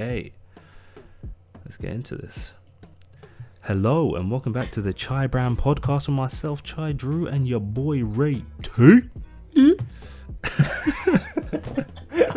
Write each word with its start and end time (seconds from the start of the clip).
Okay, 0.00 0.30
let's 1.64 1.76
get 1.76 1.90
into 1.90 2.14
this. 2.14 2.52
Hello 3.62 4.14
and 4.14 4.30
welcome 4.30 4.52
back 4.52 4.70
to 4.70 4.80
the 4.80 4.92
CHY 4.92 5.26
Brand 5.26 5.58
podcast 5.58 6.06
with 6.06 6.14
myself, 6.14 6.62
CHY 6.62 6.92
Drew, 6.92 7.26
and 7.26 7.48
your 7.48 7.58
boy 7.58 8.04
Ray 8.04 8.44
T. 8.62 9.00
I 9.56 9.72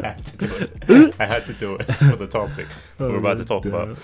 had 0.02 0.26
to 0.26 0.38
do 0.38 0.56
it. 0.56 1.16
I 1.20 1.26
had 1.28 1.46
to 1.46 1.54
do 1.54 1.76
it 1.76 1.84
for 1.94 2.16
the 2.16 2.26
topic 2.26 2.66
we're 2.98 3.18
about 3.18 3.38
to 3.38 3.46
talk 3.46 3.66
about. 3.66 4.04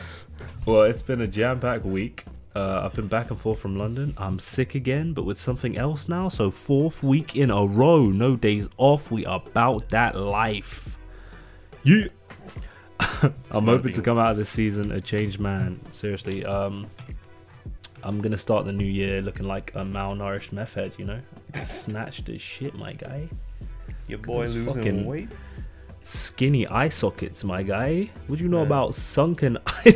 Well, 0.67 0.83
it's 0.83 1.01
been 1.01 1.21
a 1.21 1.27
jam-packed 1.27 1.83
week. 1.83 2.25
Uh, 2.55 2.81
I've 2.83 2.93
been 2.93 3.07
back 3.07 3.31
and 3.31 3.39
forth 3.39 3.57
from 3.57 3.75
London. 3.75 4.13
I'm 4.19 4.37
sick 4.37 4.75
again, 4.75 5.13
but 5.13 5.25
with 5.25 5.39
something 5.39 5.75
else 5.79 6.07
now. 6.07 6.29
So 6.29 6.51
fourth 6.51 7.01
week 7.01 7.35
in 7.35 7.49
a 7.49 7.65
row, 7.65 8.11
no 8.11 8.35
days 8.35 8.69
off. 8.77 9.09
We 9.09 9.25
are 9.25 9.41
about 9.43 9.89
that 9.89 10.15
life. 10.15 10.95
Yeah. 11.81 12.09
I'm 13.51 13.65
hoping 13.65 13.93
to 13.93 14.01
come 14.01 14.17
out 14.17 14.31
of 14.31 14.37
this 14.37 14.49
season 14.49 14.91
a 14.91 15.01
changed 15.01 15.39
man. 15.39 15.79
Seriously. 15.91 16.45
Um, 16.45 16.87
I'm 18.03 18.21
gonna 18.21 18.37
start 18.37 18.65
the 18.65 18.71
new 18.71 18.85
year 18.85 19.21
looking 19.21 19.47
like 19.47 19.71
a 19.75 19.79
malnourished 19.79 20.51
meth 20.51 20.73
head. 20.75 20.93
You 20.97 21.05
know, 21.05 21.19
snatched 21.55 22.29
as 22.29 22.41
shit, 22.41 22.75
my 22.75 22.93
guy. 22.93 23.27
Your 24.07 24.19
boy 24.19 24.45
losing 24.47 25.05
weight. 25.05 25.29
Skinny 26.03 26.65
eye 26.67 26.89
sockets, 26.89 27.43
my 27.43 27.63
guy. 27.63 28.09
What 28.27 28.37
do 28.37 28.43
you 28.43 28.49
know 28.49 28.59
Yeah. 28.61 28.67
about 28.67 28.95
sunken 28.95 29.57
eye? 29.67 29.93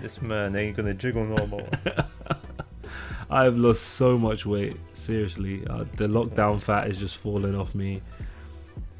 This 0.00 0.20
man 0.22 0.54
ain't 0.54 0.76
gonna 0.76 0.94
jiggle 0.94 1.24
no 1.24 1.46
more. 1.46 1.68
I've 3.30 3.56
lost 3.56 3.82
so 3.82 4.16
much 4.18 4.44
weight. 4.46 4.76
Seriously, 4.92 5.66
uh, 5.68 5.84
the 5.96 6.06
lockdown 6.06 6.62
fat 6.62 6.88
is 6.88 6.98
just 7.00 7.16
falling 7.16 7.56
off 7.56 7.74
me. 7.74 8.02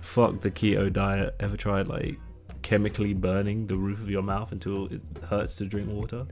Fuck 0.00 0.40
the 0.40 0.50
keto 0.50 0.92
diet. 0.92 1.36
Ever 1.38 1.56
tried 1.56 1.86
like 1.88 2.18
chemically 2.64 3.12
burning 3.12 3.68
the 3.68 3.76
roof 3.76 4.00
of 4.00 4.10
your 4.10 4.22
mouth 4.22 4.50
until 4.50 4.86
it 4.86 5.02
hurts 5.28 5.54
to 5.56 5.66
drink 5.66 5.88
water? 5.88 6.26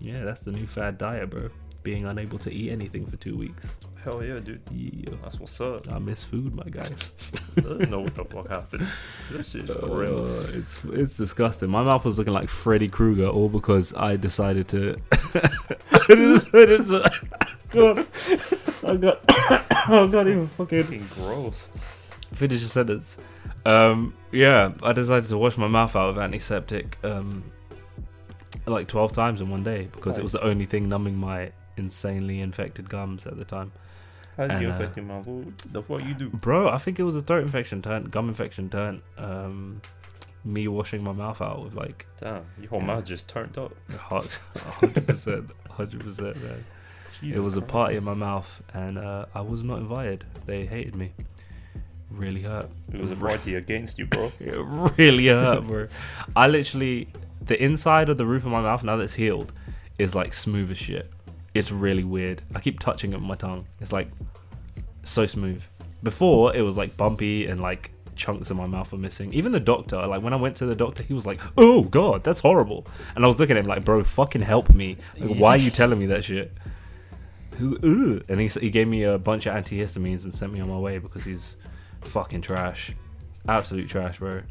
Yeah, 0.00 0.24
that's 0.24 0.40
the 0.40 0.50
new 0.50 0.66
fad 0.66 0.98
diet, 0.98 1.30
bro. 1.30 1.50
Being 1.84 2.06
unable 2.06 2.38
to 2.40 2.52
eat 2.52 2.72
anything 2.72 3.06
for 3.06 3.16
two 3.16 3.36
weeks. 3.36 3.76
Hell 4.02 4.24
yeah, 4.24 4.40
dude. 4.40 4.60
Yeah, 4.72 5.10
That's 5.22 5.38
what's 5.38 5.60
up. 5.60 5.88
I 5.92 5.98
miss 6.00 6.24
food, 6.24 6.54
my 6.54 6.64
guy. 6.64 6.86
I 7.58 7.60
don't 7.60 7.90
know 7.90 8.00
what 8.00 8.14
the 8.16 8.24
fuck 8.24 8.48
happened. 8.48 8.88
This 9.30 9.54
is 9.54 9.72
real. 9.82 10.24
Uh, 10.26 10.46
it's 10.54 10.80
it's 10.86 11.16
disgusting. 11.16 11.70
My 11.70 11.84
mouth 11.84 12.04
was 12.04 12.18
looking 12.18 12.32
like 12.32 12.48
Freddy 12.48 12.88
Krueger, 12.88 13.28
all 13.28 13.48
because 13.48 13.94
I 13.94 14.16
decided 14.16 14.66
to. 14.68 14.96
I 15.12 16.06
decided 16.08 16.86
to. 16.86 17.10
God, 17.70 18.06
I 18.84 18.96
got. 18.96 19.24
I 19.88 20.08
got 20.10 20.26
even 20.26 20.48
fucking 20.48 20.82
Fucking 20.82 21.06
gross. 21.14 21.68
Finish 22.32 22.62
a 22.62 22.68
sentence. 22.68 23.18
Um, 23.64 24.14
yeah, 24.32 24.72
I 24.82 24.92
decided 24.92 25.28
to 25.30 25.38
wash 25.38 25.56
my 25.56 25.66
mouth 25.68 25.94
out 25.96 26.14
with 26.14 26.22
antiseptic, 26.22 26.98
um, 27.04 27.44
like 28.66 28.88
twelve 28.88 29.12
times 29.12 29.40
in 29.40 29.50
one 29.50 29.62
day 29.64 29.88
because 29.92 30.18
it 30.18 30.22
was 30.22 30.32
the 30.32 30.42
only 30.42 30.66
thing 30.66 30.88
numbing 30.88 31.16
my 31.16 31.52
insanely 31.76 32.40
infected 32.40 32.88
gums 32.88 33.26
at 33.26 33.36
the 33.36 33.44
time. 33.44 33.72
How 34.36 34.46
did 34.48 34.60
you 34.60 34.68
uh, 34.68 34.72
affect 34.72 34.96
your 34.96 35.06
mouth? 35.06 35.26
What 35.26 35.58
the 35.72 35.82
fuck 35.82 36.04
you 36.04 36.14
do? 36.14 36.28
Bro, 36.30 36.68
I 36.68 36.78
think 36.78 36.98
it 36.98 37.04
was 37.04 37.16
a 37.16 37.20
throat 37.20 37.42
infection 37.42 37.80
turned 37.82 38.10
gum 38.10 38.28
infection 38.28 38.68
turned 38.68 39.00
um, 39.18 39.80
me 40.44 40.68
washing 40.68 41.02
my 41.02 41.12
mouth 41.12 41.40
out 41.40 41.62
with 41.64 41.74
like 41.74 42.06
Damn, 42.20 42.44
your 42.60 42.68
whole 42.70 42.80
Yeah. 42.80 42.86
mouth 42.86 43.04
just 43.04 43.28
turned 43.28 43.56
up. 43.58 43.72
Hot, 43.96 44.38
hundred 44.56 45.06
percent, 45.06 45.50
hundred 45.70 46.00
percent, 46.02 46.36
man. 46.42 46.64
Jesus 47.20 47.36
it 47.38 47.42
was 47.42 47.56
a 47.56 47.62
party 47.62 47.96
in 47.96 48.04
my 48.04 48.12
mouth, 48.14 48.62
and 48.74 48.98
uh, 48.98 49.24
I 49.34 49.40
was 49.40 49.64
not 49.64 49.78
invited. 49.78 50.24
They 50.44 50.66
hated 50.66 50.94
me. 50.94 51.14
Really 52.10 52.42
hurt. 52.42 52.70
It 52.92 53.00
was 53.00 53.10
a 53.10 53.16
party 53.16 53.56
against 53.56 53.98
you, 53.98 54.06
bro. 54.06 54.32
It 54.40 54.54
really 54.98 55.26
hurt, 55.26 55.64
bro. 55.64 55.88
I 56.34 56.46
literally, 56.46 57.08
the 57.44 57.62
inside 57.62 58.08
of 58.08 58.16
the 58.16 58.26
roof 58.26 58.44
of 58.44 58.52
my 58.52 58.60
mouth 58.62 58.82
now 58.82 58.96
that 58.96 59.04
it's 59.04 59.14
healed, 59.14 59.52
is 59.98 60.14
like 60.14 60.32
smooth 60.32 60.70
as 60.70 60.78
shit. 60.78 61.10
It's 61.54 61.72
really 61.72 62.04
weird. 62.04 62.42
I 62.54 62.60
keep 62.60 62.80
touching 62.80 63.12
it 63.12 63.16
with 63.16 63.24
my 63.24 63.34
tongue. 63.34 63.66
It's 63.80 63.92
like 63.92 64.08
so 65.04 65.26
smooth. 65.26 65.62
Before 66.02 66.54
it 66.54 66.60
was 66.62 66.76
like 66.76 66.96
bumpy 66.96 67.46
and 67.46 67.60
like 67.60 67.90
chunks 68.14 68.50
of 68.50 68.56
my 68.56 68.66
mouth 68.66 68.90
were 68.92 68.98
missing. 68.98 69.32
Even 69.32 69.52
the 69.52 69.60
doctor, 69.60 70.06
like 70.06 70.22
when 70.22 70.32
I 70.32 70.36
went 70.36 70.56
to 70.56 70.66
the 70.66 70.74
doctor, 70.74 71.02
he 71.02 71.14
was 71.14 71.26
like, 71.26 71.40
"Oh 71.56 71.82
God, 71.82 72.24
that's 72.24 72.40
horrible." 72.40 72.86
And 73.14 73.24
I 73.24 73.26
was 73.26 73.38
looking 73.38 73.56
at 73.56 73.64
him 73.64 73.68
like, 73.68 73.84
"Bro, 73.84 74.04
fucking 74.04 74.42
help 74.42 74.74
me! 74.74 74.96
Like, 75.18 75.38
why 75.38 75.50
are 75.50 75.56
you 75.56 75.70
telling 75.80 75.98
me 75.98 76.06
that 76.06 76.24
shit?" 76.24 76.52
He 77.58 77.64
And 78.28 78.40
he 78.40 78.48
he 78.48 78.70
gave 78.70 78.88
me 78.88 79.04
a 79.04 79.18
bunch 79.18 79.46
of 79.46 79.54
antihistamines 79.54 80.24
and 80.24 80.34
sent 80.34 80.52
me 80.52 80.60
on 80.60 80.68
my 80.68 80.78
way 80.78 80.98
because 80.98 81.24
he's 81.24 81.56
fucking 82.06 82.40
trash, 82.42 82.92
absolute 83.48 83.88
trash, 83.88 84.18
bro. 84.18 84.42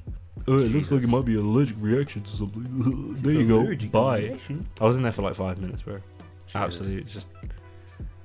Oh, 0.48 0.60
it 0.60 0.72
looks 0.72 0.92
like 0.92 1.02
it 1.02 1.08
might 1.08 1.26
be 1.26 1.34
an 1.40 1.46
allergic 1.46 1.78
reaction 1.80 2.22
to 2.24 2.32
something. 2.32 3.16
there 3.18 3.34
you 3.34 3.48
go. 3.48 3.88
Bye. 3.90 4.20
reaction? 4.20 4.68
I 4.80 4.84
was 4.84 4.96
in 4.98 5.02
there 5.04 5.12
for 5.12 5.24
like 5.24 5.36
five 5.36 5.58
minutes, 5.60 5.82
bro. 5.82 6.00
Absolute, 6.54 7.08
just. 7.08 7.28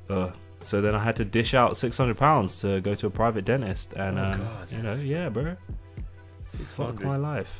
Uh, 0.09 0.31
so 0.61 0.81
then 0.83 0.95
I 0.95 1.03
had 1.03 1.17
to 1.17 1.25
dish 1.25 1.55
out 1.55 1.77
six 1.77 1.97
hundred 1.97 2.19
pounds 2.19 2.61
to 2.61 2.81
go 2.83 2.95
to 2.95 3.07
a 3.07 3.11
private 3.11 3.45
dentist, 3.47 3.95
and 3.95 4.19
Oh, 4.19 4.23
um, 4.25 4.39
God. 4.41 4.73
you 4.73 4.83
know, 4.83 4.95
yeah, 4.97 5.29
bro. 5.31 5.57
Fuck 6.45 6.99
600. 6.99 7.07
my 7.07 7.17
life. 7.17 7.55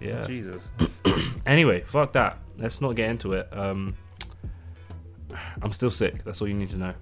Yeah. 0.00 0.24
Jesus. 0.24 0.70
Anyway, 1.46 1.80
fuck 1.82 2.12
that. 2.14 2.38
Let's 2.58 2.80
not 2.80 2.96
get 2.96 3.08
into 3.08 3.34
it. 3.34 3.48
Um, 3.56 3.94
I'm 5.62 5.70
still 5.70 5.92
sick. 5.92 6.24
That's 6.24 6.40
all 6.42 6.48
you 6.48 6.54
need 6.54 6.70
to 6.70 6.76
know. 6.76 6.92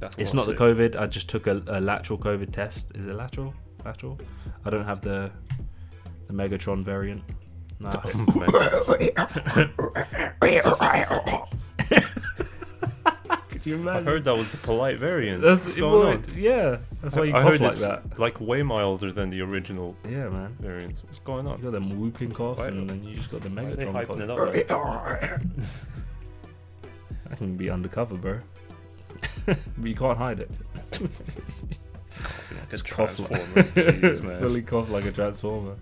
That's 0.00 0.16
It's 0.18 0.34
not 0.34 0.46
not 0.46 0.56
the 0.56 0.62
COVID. 0.64 0.96
I 0.96 1.06
just 1.06 1.28
took 1.28 1.46
a, 1.46 1.62
a 1.68 1.80
lateral 1.80 2.18
COVID 2.18 2.52
test. 2.52 2.92
Is 2.94 3.06
it 3.06 3.14
lateral? 3.14 3.54
Lateral? 3.84 4.18
I 4.64 4.70
don't 4.70 4.84
have 4.84 5.00
the 5.00 5.30
the 6.28 6.32
Megatron 6.34 6.84
variant. 6.84 7.22
No. 7.78 7.90
Could 13.48 13.64
you 13.66 13.88
I 13.88 14.02
heard 14.02 14.24
that 14.24 14.36
was 14.36 14.48
the 14.50 14.56
polite 14.58 14.98
variant. 14.98 15.42
That's 15.42 15.64
What's 15.64 15.76
going 15.78 16.18
on? 16.18 16.24
yeah. 16.36 16.78
That's 17.02 17.16
why 17.16 17.24
you 17.24 17.34
I 17.34 17.40
cough 17.42 17.52
heard 17.52 17.60
like 17.60 17.72
it's 17.72 17.80
that. 17.82 18.18
like 18.18 18.40
way 18.40 18.62
milder 18.62 19.12
than 19.12 19.30
the 19.30 19.40
original 19.42 19.96
Yeah, 20.04 20.28
man. 20.28 20.56
variant. 20.60 20.98
What's 21.04 21.18
going 21.20 21.46
on? 21.46 21.58
You 21.58 21.64
got 21.64 21.72
them 21.72 21.98
whooping 21.98 22.32
coughs, 22.32 22.60
Why- 22.60 22.68
and 22.68 22.88
then 22.88 23.02
you 23.02 23.16
just 23.16 23.30
got 23.30 23.40
the 23.42 23.48
Why 23.50 23.64
are 23.64 23.74
they 23.74 23.84
Megatron. 23.84 23.92
hyping 24.06 24.06
cough. 24.28 24.54
it 24.54 24.70
up? 24.70 24.80
Like, 25.22 25.70
I 27.30 27.34
can 27.34 27.56
be 27.56 27.70
undercover, 27.70 28.16
bro. 28.16 28.40
but 29.46 29.58
you 29.88 29.94
can't 29.94 30.18
hide 30.18 30.40
it. 30.40 30.50
like 30.92 31.10
a 32.68 32.70
Just 32.70 32.88
cough 32.88 33.18
like-. 33.18 33.30
Jeez, 33.30 34.22
man. 34.24 34.40
Fully 34.40 34.62
cough 34.62 34.90
like 34.90 35.04
a 35.04 35.12
transformer. 35.12 35.76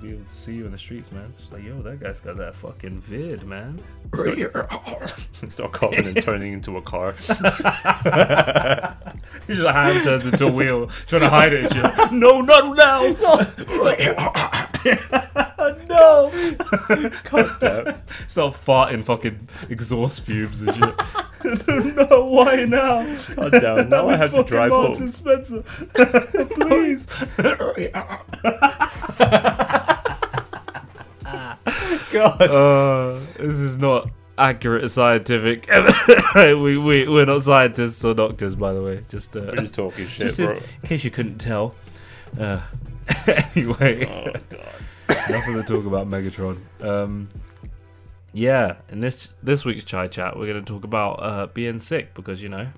Be 0.00 0.10
able 0.10 0.24
to 0.24 0.28
see 0.28 0.54
you 0.54 0.66
in 0.66 0.72
the 0.72 0.78
streets, 0.78 1.12
man. 1.12 1.32
Just 1.38 1.52
like, 1.52 1.62
yo, 1.62 1.80
that 1.82 2.00
guy's 2.00 2.20
got 2.20 2.36
that 2.36 2.56
fucking 2.56 3.00
vid, 3.00 3.44
man. 3.44 3.80
Start 5.32 5.72
coughing 5.72 6.06
and 6.08 6.20
turning 6.20 6.54
into 6.54 6.76
a 6.76 6.82
car. 6.82 7.12
His 9.46 9.58
hand 9.58 10.02
turns 10.02 10.26
into 10.26 10.48
a 10.48 10.52
wheel, 10.52 10.88
trying 11.06 11.20
to 11.20 11.28
hide 11.30 11.52
it. 11.52 11.72
Shit. 11.72 12.12
no, 12.12 12.40
not 12.40 12.76
now. 12.76 13.14
no. 15.88 16.30
God 17.30 17.56
damn. 17.60 18.02
Start 18.28 18.54
farting 18.54 19.04
fucking 19.04 19.48
exhaust 19.68 20.22
fumes 20.22 20.62
and 20.62 20.74
shit. 20.74 20.94
no, 21.96 22.24
why 22.26 22.64
now? 22.64 23.02
God 23.34 23.52
damn. 23.52 23.88
Now 23.92 24.08
I 24.08 24.16
have 24.16 24.32
to 24.34 24.42
drive 24.44 24.70
Marks 24.70 24.98
home. 24.98 25.10
Spencer. 25.10 25.62
Please. 25.62 27.06
God. 32.12 32.42
Uh, 32.42 33.18
this 33.38 33.58
is 33.58 33.78
not 33.78 34.10
accurate 34.38 34.90
scientific. 34.90 35.68
we 36.36 36.76
we 36.78 37.08
we're 37.08 37.26
not 37.26 37.42
scientists 37.42 38.04
or 38.04 38.14
doctors, 38.14 38.54
by 38.54 38.72
the 38.72 38.82
way. 38.82 39.02
Just 39.08 39.36
uh, 39.36 39.40
We're 39.46 39.56
just 39.56 39.74
talking 39.74 40.06
shit, 40.06 40.26
just 40.26 40.40
in, 40.40 40.46
bro. 40.46 40.56
in 40.56 40.88
case 40.88 41.04
you 41.04 41.10
couldn't 41.10 41.38
tell. 41.38 41.74
Uh, 42.38 42.60
anyway, 43.26 44.06
Oh, 44.06 44.32
God. 44.50 45.30
nothing 45.30 45.54
to 45.54 45.62
talk 45.62 45.84
about 45.86 46.06
Megatron. 46.08 46.58
Um, 46.82 47.28
yeah, 48.32 48.76
in 48.88 49.00
this 49.00 49.32
this 49.42 49.64
week's 49.64 49.84
CHY 49.84 50.08
chat, 50.08 50.38
we're 50.38 50.46
going 50.52 50.64
to 50.64 50.72
talk 50.72 50.84
about 50.84 51.12
uh, 51.22 51.46
being 51.48 51.78
sick 51.78 52.14
because 52.14 52.42
you 52.42 52.48
know, 52.48 52.68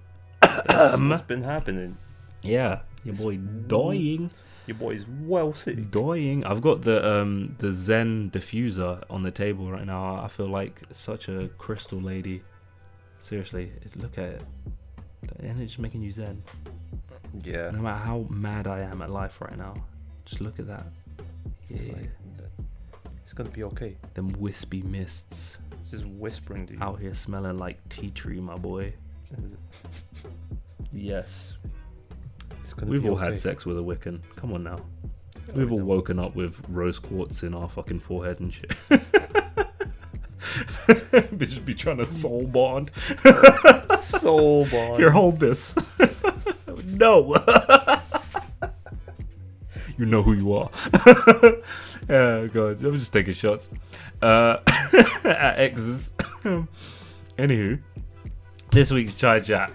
That's 0.41 0.99
what's 0.99 1.23
been 1.23 1.43
happening. 1.43 1.97
yeah, 2.43 2.81
your 3.05 3.15
boy 3.15 3.37
dying. 3.37 4.31
Your 4.67 4.77
boy's 4.79 5.05
well 5.21 5.53
sick. 5.53 5.91
Dying. 5.91 6.43
I've 6.47 6.63
got 6.63 6.83
the 6.83 7.07
um 7.21 7.55
the 7.59 7.71
Zen 7.73 8.31
diffuser 8.31 9.03
on 9.11 9.23
the 9.23 9.31
table 9.31 9.71
right 9.71 9.85
now. 9.87 10.21
I 10.25 10.29
feel 10.29 10.49
like 10.49 10.83
such 10.91 11.29
a 11.29 11.49
crystal 11.59 12.01
lady. 12.01 12.43
Seriously, 13.19 13.73
look 13.97 14.17
at 14.19 14.25
it. 14.25 14.43
And 15.41 15.61
it's 15.61 15.79
making 15.79 16.03
you 16.03 16.11
Zen. 16.11 16.43
Yeah. 17.43 17.71
No 17.71 17.79
matter 17.81 18.05
how 18.05 18.27
mad 18.31 18.67
I 18.67 18.81
am 18.81 19.03
at 19.03 19.11
life 19.11 19.41
right 19.43 19.57
now, 19.57 19.75
just 20.25 20.41
look 20.41 20.59
at 20.59 20.67
that. 20.67 20.87
Yeah, 21.69 21.77
It's 21.77 21.85
like, 21.89 22.11
it's 23.23 23.33
gonna 23.33 23.51
be 23.51 23.65
okay. 23.65 23.97
them 24.15 24.33
wispy 24.39 24.83
mists 24.83 25.59
Just 25.91 26.05
whispering 26.07 26.67
to 26.67 26.75
you. 26.75 26.83
out 26.83 27.01
here 27.01 27.15
smelling 27.15 27.59
like 27.59 27.79
tea 27.89 28.11
tree, 28.11 28.41
my 28.41 28.57
boy. 28.57 28.93
Yes, 30.93 31.55
It's 32.63 32.73
gonna 32.75 32.91
we've 32.91 33.03
be 33.03 33.09
all 33.09 33.17
okay. 33.17 33.25
had 33.33 33.39
sex 33.39 33.67
with 33.67 33.79
a 33.79 33.83
Wiccan. 33.83 34.21
Come 34.37 34.53
on 34.53 34.63
now. 34.63 34.79
We've 35.55 35.71
all 35.73 35.81
woken 35.81 36.19
up 36.19 36.35
with 36.35 36.61
rose 36.69 36.99
quartz 36.99 37.43
in 37.43 37.53
our 37.55 37.69
fucking 37.69 38.01
forehead 38.01 38.41
and 38.41 38.53
shit. 38.53 38.71
Bitches 40.87 41.65
be 41.65 41.75
trying 41.75 41.99
to 41.99 42.07
soul 42.07 42.47
bond. 42.47 42.91
Soul 43.99 44.67
bond. 44.67 44.97
Here, 44.99 45.11
hold 45.11 45.41
this. 45.41 45.75
no. 46.87 47.35
You 49.97 50.07
know 50.07 50.23
who 50.23 50.33
you 50.33 50.53
are. 50.55 50.71
oh 52.11 52.49
god, 52.49 52.83
I'm 52.85 52.99
just 52.99 53.13
taking 53.13 53.33
shots 53.35 53.71
uh, 54.23 54.57
at 55.25 55.59
exes. 55.59 56.11
Anywho, 57.39 57.81
this 58.71 58.91
week's 58.91 59.15
CHY 59.17 59.41
chat, 59.41 59.73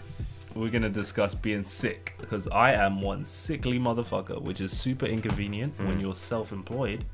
we're 0.56 0.70
gonna 0.70 0.90
discuss 0.90 1.34
being 1.36 1.64
sick 1.64 2.16
because 2.20 2.48
I 2.48 2.74
am 2.74 3.02
one 3.02 3.24
sickly 3.26 3.80
motherfucker, 3.80 4.42
which 4.42 4.62
is 4.62 4.78
super 4.78 5.06
inconvenient 5.06 5.78
when 5.80 5.98
Mm. 5.98 6.02
you're 6.02 6.16
self-employed. 6.16 7.06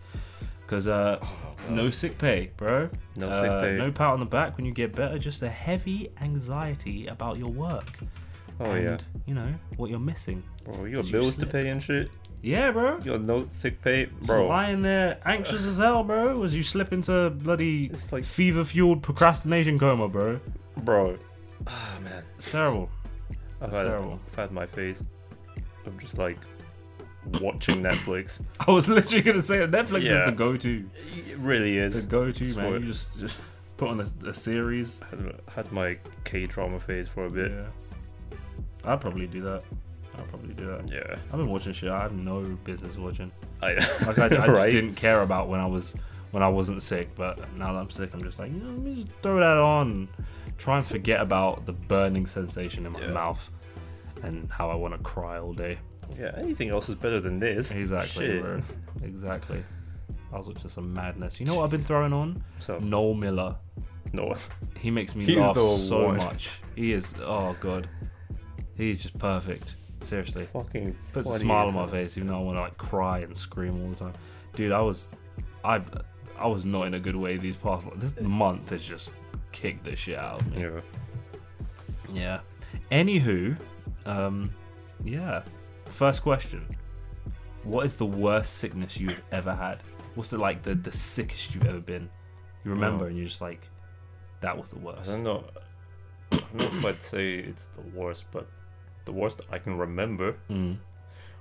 Because 0.62 0.88
uh, 0.88 1.24
no 1.69 1.92
sick 1.92 2.18
pay, 2.18 2.50
bro. 2.58 2.90
No 3.16 3.30
Uh, 3.30 3.42
sick 3.42 3.51
pay. 3.62 3.78
No 3.78 3.92
pat 3.92 4.08
on 4.13 4.19
the 4.19 4.25
back 4.25 4.58
when 4.58 4.66
you 4.66 4.72
get 4.72 4.96
better. 4.96 5.19
Just 5.19 5.44
a 5.44 5.50
heavy 5.50 6.10
anxiety 6.22 7.06
about 7.06 7.38
your 7.38 7.51
work. 7.51 8.00
Oh 8.60 8.72
and, 8.72 8.84
yeah. 8.84 8.98
You 9.28 9.36
know 9.36 9.54
what 9.78 9.92
you're 9.92 10.00
missing. 10.00 10.42
Bro, 10.63 10.86
you 10.86 10.96
got 10.96 11.06
you 11.06 11.12
bills 11.12 11.36
to 11.36 11.46
pay 11.46 11.69
and 11.69 11.84
shit. 11.84 12.10
Yeah, 12.46 12.70
bro. 12.72 12.98
You 13.00 13.12
got 13.14 13.22
no 13.22 13.48
sick 13.50 13.82
pay, 13.82 14.06
Just 14.06 14.20
bro. 14.22 14.48
lying 14.48 14.84
there 14.84 15.18
anxious 15.26 15.66
as 15.66 15.80
hell, 15.80 16.04
bro. 16.04 16.44
As 16.44 16.56
you 16.56 16.62
slip 16.62 16.94
into 16.94 17.32
bloody 17.32 17.92
like, 18.12 18.24
fever-fueled 18.24 19.02
procrastination 19.02 19.80
coma, 19.80 20.08
bro. 20.08 20.40
bro. 20.84 21.18
Ah 21.66 21.98
man. 22.04 22.24
It's 22.38 22.52
terrible. 22.52 22.90
I've 23.60 23.70
It's 23.70 23.78
had, 23.78 23.84
terrible. 23.86 24.20
I've 24.28 24.36
had 24.36 24.52
my 24.52 24.68
phase 24.68 25.02
of 25.88 25.98
just 25.98 26.20
like 26.20 26.38
watching 27.42 27.82
Netflix. 27.82 28.40
I 28.60 28.70
was 28.70 28.88
literally 28.88 29.24
gonna 29.24 29.42
say 29.42 29.66
that 29.66 29.72
Netflix 29.72 30.04
Yeah. 30.04 30.20
is 30.26 30.26
the 30.28 30.36
go-to. 30.38 30.88
It 31.28 31.38
really 31.40 31.80
is. 31.80 32.04
The 32.04 32.08
go-to, 32.08 32.44
man. 32.44 32.54
Swear. 32.54 32.78
You 32.78 32.86
just 32.86 33.20
just 33.20 33.40
put 33.78 33.90
on 33.90 34.00
a, 34.02 34.28
a 34.30 34.34
series. 34.36 35.00
had, 35.10 35.34
had 35.48 35.72
my 35.72 35.98
K 36.26 36.46
drama 36.46 36.80
phase 36.80 37.08
for 37.08 37.26
a 37.26 37.30
bit. 37.32 37.52
Yeah. 37.52 38.38
I'd 38.84 39.02
probably 39.02 39.26
do 39.26 39.42
that. 39.42 39.64
I'd 40.18 40.28
probably 40.30 40.54
do 40.54 40.66
that. 40.68 40.92
Yeah. 40.92 41.16
I've 41.32 41.38
been 41.38 41.50
watching 41.50 41.74
shit 41.74 41.90
I 41.90 42.02
have 42.04 42.14
no 42.14 42.42
business 42.64 42.98
watching. 42.98 43.32
I, 43.62 43.74
Like 44.06 44.20
I, 44.20 44.26
I 44.26 44.30
just 44.30 44.48
Right. 44.48 44.72
didn't 44.72 44.96
care 44.96 45.22
about 45.22 45.48
when 45.50 45.60
I 45.60 45.66
was 45.66 45.96
when 46.32 46.44
I 46.44 46.48
wasn't 46.50 46.82
sick, 46.82 47.10
but 47.16 47.38
now 47.58 47.72
that 47.74 47.80
I'm 47.80 47.90
sick, 47.90 48.14
I'm 48.14 48.22
just 48.22 48.40
like, 48.40 48.52
you 48.52 48.58
know, 48.60 48.70
let 48.70 48.80
me 48.80 48.96
just 48.96 49.08
throw 49.22 49.40
that 49.40 49.58
on, 49.58 50.10
try 50.58 50.76
and 50.78 50.86
forget 50.86 51.22
about 51.22 51.66
the 51.66 51.72
burning 51.72 52.26
sensation 52.28 52.86
in 52.86 52.92
my 52.92 53.00
Yeah. 53.02 53.12
mouth 53.12 53.50
and 54.24 54.50
how 54.52 54.70
I 54.70 54.76
want 54.76 54.94
to 54.96 55.00
cry 55.00 55.38
all 55.40 55.54
day. 55.54 55.78
yeah. 56.20 56.32
Anything 56.38 56.70
else 56.70 56.90
is 56.90 56.96
better 56.96 57.20
than 57.22 57.40
this. 57.40 57.72
Exactly. 57.72 58.44
Exactly. 59.04 59.64
I 60.34 60.38
was 60.38 60.48
watching 60.48 60.70
some 60.70 60.94
madness. 60.94 61.40
You 61.40 61.46
know 61.46 61.56
what 61.56 61.64
I've 61.66 61.70
been 61.70 61.82
throwing 61.82 62.12
on? 62.14 62.44
So 62.60 62.80
Noel 62.80 63.14
Miller. 63.14 63.56
no. 64.14 64.34
He 64.80 64.90
makes 64.92 65.16
me 65.16 65.26
He's 65.26 65.38
laugh 65.38 65.56
so 65.58 66.06
one. 66.08 66.18
much. 66.18 66.60
He 66.76 66.92
is. 66.94 67.14
Oh 67.22 67.56
god, 67.60 67.88
he's 68.76 69.02
just 69.04 69.18
perfect. 69.18 69.76
Seriously. 70.06 70.46
Fucking 70.54 70.96
puts 71.13 71.30
a 71.30 71.40
smile 71.40 71.68
on 71.68 71.74
my 71.74 71.88
face, 71.88 72.18
even 72.18 72.30
though 72.30 72.40
I 72.40 72.42
want 72.42 72.57
to 72.57 72.62
like 72.62 72.78
cry 72.78 73.19
and 73.19 73.36
scream 73.36 73.81
all 73.81 73.90
the 73.90 73.96
time. 73.96 74.13
Dude, 74.54 74.72
I 74.72 74.81
was, 74.81 75.10
I, 75.63 75.81
I 76.38 76.48
was 76.48 76.63
not 76.66 76.88
in 76.88 76.94
a 76.94 77.00
good 77.00 77.16
way 77.16 77.38
these 77.38 77.57
past. 77.57 77.88
This 77.98 78.13
month 78.22 78.69
has 78.69 78.84
just 78.84 79.12
kicked 79.52 79.84
the 79.84 79.96
shit 79.96 80.18
out 80.18 80.40
of 80.42 80.57
me. 80.57 80.63
Yeah. 80.63 80.81
Yeah. 82.13 82.40
Anywho, 82.92 83.57
um, 84.06 84.50
yeah. 85.04 85.44
First 85.86 86.22
question: 86.22 86.66
What 87.63 87.86
is 87.86 87.96
the 87.96 88.06
worst 88.06 88.54
sickness 88.58 88.98
you've 88.98 89.22
ever 89.31 89.54
had? 89.54 89.80
What's 90.16 90.30
the 90.30 90.38
like 90.38 90.62
the 90.63 90.75
the 90.75 90.92
sickest 90.92 91.54
you've 91.56 91.66
ever 91.66 91.80
been? 91.80 92.10
You 92.63 92.72
remember, 92.72 93.06
Oh. 93.06 93.08
and 93.08 93.18
you're 93.18 93.28
just 93.28 93.42
like, 93.42 93.68
that 94.42 94.58
was 94.58 94.69
the 94.69 94.80
worst. 94.80 95.10
I 95.10 95.13
don't 95.13 95.24
know. 95.24 95.44
I 96.31 96.38
don't 96.38 96.56
know 96.56 96.66
if 96.66 96.86
I'd 96.86 97.01
say 97.01 97.36
it's 97.36 97.68
the 97.68 97.81
worst, 97.98 98.25
but 98.31 98.48
the 99.06 99.12
worst 99.13 99.42
I 99.52 99.57
can 99.60 99.78
remember. 99.78 100.36
Mm. 100.50 100.78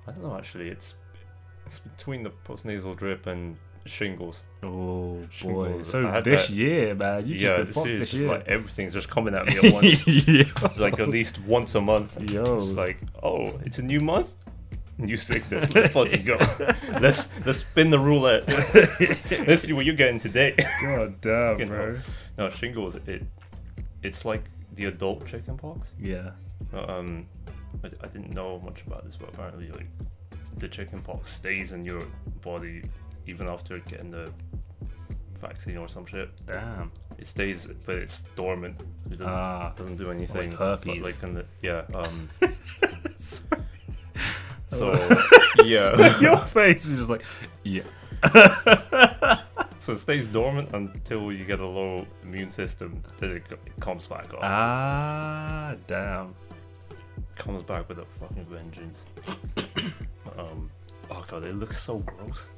I 0.07 0.13
don't 0.13 0.23
know 0.23 0.37
actually. 0.37 0.69
It's 0.69 0.95
it's 1.67 1.79
between 1.79 2.23
the 2.23 2.31
postnasal 2.47 2.97
drip 2.97 3.27
and 3.27 3.57
shingles. 3.87 4.43
Oh 4.63 5.23
boy! 5.43 5.83
So 5.83 6.21
this 6.23 6.49
that- 6.49 6.55
year, 6.55 6.95
man, 6.95 7.27
you 7.27 7.35
yeah, 7.37 7.63
just 7.65 7.75
this 7.75 7.87
year 7.87 7.99
this 7.99 8.11
just 8.11 8.23
year. 8.23 8.33
like 8.33 8.47
everything's 8.49 8.93
just 8.93 9.09
coming 9.09 9.35
at 9.35 9.47
me 9.47 9.57
at 9.59 9.73
once. 9.73 10.07
yeah. 10.07 10.45
It's 10.63 10.79
like 10.81 11.01
at 11.01 11.09
least 11.09 11.41
once 11.43 11.75
a 11.75 11.81
month. 11.81 12.21
Yo. 12.31 12.59
It's 12.59 12.73
like, 12.73 12.99
oh, 13.23 13.59
it's 13.65 13.79
a 13.79 13.83
new 13.83 14.01
month, 14.01 14.31
new 14.99 15.17
sickness. 15.17 15.75
Let's 15.75 15.93
fucking 15.95 16.25
go. 16.25 16.37
Let's 17.01 17.29
let's 17.47 17.59
spin 17.61 17.91
the 17.91 17.99
roulette. 17.99 18.47
let's 19.49 19.63
see 19.63 19.73
what 19.73 19.85
you're 19.87 19.95
getting 19.97 20.21
today. 20.21 20.55
God 20.83 21.21
damn, 21.23 21.67
bro. 21.69 21.97
No, 22.37 22.51
shingles. 22.51 22.97
It 23.07 23.23
it's 24.03 24.25
like 24.27 24.45
the 24.75 24.85
adult 24.87 25.27
chickenpox. 25.27 25.93
Yeah. 25.99 26.31
Um, 26.75 27.27
I, 27.83 27.89
I 28.03 28.07
didn't 28.09 28.33
know 28.35 28.61
much 28.65 28.83
about 28.87 29.05
this, 29.05 29.17
but 29.17 29.29
apparently, 29.31 29.69
like 29.71 29.89
the 30.59 30.69
chickenpox 30.69 31.29
stays 31.33 31.73
in 31.73 31.85
your 31.85 32.03
body 32.43 32.83
even 33.27 33.49
after 33.49 33.79
getting 33.81 34.11
the 34.11 34.31
vaccine 35.41 35.77
or 35.79 35.89
some 35.89 36.07
shit. 36.07 36.31
Damn. 36.47 36.93
It 37.19 37.27
stays, 37.27 37.67
but 37.87 37.97
it's 37.97 38.23
dormant. 38.37 38.81
It 39.11 39.19
doesn't, 39.19 39.27
Ah. 39.29 39.73
doesn't 39.77 39.97
do 39.97 40.11
anything. 40.11 40.53
herpes. 40.53 40.99
But 40.99 41.05
like 41.05 41.23
in 41.23 41.35
the 41.35 41.45
yeah. 41.63 41.85
Um, 41.95 42.29
so 44.69 44.93
yeah. 45.65 46.19
Your 46.21 46.39
face 46.39 46.87
is 46.87 46.99
just 46.99 47.11
like, 47.11 47.25
yeah. 47.63 47.83
So 49.81 49.93
it 49.93 49.99
stays 49.99 50.27
dormant 50.27 50.71
until 50.73 51.31
you 51.31 51.45
get 51.45 51.61
a 51.61 51.67
low 51.67 52.07
immune 52.23 52.49
system. 52.49 53.03
Then 53.19 53.33
it, 53.33 53.43
it 53.67 53.81
comes 53.81 54.07
back 54.07 54.33
up. 54.33 54.41
Ah, 54.43 55.75
damn. 55.87 56.35
Comes 57.37 57.63
back 57.63 57.89
with 57.89 57.99
a 57.99 58.05
fucking 58.21 58.47
vengeance. 58.47 59.07
um, 60.39 60.71
oh 61.11 61.25
god, 61.29 61.45
it 61.45 61.55
looks 61.55 61.81
so 61.81 61.99
gross. 61.99 62.49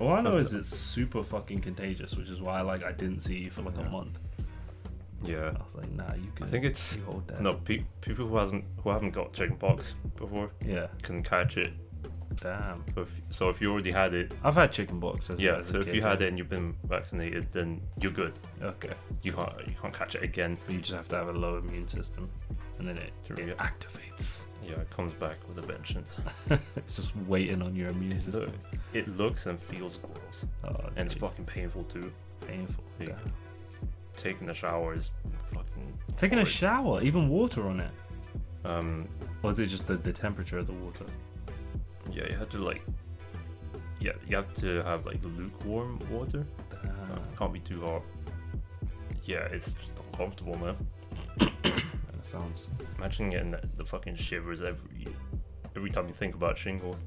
All 0.00 0.12
I 0.12 0.20
know 0.20 0.36
is 0.36 0.54
it's 0.54 0.68
super 0.68 1.22
fucking 1.22 1.60
contagious, 1.60 2.16
which 2.16 2.28
is 2.28 2.40
why 2.40 2.60
like 2.60 2.84
I 2.84 2.92
didn't 2.92 3.20
see 3.20 3.38
you 3.38 3.50
for 3.50 3.62
like 3.62 3.76
a 3.78 3.84
month. 3.84 4.18
Yeah. 5.24 5.52
I 5.58 5.62
was 5.62 5.76
like, 5.76 5.90
nah, 5.92 6.12
you 6.14 6.30
can. 6.34 6.46
I 6.46 6.50
think 6.50 6.64
it's 6.64 6.96
you 6.96 7.04
hold 7.04 7.28
that. 7.28 7.40
no 7.40 7.54
pe- 7.54 7.84
people 8.00 8.26
who 8.26 8.36
hasn't 8.36 8.64
who 8.82 8.90
haven't 8.90 9.10
got 9.12 9.32
chickenpox 9.32 9.94
before 10.16 10.50
Yeah. 10.66 10.88
can 11.02 11.22
catch 11.22 11.56
it. 11.56 11.72
Damn. 12.40 12.84
So 12.94 13.02
if, 13.02 13.08
so 13.30 13.48
if 13.50 13.60
you 13.60 13.70
already 13.72 13.90
had 13.92 14.14
it, 14.14 14.32
I've 14.44 14.54
had 14.54 14.72
chicken 14.72 15.00
pox. 15.00 15.30
As, 15.30 15.40
yeah. 15.40 15.60
So 15.62 15.78
if 15.78 15.86
kid, 15.86 15.94
you 15.96 16.02
had 16.02 16.20
yeah. 16.20 16.26
it 16.26 16.28
and 16.30 16.38
you've 16.38 16.48
been 16.48 16.74
vaccinated, 16.84 17.46
then 17.52 17.80
you're 18.00 18.12
good. 18.12 18.32
okay, 18.62 18.92
You 19.22 19.32
can't 19.32 19.52
you 19.66 19.74
can't 19.80 19.92
catch 19.94 20.14
it 20.14 20.22
again. 20.22 20.58
but 20.66 20.74
you 20.74 20.80
just 20.80 20.94
have 20.94 21.08
to 21.08 21.16
have 21.16 21.28
a 21.28 21.32
low 21.32 21.56
immune 21.58 21.88
system, 21.88 22.30
and 22.78 22.88
then 22.88 22.98
it, 22.98 23.12
it 23.30 23.48
yeah. 23.48 23.54
activates. 23.54 24.42
Yeah, 24.64 24.80
it 24.80 24.90
comes 24.90 25.12
back 25.14 25.36
with 25.48 25.58
a 25.58 25.66
vengeance. 25.66 26.16
It's 26.76 26.96
just 26.96 27.16
waiting 27.26 27.62
on 27.62 27.74
your 27.74 27.88
immune 27.88 28.12
It, 28.12 28.20
system. 28.20 28.52
look, 28.52 28.80
it 28.94 29.16
looks 29.16 29.46
and 29.46 29.58
feels 29.58 29.98
gross, 29.98 30.46
Oh, 30.64 30.76
and 30.96 31.06
it's 31.06 31.14
fucking 31.14 31.44
painful 31.46 31.84
too. 31.84 32.12
painful. 32.46 32.84
Yeah. 33.00 33.06
Damn. 33.06 33.32
Taking 34.16 34.50
a 34.50 34.54
shower 34.54 34.94
is 34.94 35.10
fucking 35.52 35.92
Taking 36.16 36.38
a 36.38 36.44
shower, 36.44 37.02
even 37.02 37.28
water 37.28 37.66
on 37.68 37.80
it. 37.80 37.90
Um, 38.64 39.08
Or 39.42 39.50
is 39.50 39.58
it 39.58 39.66
just 39.66 39.86
the, 39.88 39.94
the 39.96 40.12
temperature 40.12 40.58
of 40.58 40.66
the 40.68 40.74
water? 40.74 41.06
Yeah, 42.10 42.26
you 42.28 42.36
have 42.36 42.50
to 42.50 42.58
like, 42.58 42.84
yeah, 44.00 44.12
you 44.26 44.36
have 44.36 44.52
to 44.54 44.82
have 44.82 45.06
like 45.06 45.24
lukewarm 45.24 45.98
water. 46.10 46.44
Uh, 46.72 47.18
can't 47.38 47.52
be 47.52 47.60
too 47.60 47.80
hot. 47.80 48.02
Yeah, 49.24 49.46
it's 49.52 49.74
just 49.74 49.92
uncomfortable, 50.10 50.58
man. 50.58 50.76
That 51.62 52.26
sounds. 52.26 52.68
Imagine 52.98 53.30
getting 53.30 53.50
the, 53.50 53.62
the 53.76 53.84
fucking 53.84 54.14
shivers 54.14 54.62
every 54.62 55.08
every 55.74 55.90
time 55.90 56.06
you 56.06 56.14
think 56.14 56.34
about 56.34 56.56
shingles. 56.56 56.98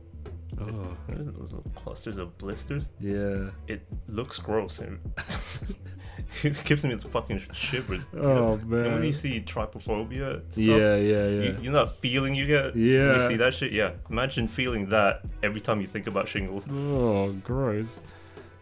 Oh. 0.60 0.98
There's 1.08 1.26
those 1.28 1.52
little 1.52 1.72
clusters 1.76 2.18
of 2.18 2.38
blisters. 2.38 2.90
Yeah. 3.00 3.50
It 3.68 3.86
looks 4.08 4.40
gross. 4.40 4.82
it 6.44 6.64
gives 6.66 6.84
me 6.84 6.96
the 6.96 7.08
fucking 7.08 7.42
shivers. 7.54 8.08
Oh 8.16 8.54
And 8.54 8.70
when 8.72 9.04
you 9.04 9.12
see 9.12 9.42
trypophobia 9.42 10.42
stuff, 10.52 10.58
Yeah, 10.58 10.96
yeah, 10.96 11.28
yeah. 11.28 11.28
you, 11.28 11.58
you 11.64 11.72
know 11.72 11.86
that 11.86 11.96
feeling 12.00 12.36
you 12.36 12.48
get 12.48 12.76
Yeah. 12.76 13.14
you 13.14 13.28
see 13.28 13.36
that 13.38 13.54
shit? 13.54 13.72
Yeah. 13.72 13.92
Imagine 14.10 14.48
feeling 14.48 14.88
that 14.90 15.22
every 15.44 15.62
time 15.62 15.82
you 15.82 15.88
think 15.88 16.08
about 16.08 16.28
shingles. 16.28 16.66
Oh, 16.70 17.32
gross. 17.44 18.02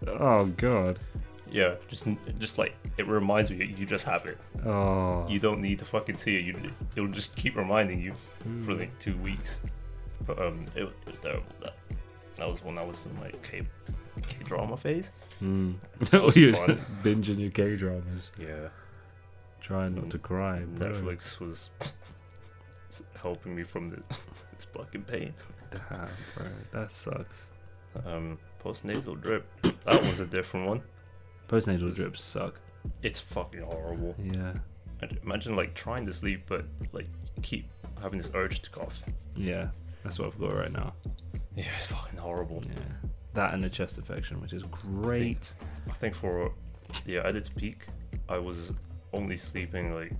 Oh 0.07 0.45
god. 0.57 1.00
Yeah, 1.51 1.75
just 1.88 2.07
just 2.39 2.57
like 2.57 2.74
it 2.98 3.07
reminds 3.07 3.51
me 3.51 3.74
you 3.77 3.86
just 3.86 4.05
have 4.05 4.25
it. 4.25 4.38
Oh. 4.65 5.25
You 5.29 5.39
don't 5.39 5.62
need 5.62 5.79
to 5.79 5.86
fucking 5.86 6.17
see 6.17 6.38
it. 6.38 6.45
You 6.45 6.55
it'll 6.95 7.10
just 7.10 7.36
keep 7.36 7.55
reminding 7.55 8.01
you 8.01 8.13
Hmm. 8.43 8.65
for 8.65 8.74
like 8.74 8.98
two 9.00 9.15
weeks. 9.17 9.62
But 10.25 10.39
um, 10.39 10.65
it, 10.75 10.83
it 10.83 11.12
was 11.12 11.19
terrible. 11.19 11.43
That 11.62 11.75
that 12.38 12.50
was 12.50 12.63
when 12.63 12.77
I 12.77 12.83
was 12.83 13.05
in 13.05 13.15
my 13.19 13.29
K 13.43 13.62
K 14.27 14.38
drama 14.43 14.75
phase. 14.77 15.12
Mm. 15.43 15.75
was 16.23 16.35
You're 16.38 16.53
fun. 16.55 16.77
binging 17.03 17.39
your 17.39 17.51
K 17.51 17.75
dramas, 17.75 18.29
Yeah, 18.39 18.69
trying 19.62 19.95
not 19.95 20.09
to 20.12 20.17
cry. 20.17 20.59
bro. 20.62 20.89
Netflix 20.91 21.39
was 21.39 21.69
helping 23.21 23.55
me 23.55 23.63
from 23.63 23.89
the, 23.89 23.97
this 24.55 24.65
fucking 24.73 25.03
pain. 25.03 25.33
Damn, 25.71 26.07
bro, 26.35 26.45
that 26.71 26.91
sucks. 26.91 27.47
Um, 28.05 28.38
post 28.59 28.85
nasal 28.85 29.15
drip. 29.15 29.45
That 29.83 30.01
one's 30.01 30.19
a 30.21 30.25
different 30.25 30.67
one. 30.67 30.81
Postnasal 31.50 31.93
drips 31.93 32.21
suck. 32.23 32.59
It's 33.01 33.19
fucking 33.19 33.62
horrible. 33.62 34.15
Yeah, 34.17 34.53
Imagine- 35.01 35.19
Imagine 35.23 35.55
like 35.57 35.73
trying 35.73 36.05
to 36.05 36.13
sleep, 36.13 36.43
but 36.47 36.65
like 36.93 37.07
keep 37.41 37.65
having 38.01 38.19
this 38.19 38.31
urge 38.33 38.62
to 38.62 38.69
cough. 38.69 39.03
yeah. 39.35 39.67
That's 40.03 40.19
what 40.19 40.27
I've 40.27 40.39
got 40.39 40.53
right 40.53 40.71
now. 40.71 40.93
Yeah, 41.55 41.63
it's 41.77 41.88
fucking 41.88 42.17
horrible. 42.19 42.62
Yeah, 42.67 43.09
that 43.33 43.53
and 43.53 43.63
a 43.65 43.69
chest 43.69 43.97
infection, 43.97 44.39
which 44.41 44.53
is 44.53 44.63
great. 44.63 45.53
I 45.89 45.93
think 45.93 46.15
for 46.15 46.51
yeah, 47.05 47.21
at 47.27 47.35
its 47.35 47.49
peak, 47.49 47.85
I 48.29 48.37
was 48.37 48.71
only 49.13 49.35
sleeping 49.35 49.93
like 49.93 50.11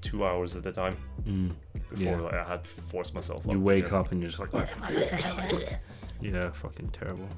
two 0.00 0.24
hours 0.24 0.56
at 0.56 0.66
a 0.66 0.72
time 0.72 0.96
Mm. 1.24 1.52
before 1.90 2.04
Yeah. 2.04 2.16
like 2.20 2.34
I 2.34 2.44
had 2.44 2.64
to 2.64 2.70
force 2.70 3.14
myself. 3.14 3.44
You 3.46 3.52
up 3.52 3.58
wake 3.58 3.86
again. 3.86 3.98
up 3.98 4.10
and 4.12 4.20
you're 4.20 4.30
just 4.30 4.40
like, 4.52 4.52
yeah, 6.20 6.50
fucking 6.50 6.88
terrible. 6.88 7.28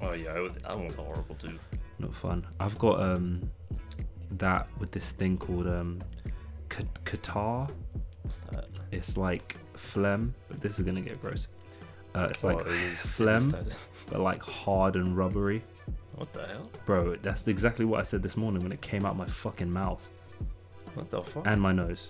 Oh 0.00 0.12
yeah, 0.12 0.36
it 0.36 0.40
was, 0.40 0.52
that 0.54 0.76
horrible 0.96 1.34
too. 1.36 1.58
Not 1.98 2.14
fun. 2.14 2.46
I've 2.60 2.78
got 2.78 3.00
um 3.02 3.50
that 4.32 4.68
with 4.78 4.90
this 4.92 5.10
thing 5.12 5.36
called 5.38 5.66
um 5.66 6.02
catarrh. 7.04 7.68
What's 8.22 8.36
that? 8.50 8.66
It's 8.92 9.16
like 9.16 9.56
phlegm, 9.74 10.34
but 10.48 10.60
this 10.60 10.78
is 10.78 10.84
gonna 10.84 11.00
get 11.00 11.20
gross. 11.20 11.48
Uh, 12.14 12.28
it's 12.30 12.44
like 12.44 12.60
it 12.60 12.66
is- 12.68 12.74
it 12.74 12.92
is 12.92 13.06
phlegm, 13.06 13.50
but 14.10 14.20
like 14.20 14.42
hard 14.42 14.96
and 14.96 15.16
rubbery. 15.16 15.62
What 16.14 16.32
the 16.32 16.46
hell? 16.46 16.70
Bro, 16.86 17.16
that's 17.22 17.48
exactly 17.48 17.84
what 17.84 17.98
I 18.00 18.04
said 18.04 18.22
this 18.22 18.36
morning 18.36 18.62
when 18.62 18.70
it 18.70 18.80
came 18.80 19.04
out 19.04 19.16
my 19.16 19.26
fucking 19.26 19.70
mouth 19.72 20.08
What 20.94 21.10
the 21.10 21.22
fuck? 21.22 21.44
and 21.46 21.60
my 21.60 21.72
nose. 21.72 22.08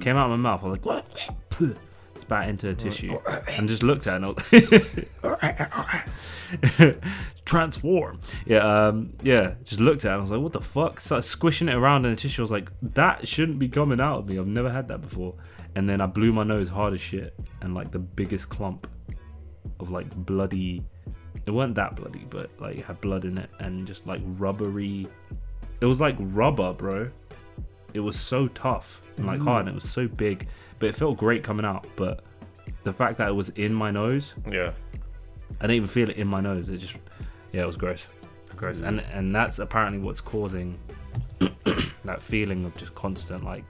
Came 0.00 0.16
out 0.16 0.30
of 0.30 0.30
my 0.30 0.36
mouth. 0.36 0.62
I 0.64 0.66
was 0.68 0.78
like, 0.78 0.84
what? 0.84 1.30
Spat 2.16 2.48
into 2.48 2.68
a 2.68 2.74
tissue 2.74 3.16
and 3.56 3.68
just 3.68 3.82
looked 3.84 4.06
at 4.08 4.20
it. 4.22 5.08
And 5.22 7.00
Transform. 7.44 8.20
Yeah, 8.46 8.58
um, 8.88 9.12
yeah. 9.22 9.54
Just 9.64 9.80
looked 9.80 10.04
at 10.04 10.10
it. 10.10 10.12
And 10.14 10.18
I 10.18 10.22
was 10.22 10.30
like, 10.30 10.40
what 10.40 10.52
the 10.52 10.60
fuck? 10.60 11.00
Started 11.00 11.22
squishing 11.22 11.68
it 11.68 11.74
around 11.74 12.04
in 12.04 12.10
the 12.12 12.16
tissue. 12.16 12.42
I 12.42 12.44
was 12.44 12.50
like, 12.50 12.70
that 12.82 13.26
shouldn't 13.26 13.58
be 13.58 13.68
coming 13.68 14.00
out 14.00 14.18
of 14.18 14.26
me. 14.28 14.38
I've 14.38 14.46
never 14.46 14.70
had 14.70 14.88
that 14.88 15.00
before. 15.00 15.34
And 15.76 15.88
then 15.88 16.00
I 16.00 16.06
blew 16.06 16.32
my 16.32 16.42
nose 16.42 16.68
hard 16.68 16.94
as 16.94 17.00
shit, 17.00 17.34
and 17.60 17.74
like 17.74 17.90
the 17.90 17.98
biggest 17.98 18.48
clump 18.48 18.86
of 19.78 19.90
like 19.90 20.08
bloody. 20.26 20.82
It 21.46 21.52
weren't 21.52 21.74
that 21.76 21.96
bloody, 21.96 22.26
but 22.28 22.50
like 22.58 22.78
it 22.78 22.84
had 22.84 23.00
blood 23.00 23.24
in 23.24 23.38
it 23.38 23.50
and 23.60 23.86
just 23.86 24.06
like 24.06 24.20
rubbery. 24.24 25.06
It 25.80 25.86
was 25.86 26.00
like 26.00 26.16
rubber, 26.18 26.72
bro. 26.72 27.10
It 27.94 28.00
was 28.00 28.18
so 28.18 28.48
tough 28.48 29.00
and 29.16 29.26
like 29.26 29.40
hard, 29.40 29.60
and 29.60 29.70
it 29.70 29.74
was 29.74 29.88
so 29.88 30.06
big, 30.06 30.48
but 30.78 30.88
it 30.88 30.94
felt 30.96 31.18
great 31.18 31.42
coming 31.42 31.64
out. 31.64 31.86
But 31.96 32.24
the 32.84 32.92
fact 32.92 33.18
that 33.18 33.28
it 33.28 33.32
was 33.32 33.48
in 33.50 33.72
my 33.74 33.90
nose, 33.90 34.34
Yeah. 34.50 34.72
I 35.58 35.62
didn't 35.64 35.76
even 35.76 35.88
feel 35.88 36.08
it 36.08 36.16
in 36.16 36.28
my 36.28 36.40
nose. 36.40 36.68
It 36.68 36.78
just, 36.78 36.96
yeah, 37.52 37.62
it 37.62 37.66
was 37.66 37.76
gross, 37.76 38.06
gross, 38.56 38.80
and 38.80 39.00
and 39.12 39.34
that's 39.34 39.58
apparently 39.58 39.98
what's 39.98 40.20
causing 40.20 40.78
that 42.04 42.20
feeling 42.20 42.64
of 42.64 42.76
just 42.76 42.94
constant 42.94 43.44
like 43.44 43.64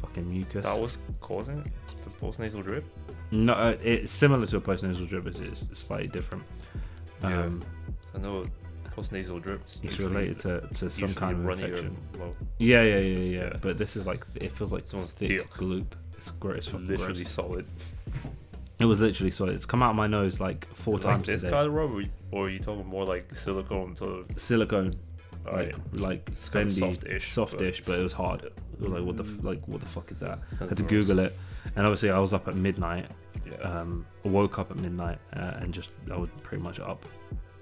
fucking 0.00 0.30
mucus. 0.30 0.64
That 0.64 0.78
was 0.80 0.98
causing 1.20 1.58
it? 1.58 1.66
the 2.04 2.10
postnasal 2.10 2.62
drip. 2.64 2.84
no, 3.30 3.52
uh, 3.52 3.76
it's 3.82 4.10
similar 4.12 4.46
to 4.46 4.56
a 4.56 4.60
postnasal 4.60 5.06
drip. 5.08 5.26
It's, 5.26 5.40
it's 5.40 5.78
slightly 5.78 6.08
different. 6.08 6.42
Yeah. 7.22 7.42
Um, 7.44 7.62
I 8.14 8.18
know 8.18 8.46
postnasal 8.96 9.42
drip. 9.42 9.60
it's 9.66 9.78
usually- 9.82 10.08
related 10.08 10.40
to, 10.40 10.60
to 10.78 10.90
some 10.90 11.14
kind 11.14 11.36
of 11.48 11.60
infection. 11.60 11.96
Well, 12.18 12.34
Yeah, 12.58 12.82
yeah, 12.82 12.98
yeah, 12.98 13.18
yeah, 13.18 13.40
Yeah. 13.44 13.52
But 13.60 13.76
this 13.78 13.96
is 13.96 14.06
like 14.06 14.24
it 14.36 14.52
feels 14.56 14.72
like 14.72 14.84
This 14.84 14.94
one's 14.94 15.12
thick 15.12 15.28
thick. 15.28 15.50
gloop. 15.50 15.86
It's 16.16 16.30
gross. 16.32 16.56
It's 16.68 16.72
literally 16.72 17.14
gross. 17.14 17.30
solid. 17.30 17.66
It 18.78 18.86
was 18.86 19.00
literally 19.02 19.30
solid. 19.30 19.54
It's 19.54 19.66
come 19.66 19.82
out 19.82 19.90
of 19.90 19.96
my 19.96 20.06
nose 20.06 20.40
like 20.40 20.66
four 20.74 20.94
Is 20.98 21.00
it 21.00 21.06
like 21.06 21.14
times 21.16 21.26
this 21.26 21.40
today. 21.42 21.50
kind 21.52 21.66
of 21.66 21.74
rubber, 21.74 22.02
or 22.32 22.46
are 22.46 22.50
you 22.50 22.58
talking 22.58 22.86
more 22.86 23.04
like 23.04 23.28
the 23.28 23.36
silicone 23.36 23.94
sort 23.94 24.20
of? 24.30 24.40
Silicone, 24.40 24.94
Oh, 25.46 25.56
like 25.56 25.70
yeah. 25.70 25.76
like 25.92 26.28
It's 26.28 26.48
kind 26.48 26.66
of 26.66 26.72
softish, 26.72 27.32
softish, 27.32 27.78
but 27.80 27.86
but, 27.92 28.00
it 28.00 28.02
was 28.02 28.12
hard. 28.12 28.44
It 28.44 28.52
was 28.80 28.90
like 28.90 29.04
what 29.04 29.16
the 29.16 29.24
like 29.42 29.66
what 29.66 29.80
the 29.80 29.86
fuck 29.86 30.10
is 30.10 30.18
that? 30.20 30.38
That's 30.58 30.68
had 30.70 30.76
to 30.78 30.82
gross. 30.84 31.06
Google 31.06 31.20
it, 31.20 31.38
and 31.76 31.86
obviously 31.86 32.10
I 32.10 32.18
was 32.18 32.32
up 32.32 32.46
at 32.48 32.56
midnight. 32.56 33.06
Yeah. 33.46 33.56
Um, 33.62 34.06
I 34.24 34.28
woke 34.28 34.58
up 34.58 34.70
at 34.70 34.76
midnight 34.76 35.18
uh, 35.34 35.54
and 35.60 35.72
just 35.72 35.90
I 36.12 36.16
was 36.16 36.28
pretty 36.42 36.62
much 36.62 36.78
up 36.80 37.04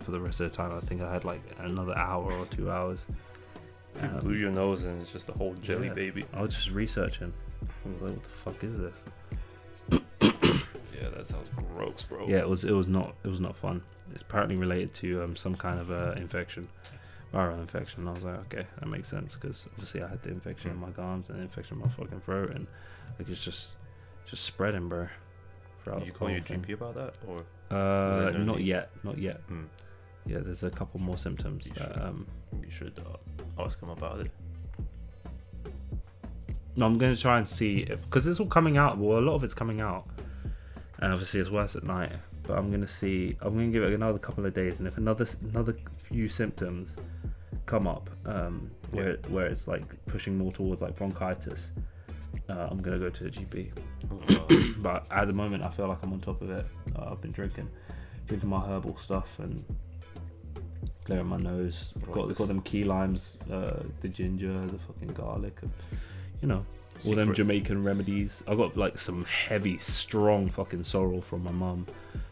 for 0.01 0.11
the 0.11 0.21
rest 0.21 0.41
of 0.41 0.51
the 0.51 0.57
time. 0.57 0.73
I 0.73 0.81
think 0.81 1.03
I 1.03 1.13
had 1.13 1.25
like 1.25 1.43
another 1.59 1.97
hour 1.97 2.33
or 2.33 2.47
two 2.47 2.71
hours. 2.71 3.05
you 4.03 4.09
Um, 4.09 4.21
blew 4.21 4.35
your 4.35 4.51
nose 4.51 4.85
and 4.85 5.01
it's 5.01 5.13
just 5.13 5.29
a 5.29 5.33
whole 5.33 5.55
jelly 5.55 5.87
yeah. 5.89 5.95
baby. 5.95 6.25
I 6.35 6.43
was 6.43 6.55
just 6.55 6.71
researching. 6.71 7.33
I 7.63 7.89
was 7.93 8.03
like, 8.03 8.13
what 8.13 8.23
the 8.23 8.29
fuck 8.29 8.65
is 8.65 8.79
this? 8.79 9.03
Yeah, 11.01 11.11
that 11.17 11.27
sounds 11.29 11.49
gross, 11.55 12.03
bro. 12.03 12.27
Yeah, 12.27 12.39
it 12.39 12.49
was 12.49 12.65
it 12.65 12.73
was 12.73 12.89
not 12.89 13.15
it 13.25 13.29
was 13.29 13.41
not 13.41 13.57
fun. 13.57 13.83
It's 14.13 14.23
apparently 14.23 14.57
related 14.57 14.95
to 14.95 15.23
um, 15.23 15.37
some 15.37 15.55
kind 15.55 15.79
of 15.79 15.91
uh, 15.91 16.13
infection, 16.17 16.69
viral 17.33 17.61
infection. 17.61 18.07
I 18.09 18.13
was 18.13 18.23
like, 18.23 18.39
okay, 18.53 18.67
that 18.79 18.87
makes 18.87 19.09
sense 19.09 19.35
because 19.35 19.67
obviously 19.73 20.03
I 20.03 20.09
had 20.09 20.23
the 20.23 20.31
infection 20.31 20.71
in 20.71 20.77
my 20.79 20.91
gums 20.91 21.29
and 21.31 21.39
the 21.39 21.43
infection 21.43 21.77
in 21.77 21.83
my 21.83 21.89
fucking 21.89 22.21
throat, 22.21 22.51
and 22.55 22.67
like 23.19 23.29
it's 23.29 23.43
just 23.45 23.73
just 24.27 24.45
spreading, 24.45 24.89
bro. 24.89 25.09
throughout 25.85 26.05
You 26.07 26.13
call 26.13 26.31
your 26.31 26.41
thing. 26.43 26.63
GP 26.63 26.75
about 26.75 26.95
that, 26.95 27.15
or 27.27 27.45
Uh, 27.75 28.29
it 28.29 28.39
not 28.41 28.61
yet, 28.63 28.91
not 29.05 29.19
yet. 29.19 29.41
Hmm. 29.49 29.65
Yeah, 30.27 30.39
there's 30.41 30.63
a 30.63 30.71
couple 30.71 31.01
more 31.01 31.17
symptoms. 31.17 31.67
You 31.67 31.73
That, 31.75 31.95
should. 31.95 32.03
um, 32.03 32.27
you 32.63 32.71
should 32.71 32.99
uh, 32.99 33.63
ask 33.63 33.81
him 33.83 33.89
about 33.91 34.21
it? 34.21 34.31
no, 36.77 36.87
I'm 36.87 36.99
going 36.99 37.15
to 37.15 37.21
try 37.21 37.39
and 37.39 37.47
see 37.49 37.79
if 37.81 38.03
because 38.05 38.27
it's 38.27 38.39
all 38.41 38.47
coming 38.47 38.77
out. 38.77 38.99
Well, 38.99 39.19
a 39.19 39.21
lot 39.21 39.35
of 39.35 39.45
it's 39.45 39.55
coming 39.55 39.81
out, 39.81 40.07
and 40.99 41.13
obviously 41.13 41.41
it's 41.41 41.51
worse 41.51 41.75
at 41.77 41.85
night. 41.85 42.13
But 42.45 42.57
I'm 42.59 42.69
going 42.69 42.81
to 42.83 42.87
see. 42.89 43.37
I'm 43.41 43.55
going 43.55 43.73
to 43.73 43.79
give 43.79 43.83
it 43.83 43.95
another 43.95 44.19
couple 44.19 44.47
of 44.47 44.55
days, 44.55 44.79
and 44.79 44.87
if 44.87 44.97
another 44.97 45.27
another 45.51 45.77
few 46.09 46.29
symptoms 46.29 46.97
come 47.67 47.87
up, 47.87 48.09
um, 48.25 48.71
where 48.93 49.17
where 49.29 49.47
it's 49.47 49.69
like 49.69 49.85
pushing 50.07 50.37
more 50.37 50.51
towards 50.51 50.81
like 50.81 50.97
bronchitis, 50.97 51.73
uh, 52.49 52.69
I'm 52.71 52.83
to 52.83 52.99
go 52.99 53.11
to 53.11 53.25
the 53.25 53.31
GP. 53.31 53.71
Oh, 54.11 54.75
But 54.79 55.07
at 55.11 55.27
the 55.27 55.33
moment, 55.33 55.63
I 55.65 55.71
feel 55.71 55.89
like 55.89 56.03
I'm 56.03 56.13
on 56.13 56.21
top 56.21 56.41
of 56.41 56.51
it. 56.51 56.67
Uh, 56.97 57.11
I've 57.11 57.21
been 57.21 57.33
drinking, 57.33 57.69
drinking 58.27 58.49
my 58.49 58.61
herbal 58.61 58.97
stuff 58.97 59.39
and 59.39 59.63
clearing 61.05 61.27
my 61.27 61.37
nose. 61.37 61.93
Right, 62.07 62.15
got 62.15 62.35
got 62.35 62.49
them 62.49 62.63
key 62.63 62.85
limes, 62.85 63.39
uh, 63.53 63.83
the 64.01 64.09
ginger, 64.09 64.67
the 64.67 64.79
fucking 64.79 65.09
garlic, 65.09 65.59
and, 65.63 65.73
you 66.41 66.49
know, 66.49 66.65
all 67.07 67.15
them 67.15 67.35
Jamaican 67.35 67.85
remedies. 67.85 68.43
I 68.47 68.55
got 68.55 68.77
like 68.77 68.99
some 68.99 69.25
heavy, 69.25 69.79
strong 69.79 70.49
fucking 70.49 70.85
sorrel 70.85 71.21
from 71.21 71.45
my 71.45 71.53
mum 71.53 71.87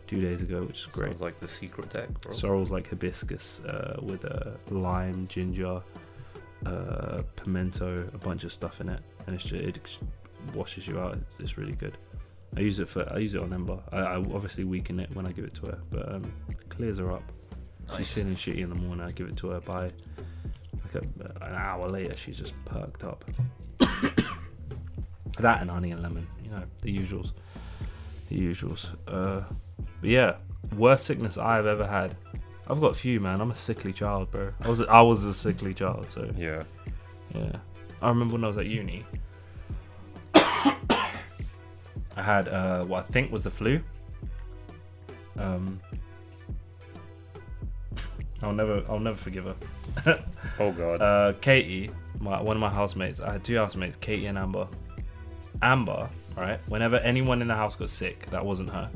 two 0.06 0.20
days 0.20 0.42
ago, 0.42 0.62
which 0.62 0.80
is 0.80 0.86
great. 0.86 1.10
Sounds 1.10 1.20
like 1.20 1.38
the 1.38 1.48
secret 1.48 1.90
tech, 1.90 2.08
bro. 2.20 2.32
Sorrel's 2.32 2.70
like 2.70 2.88
hibiscus 2.88 3.60
uh, 3.64 3.98
with 4.02 4.24
uh, 4.24 4.52
lime, 4.70 5.26
ginger, 5.28 5.82
uh, 6.64 7.22
pimento, 7.36 8.08
a 8.14 8.18
bunch 8.18 8.44
of 8.44 8.52
stuff 8.52 8.80
in 8.80 8.88
it, 8.88 9.00
and 9.26 9.34
it's 9.34 9.44
just, 9.44 9.62
it 9.64 9.80
washes 10.54 10.86
you 10.86 10.98
out. 10.98 11.14
It's, 11.30 11.40
it's 11.40 11.58
really 11.58 11.74
good. 11.74 11.96
I 12.56 12.60
use 12.60 12.78
it 12.78 12.88
for 12.88 13.06
I 13.12 13.18
use 13.18 13.34
it 13.34 13.42
on 13.42 13.52
Ember. 13.52 13.78
I, 13.92 13.98
I 13.98 14.14
obviously 14.16 14.64
weaken 14.64 14.98
it 15.00 15.10
when 15.14 15.26
I 15.26 15.32
give 15.32 15.44
it 15.44 15.54
to 15.54 15.66
her, 15.66 15.78
but 15.90 16.10
um, 16.14 16.32
it 16.48 16.68
clears 16.68 16.98
her 16.98 17.12
up. 17.12 17.22
She's 17.90 17.98
Nice. 17.98 18.14
feeling 18.14 18.34
shitty 18.34 18.60
in 18.62 18.68
the 18.70 18.74
morning. 18.76 19.04
I 19.06 19.10
give 19.12 19.28
it 19.28 19.36
to 19.38 19.48
her 19.50 19.60
by 19.60 19.82
like 19.84 20.94
a, 20.94 21.44
an 21.44 21.54
hour 21.54 21.88
later. 21.88 22.16
She's 22.16 22.38
just 22.38 22.54
perked 22.64 23.04
up. 23.04 23.24
that 25.38 25.60
and 25.60 25.70
honey 25.70 25.90
and 25.90 26.02
lemon, 26.02 26.26
you 26.42 26.50
know, 26.50 26.62
the 26.82 26.96
usuals, 26.96 27.32
the 28.28 28.38
usuals. 28.38 28.94
Uh, 29.06 29.42
but 30.06 30.12
yeah, 30.12 30.36
worst 30.76 31.04
sickness 31.04 31.36
I've 31.36 31.66
ever 31.66 31.84
had. 31.84 32.16
I've 32.68 32.80
got 32.80 32.92
a 32.92 32.94
few, 32.94 33.18
man. 33.18 33.40
I'm 33.40 33.50
a 33.50 33.54
sickly 33.56 33.92
child, 33.92 34.30
bro. 34.30 34.52
I 34.60 34.68
was 34.68 34.80
I 34.82 35.02
was 35.02 35.24
a 35.24 35.34
sickly 35.34 35.74
child, 35.74 36.12
so 36.12 36.30
Yeah. 36.38 36.62
yeah. 37.34 37.56
I 38.00 38.08
remember 38.10 38.34
when 38.34 38.44
I 38.44 38.46
was 38.46 38.56
at 38.56 38.66
uni. 38.66 39.04
I 40.34 40.62
had 42.14 42.46
uh, 42.46 42.84
what 42.84 43.00
I 43.00 43.02
think 43.08 43.32
was 43.32 43.42
the 43.42 43.50
flu. 43.50 43.80
Um, 45.36 45.80
I'll 48.42 48.52
never, 48.52 48.84
I'll 48.88 49.00
never 49.00 49.16
forgive 49.16 49.46
her. 49.46 50.24
Oh 50.60 50.70
god. 50.70 51.02
Uh, 51.02 51.32
Katie, 51.40 51.90
my, 52.20 52.40
one 52.40 52.56
of 52.56 52.60
my 52.60 52.70
housemates. 52.70 53.18
I 53.20 53.32
had 53.32 53.42
two 53.42 53.56
housemates, 53.56 53.96
Katie 53.96 54.26
and 54.26 54.38
Amber. 54.38 54.68
Amber, 55.62 56.08
right? 56.36 56.60
Whenever 56.68 56.98
anyone 56.98 57.42
in 57.42 57.48
the 57.48 57.56
house 57.56 57.74
got 57.74 57.90
sick, 57.90 58.30
that 58.30 58.44
wasn't 58.46 58.70
her. 58.70 58.88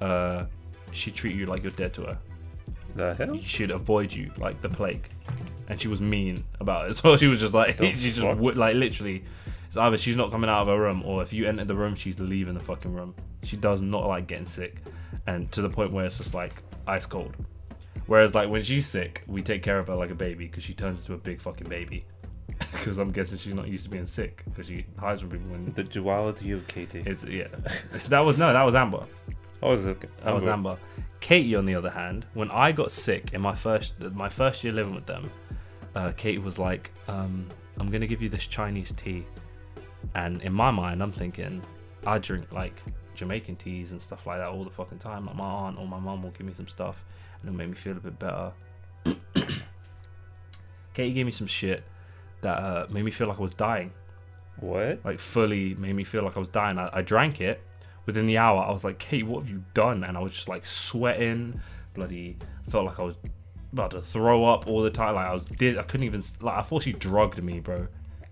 Uh, 0.00 0.44
she 0.92 1.10
treat 1.10 1.36
you 1.36 1.46
like 1.46 1.62
you're 1.62 1.72
dead 1.72 1.92
to 1.94 2.02
her. 2.02 2.18
the 2.96 3.14
hell? 3.14 3.38
She'd 3.38 3.70
avoid 3.70 4.12
you 4.12 4.30
like 4.38 4.60
the 4.60 4.68
plague, 4.68 5.08
and 5.68 5.80
she 5.80 5.88
was 5.88 6.00
mean 6.00 6.44
about 6.60 6.90
it. 6.90 6.96
So 7.02 7.16
she 7.16 7.26
was 7.26 7.40
just 7.40 7.54
like, 7.54 7.76
The 7.76 7.92
she 7.96 8.10
just 8.10 8.20
fuck? 8.20 8.38
would 8.38 8.56
like 8.56 8.74
literally. 8.76 9.24
It's 9.68 9.76
either 9.76 9.96
she's 9.98 10.16
not 10.16 10.32
coming 10.32 10.50
out 10.50 10.62
of 10.62 10.66
her 10.68 10.80
room, 10.80 11.04
or 11.04 11.22
if 11.22 11.32
you 11.32 11.46
enter 11.46 11.64
the 11.64 11.76
room, 11.76 11.94
she's 11.94 12.18
leaving 12.18 12.54
the 12.54 12.60
fucking 12.60 12.92
room. 12.92 13.14
She 13.44 13.56
does 13.56 13.80
not 13.82 14.04
like 14.06 14.26
getting 14.26 14.48
sick, 14.48 14.82
and 15.28 15.50
to 15.52 15.62
the 15.62 15.68
point 15.70 15.92
where 15.92 16.04
it's 16.04 16.18
just 16.18 16.34
like 16.34 16.54
ice 16.88 17.06
cold. 17.06 17.36
Whereas 18.06 18.34
like 18.34 18.48
when 18.50 18.64
she's 18.64 18.86
sick, 18.88 19.22
we 19.28 19.42
take 19.42 19.62
care 19.62 19.78
of 19.78 19.86
her 19.86 19.94
like 19.94 20.10
a 20.10 20.14
baby 20.16 20.46
because 20.46 20.64
she 20.64 20.74
turns 20.74 21.00
into 21.00 21.14
a 21.14 21.18
big 21.18 21.40
fucking 21.40 21.68
baby. 21.68 22.04
Because 22.72 22.98
I'm 22.98 23.10
guessing 23.12 23.38
she's 23.38 23.54
not 23.54 23.68
used 23.68 23.84
to 23.84 23.90
being 23.90 24.04
sick 24.06 24.42
because 24.44 24.66
she 24.66 24.84
hides 24.98 25.20
from 25.20 25.30
people 25.30 25.48
when 25.50 25.72
The 25.72 25.82
duality 25.84 26.50
of 26.50 26.66
Katie. 26.66 27.02
it's 27.06 27.24
yeah. 27.24 27.46
that 28.08 28.20
was 28.24 28.38
no, 28.38 28.52
that 28.52 28.62
was 28.64 28.74
Amber. 28.74 29.06
I 29.62 29.66
was 29.68 29.86
a, 29.86 29.94
That 30.24 30.34
was 30.34 30.46
Amber. 30.46 30.78
Katie, 31.20 31.54
on 31.54 31.66
the 31.66 31.74
other 31.74 31.90
hand, 31.90 32.24
when 32.34 32.50
I 32.50 32.72
got 32.72 32.90
sick 32.90 33.34
in 33.34 33.40
my 33.42 33.54
first 33.54 34.00
my 34.00 34.28
first 34.28 34.64
year 34.64 34.72
living 34.72 34.94
with 34.94 35.06
them, 35.06 35.30
uh, 35.94 36.12
Katie 36.16 36.38
was 36.38 36.58
like, 36.58 36.92
um, 37.08 37.46
"I'm 37.78 37.90
gonna 37.90 38.06
give 38.06 38.22
you 38.22 38.28
this 38.28 38.46
Chinese 38.46 38.92
tea," 38.96 39.26
and 40.14 40.40
in 40.42 40.52
my 40.52 40.70
mind, 40.70 41.02
I'm 41.02 41.12
thinking, 41.12 41.62
I 42.06 42.18
drink 42.18 42.50
like 42.52 42.82
Jamaican 43.14 43.56
teas 43.56 43.92
and 43.92 44.00
stuff 44.00 44.26
like 44.26 44.38
that 44.38 44.48
all 44.48 44.64
the 44.64 44.70
fucking 44.70 44.98
time. 44.98 45.26
Like 45.26 45.36
my 45.36 45.44
aunt 45.44 45.78
or 45.78 45.86
my 45.86 45.98
mum 45.98 46.22
will 46.22 46.30
give 46.30 46.46
me 46.46 46.54
some 46.54 46.68
stuff, 46.68 47.04
and 47.40 47.48
it'll 47.48 47.58
make 47.58 47.68
me 47.68 47.74
feel 47.74 47.96
a 47.96 48.00
bit 48.00 48.18
better. 48.18 48.52
Katie 50.94 51.12
gave 51.12 51.26
me 51.26 51.32
some 51.32 51.46
shit 51.46 51.84
that 52.40 52.58
uh, 52.58 52.86
made 52.90 53.04
me 53.04 53.10
feel 53.10 53.28
like 53.28 53.38
I 53.38 53.42
was 53.42 53.54
dying. 53.54 53.92
What? 54.58 55.04
Like 55.04 55.18
fully 55.18 55.74
made 55.74 55.94
me 55.94 56.04
feel 56.04 56.22
like 56.22 56.36
I 56.36 56.40
was 56.40 56.48
dying. 56.48 56.78
I, 56.78 56.88
I 56.92 57.02
drank 57.02 57.40
it. 57.40 57.62
Within 58.06 58.26
the 58.26 58.38
hour, 58.38 58.62
I 58.62 58.72
was 58.72 58.84
like, 58.84 58.98
"Kate, 58.98 59.26
what 59.26 59.40
have 59.40 59.50
you 59.50 59.62
done?" 59.74 60.04
And 60.04 60.16
I 60.16 60.20
was 60.20 60.32
just 60.32 60.48
like 60.48 60.64
sweating, 60.64 61.60
bloody. 61.94 62.36
Felt 62.68 62.86
like 62.86 62.98
I 62.98 63.04
was 63.04 63.16
about 63.72 63.92
to 63.92 64.00
throw 64.00 64.44
up 64.44 64.66
all 64.66 64.82
the 64.82 64.90
time. 64.90 65.14
Like 65.14 65.26
I 65.26 65.32
was, 65.32 65.50
I 65.50 65.82
couldn't 65.82 66.04
even. 66.04 66.22
Like 66.40 66.56
I 66.56 66.62
thought 66.62 66.82
she 66.82 66.92
drugged 66.92 67.42
me, 67.42 67.60
bro. 67.60 67.86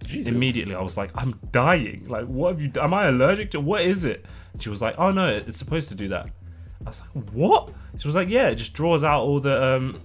Jesus. 0.04 0.32
Immediately, 0.32 0.74
I 0.74 0.80
was 0.80 0.96
like, 0.96 1.10
"I'm 1.14 1.38
dying. 1.52 2.06
Like, 2.08 2.26
what 2.26 2.52
have 2.52 2.60
you? 2.60 2.70
Am 2.80 2.94
I 2.94 3.06
allergic 3.06 3.50
to? 3.52 3.60
What 3.60 3.82
is 3.82 4.04
it?" 4.04 4.24
She 4.58 4.70
was 4.70 4.80
like, 4.80 4.94
"Oh 4.98 5.10
no, 5.12 5.28
it's 5.28 5.58
supposed 5.58 5.88
to 5.90 5.94
do 5.94 6.08
that." 6.08 6.30
I 6.84 6.88
was 6.88 7.00
like, 7.00 7.30
"What?" 7.32 7.70
She 7.98 8.06
was 8.06 8.14
like, 8.14 8.28
"Yeah, 8.28 8.48
it 8.48 8.56
just 8.56 8.72
draws 8.72 9.04
out 9.04 9.22
all 9.22 9.40
the 9.40 9.76
um, 9.76 10.00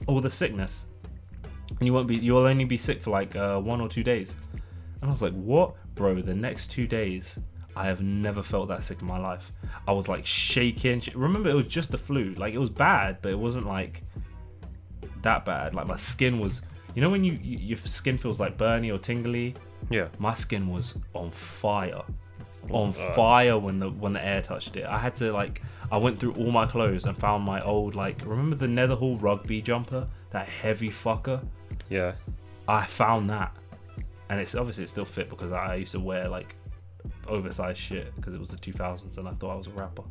all 0.06 0.20
the 0.20 0.30
sickness, 0.30 0.86
and 1.70 1.86
you 1.86 1.92
won't 1.92 2.08
be. 2.08 2.16
You'll 2.16 2.38
only 2.38 2.64
be 2.64 2.76
sick 2.76 3.00
for 3.00 3.10
like 3.10 3.36
uh, 3.36 3.58
one 3.60 3.80
or 3.80 3.88
two 3.88 4.02
days." 4.02 4.34
And 5.00 5.08
I 5.08 5.12
was 5.12 5.22
like, 5.22 5.34
"What, 5.34 5.74
bro?" 5.94 6.20
The 6.20 6.34
next 6.34 6.70
two 6.70 6.86
days, 6.86 7.38
I 7.74 7.86
have 7.86 8.02
never 8.02 8.42
felt 8.42 8.68
that 8.68 8.84
sick 8.84 9.00
in 9.00 9.06
my 9.06 9.18
life. 9.18 9.50
I 9.88 9.92
was 9.92 10.08
like 10.08 10.26
shaking. 10.26 11.02
Remember, 11.14 11.48
it 11.48 11.54
was 11.54 11.66
just 11.66 11.90
the 11.90 11.98
flu. 11.98 12.34
Like 12.34 12.52
it 12.54 12.58
was 12.58 12.70
bad, 12.70 13.18
but 13.22 13.30
it 13.32 13.38
wasn't 13.38 13.66
like 13.66 14.02
that 15.22 15.44
bad. 15.44 15.74
Like 15.74 15.86
my 15.86 15.96
skin 15.96 16.38
was. 16.40 16.62
You 16.94 17.00
know 17.00 17.08
when 17.08 17.24
you, 17.24 17.38
you 17.42 17.56
your 17.58 17.78
skin 17.78 18.18
feels 18.18 18.38
like 18.38 18.58
burny 18.58 18.94
or 18.94 18.98
tingly? 18.98 19.54
Yeah. 19.90 20.08
My 20.18 20.34
skin 20.34 20.68
was 20.68 20.98
on 21.14 21.30
fire 21.30 22.02
Oh, 22.70 22.84
on 22.84 22.92
God. 22.92 23.14
fire 23.16 23.58
when 23.58 23.80
the 23.80 23.90
when 23.90 24.12
the 24.12 24.24
air 24.24 24.42
touched 24.42 24.76
it. 24.76 24.84
I 24.84 24.98
had 24.98 25.16
to 25.16 25.32
like 25.32 25.62
I 25.90 25.96
went 25.96 26.20
through 26.20 26.34
all 26.34 26.50
my 26.52 26.66
clothes 26.66 27.06
and 27.06 27.16
found 27.16 27.42
my 27.44 27.62
old 27.62 27.94
like 27.94 28.20
remember 28.24 28.54
the 28.56 28.66
Netherhall 28.66 29.20
rugby 29.20 29.60
jumper 29.62 30.06
that 30.30 30.46
heavy 30.46 30.90
fucker. 30.90 31.42
Yeah. 31.88 32.12
I 32.68 32.86
found 32.86 33.28
that, 33.30 33.56
and 34.28 34.38
it's 34.38 34.54
obviously 34.54 34.84
it 34.84 34.88
still 34.90 35.04
fit 35.04 35.28
because 35.28 35.50
I 35.50 35.74
used 35.76 35.92
to 35.92 36.00
wear 36.00 36.28
like 36.28 36.54
oversized 37.28 37.78
shit 37.78 38.14
because 38.16 38.34
it 38.34 38.40
was 38.40 38.48
the 38.48 38.56
2000s 38.56 39.18
and 39.18 39.28
I 39.28 39.32
thought 39.32 39.52
I 39.52 39.56
was 39.56 39.66
a 39.66 39.70
rapper. 39.70 40.02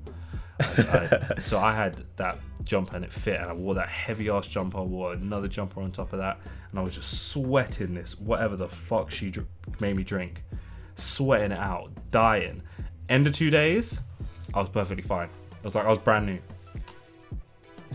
I- 0.59 1.33
I- 1.37 1.39
so 1.39 1.59
I 1.59 1.73
had 1.75 2.03
that 2.17 2.39
jumper 2.63 2.95
and 2.95 3.03
it 3.05 3.11
fit, 3.11 3.39
and 3.39 3.49
I 3.49 3.53
wore 3.53 3.73
that 3.75 3.89
heavy 3.89 4.29
ass 4.29 4.47
jumper. 4.47 4.77
I 4.77 4.81
wore 4.81 5.13
another 5.13 5.47
jumper 5.47 5.81
on 5.81 5.91
top 5.91 6.13
of 6.13 6.19
that, 6.19 6.39
and 6.69 6.79
I 6.79 6.83
was 6.83 6.93
just 6.93 7.29
sweating 7.31 7.93
this 7.93 8.19
whatever 8.19 8.55
the 8.55 8.67
fuck 8.67 9.09
she 9.09 9.31
dr- 9.31 9.47
made 9.79 9.95
me 9.95 10.03
drink, 10.03 10.43
sweating 10.95 11.51
it 11.51 11.59
out, 11.59 11.89
dying. 12.11 12.61
End 13.09 13.25
of 13.27 13.33
two 13.33 13.49
days, 13.49 13.99
I 14.53 14.59
was 14.59 14.69
perfectly 14.69 15.03
fine. 15.03 15.29
It 15.51 15.63
was 15.63 15.75
like 15.75 15.85
I 15.85 15.89
was 15.89 15.97
brand 15.99 16.25
new. 16.27 16.39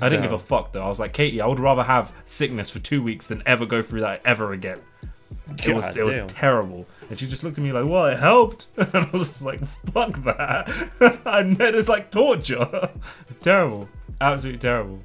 I 0.00 0.08
didn't 0.10 0.22
give 0.24 0.32
a 0.32 0.38
fuck 0.38 0.72
though. 0.72 0.82
I 0.82 0.88
was 0.88 1.00
like, 1.00 1.12
Katie, 1.14 1.40
I 1.40 1.46
would 1.46 1.58
rather 1.60 1.82
have 1.82 2.12
sickness 2.26 2.68
for 2.68 2.80
two 2.80 3.02
weeks 3.02 3.26
than 3.28 3.42
ever 3.46 3.64
go 3.64 3.80
through 3.82 4.00
that 4.00 4.20
ever 4.26 4.52
again. 4.52 4.78
It 5.64 5.74
was 5.74 5.86
God 5.86 5.96
it 5.96 6.04
was 6.04 6.32
terrible, 6.32 6.86
and 7.08 7.18
she 7.18 7.26
just 7.26 7.44
looked 7.44 7.56
at 7.56 7.62
me 7.62 7.72
like, 7.72 7.84
"Well, 7.84 8.06
it 8.06 8.18
helped," 8.18 8.66
and 8.76 8.88
I 8.92 9.08
was 9.12 9.28
just 9.28 9.42
like, 9.42 9.64
"Fuck 9.92 10.22
that!" 10.24 11.20
I 11.26 11.42
met 11.44 11.74
it's 11.74 11.88
like 11.88 12.10
torture. 12.10 12.90
it's 13.28 13.36
terrible, 13.36 13.88
absolutely 14.20 14.58
terrible. 14.58 15.00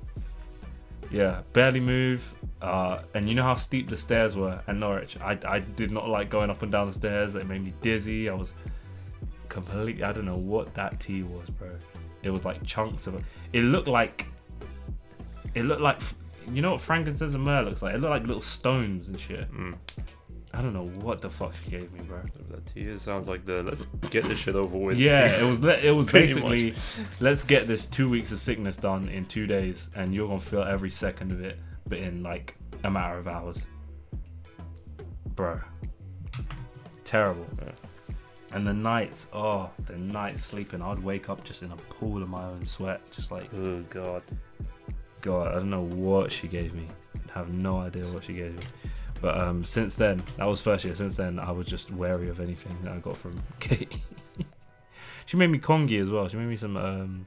Yeah, 1.11 1.41
barely 1.53 1.79
move, 1.79 2.33
uh, 2.61 3.03
and 3.13 3.29
you 3.29 3.35
know 3.35 3.43
how 3.43 3.55
steep 3.55 3.87
the 3.89 3.97
stairs 3.97 4.35
were 4.35 4.61
at 4.67 4.75
Norwich. 4.75 5.15
I 5.21 5.37
I 5.45 5.59
did 5.59 5.91
not 5.91 6.09
like 6.09 6.31
going 6.31 6.49
up 6.49 6.63
and 6.63 6.71
down 6.71 6.87
the 6.87 6.93
stairs. 6.93 7.35
It 7.35 7.47
made 7.47 7.63
me 7.63 7.73
dizzy. 7.81 8.27
I 8.27 8.33
was 8.33 8.53
completely. 9.47 10.03
I 10.03 10.11
don't 10.11 10.25
know 10.25 10.37
what 10.37 10.73
that 10.73 10.99
tea 10.99 11.21
was, 11.21 11.51
bro. 11.51 11.69
It 12.23 12.31
was 12.31 12.45
like 12.45 12.63
chunks 12.65 13.05
of 13.05 13.15
it. 13.15 13.23
It 13.53 13.61
looked 13.61 13.87
like. 13.87 14.25
It 15.53 15.65
looked 15.65 15.81
like. 15.81 16.01
You 16.51 16.63
know 16.63 16.71
what 16.71 16.81
frankincense 16.81 17.35
and 17.35 17.43
myrrh 17.43 17.61
looks 17.61 17.83
like? 17.83 17.93
It 17.93 18.01
looked 18.01 18.09
like 18.09 18.25
little 18.25 18.41
stones 18.41 19.07
and 19.07 19.19
shit. 19.19 19.51
Mm. 19.53 19.75
I 20.53 20.61
don't 20.61 20.73
know 20.73 20.87
what 20.87 21.21
the 21.21 21.29
fuck 21.29 21.53
she 21.63 21.71
gave 21.71 21.91
me, 21.93 22.01
bro. 22.01 22.21
That 22.49 22.65
to 22.67 22.79
you 22.81 22.97
sounds 22.97 23.27
like 23.27 23.45
the 23.45 23.63
let's 23.63 23.85
get 24.09 24.25
this 24.27 24.37
shit 24.37 24.55
over 24.55 24.77
with. 24.77 24.99
Yeah, 24.99 25.39
it 25.39 25.49
was 25.49 25.63
it 25.63 25.95
was 25.95 26.05
basically 26.11 26.75
let's 27.19 27.43
get 27.43 27.67
this 27.67 27.85
two 27.85 28.09
weeks 28.09 28.31
of 28.31 28.39
sickness 28.39 28.75
done 28.75 29.07
in 29.07 29.25
two 29.25 29.47
days, 29.47 29.89
and 29.95 30.13
you're 30.13 30.27
gonna 30.27 30.41
feel 30.41 30.63
every 30.63 30.91
second 30.91 31.31
of 31.31 31.41
it, 31.41 31.57
but 31.87 31.99
in 31.99 32.21
like 32.21 32.55
a 32.83 32.91
matter 32.91 33.17
of 33.17 33.27
hours, 33.27 33.65
bro. 35.35 35.59
Terrible. 37.05 37.47
Yeah. 37.61 37.71
And 38.53 38.67
the 38.67 38.73
nights, 38.73 39.27
oh, 39.31 39.69
the 39.85 39.97
nights 39.97 40.43
sleeping, 40.43 40.81
I'd 40.81 40.99
wake 40.99 41.29
up 41.29 41.43
just 41.45 41.63
in 41.63 41.71
a 41.71 41.77
pool 41.77 42.21
of 42.21 42.27
my 42.27 42.43
own 42.43 42.65
sweat, 42.65 43.01
just 43.11 43.31
like 43.31 43.49
Oh 43.53 43.81
god. 43.89 44.23
God, 45.21 45.49
I 45.49 45.53
don't 45.55 45.69
know 45.69 45.83
what 45.83 46.31
she 46.31 46.47
gave 46.47 46.73
me. 46.73 46.87
I 47.33 47.39
have 47.39 47.53
no 47.53 47.77
idea 47.77 48.03
what 48.05 48.25
she 48.25 48.33
gave 48.33 48.57
me. 48.57 48.63
But 49.21 49.37
um, 49.37 49.63
since 49.63 49.95
then, 49.95 50.23
that 50.37 50.45
was 50.45 50.61
first 50.61 50.83
year. 50.83 50.95
Since 50.95 51.15
then, 51.15 51.37
I 51.39 51.51
was 51.51 51.67
just 51.67 51.91
wary 51.91 52.27
of 52.29 52.39
anything 52.39 52.75
that 52.83 52.93
I 52.93 52.97
got 52.97 53.15
from 53.17 53.41
Katie. 53.59 54.03
she 55.25 55.37
made 55.37 55.47
me 55.47 55.59
congee 55.59 55.97
as 55.99 56.09
well. 56.09 56.27
She 56.27 56.37
made 56.37 56.47
me 56.47 56.57
some 56.57 56.75
um, 56.75 57.25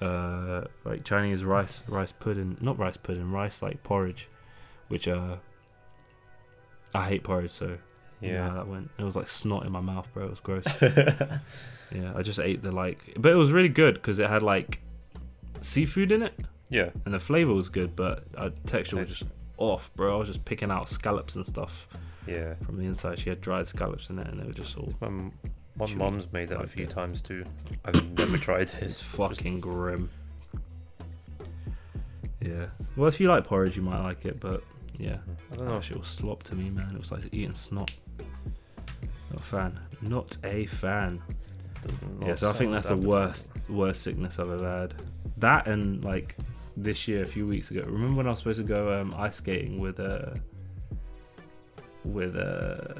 uh, 0.00 0.62
like 0.84 1.04
Chinese 1.04 1.44
rice 1.44 1.84
rice 1.86 2.12
pudding, 2.12 2.56
not 2.60 2.78
rice 2.78 2.96
pudding, 2.96 3.30
rice 3.30 3.60
like 3.60 3.82
porridge, 3.82 4.28
which 4.88 5.06
uh, 5.06 5.36
I 6.94 7.08
hate 7.08 7.22
porridge. 7.24 7.50
So 7.50 7.76
Yeah. 8.20 8.48
that 8.54 8.66
went. 8.66 8.90
It 8.98 9.04
was 9.04 9.14
like 9.16 9.28
snot 9.28 9.66
in 9.66 9.72
my 9.72 9.80
mouth, 9.80 10.08
bro. 10.14 10.24
It 10.26 10.30
was 10.30 10.40
gross. 10.40 10.64
yeah, 10.82 12.12
I 12.16 12.22
just 12.22 12.40
ate 12.40 12.62
the 12.62 12.72
like, 12.72 13.14
but 13.18 13.32
it 13.32 13.36
was 13.36 13.52
really 13.52 13.68
good 13.68 13.94
because 13.94 14.18
it 14.18 14.28
had 14.30 14.42
like 14.42 14.80
seafood 15.60 16.12
in 16.12 16.22
it 16.22 16.34
yeah. 16.70 16.90
and 17.04 17.12
the 17.12 17.18
flavor 17.20 17.52
was 17.52 17.68
good, 17.68 17.96
but 17.96 18.24
uh, 18.36 18.50
texture 18.66 18.96
was 18.96 19.08
just 19.08 19.24
off, 19.58 19.92
bro. 19.94 20.16
I 20.16 20.18
was 20.18 20.28
just 20.28 20.44
picking 20.44 20.70
out 20.70 20.88
scallops 20.88 21.36
and 21.36 21.46
stuff 21.46 21.86
Yeah. 22.26 22.54
from 22.64 22.78
the 22.78 22.84
inside. 22.84 23.18
She 23.18 23.28
had 23.28 23.40
dried 23.40 23.66
scallops 23.66 24.08
in 24.10 24.18
it, 24.18 24.26
and 24.28 24.40
they 24.40 24.46
were 24.46 24.52
just 24.52 24.76
all. 24.76 24.92
My, 25.00 25.08
my 25.86 25.94
mom's 25.94 26.32
made 26.32 26.48
that 26.48 26.60
a 26.60 26.66
few 26.66 26.84
it? 26.84 26.90
times 26.90 27.20
too. 27.20 27.44
I've 27.84 28.02
never 28.18 28.36
tried 28.38 28.62
it. 28.62 28.78
It's 28.82 29.00
it. 29.00 29.04
fucking 29.04 29.60
grim. 29.60 30.10
Yeah. 32.40 32.66
Well, 32.96 33.08
if 33.08 33.20
you 33.20 33.28
like 33.28 33.44
porridge, 33.44 33.76
you 33.76 33.82
might 33.82 34.02
like 34.02 34.24
it, 34.24 34.40
but 34.40 34.62
yeah, 34.96 35.18
I 35.52 35.56
don't 35.56 35.66
that 35.66 35.72
know. 35.74 35.80
shit 35.80 35.98
was 35.98 36.08
slop 36.08 36.42
to 36.44 36.54
me, 36.54 36.70
man. 36.70 36.90
It 36.94 36.98
was 36.98 37.12
like 37.12 37.24
eating 37.32 37.54
snot. 37.54 37.90
Not 39.30 39.40
a 39.40 39.42
fan. 39.42 39.78
Not 40.00 40.36
a 40.44 40.66
fan. 40.66 41.20
Yeah, 42.24 42.34
so 42.34 42.50
I 42.50 42.52
think 42.52 42.72
that's 42.72 42.88
the 42.88 42.96
worst 42.96 43.48
worst 43.68 44.02
sickness 44.02 44.38
I've 44.38 44.50
ever 44.50 44.80
had. 44.80 44.94
That 45.38 45.66
and 45.68 46.02
like 46.04 46.36
this 46.82 47.08
year, 47.08 47.22
a 47.22 47.26
few 47.26 47.46
weeks 47.46 47.70
ago. 47.70 47.82
Remember 47.86 48.16
when 48.16 48.26
I 48.26 48.30
was 48.30 48.38
supposed 48.38 48.60
to 48.60 48.64
go 48.64 49.00
um, 49.00 49.14
ice 49.16 49.36
skating 49.36 49.78
with 49.78 50.00
uh 50.00 50.30
with 52.04 52.36
uh 52.36 52.94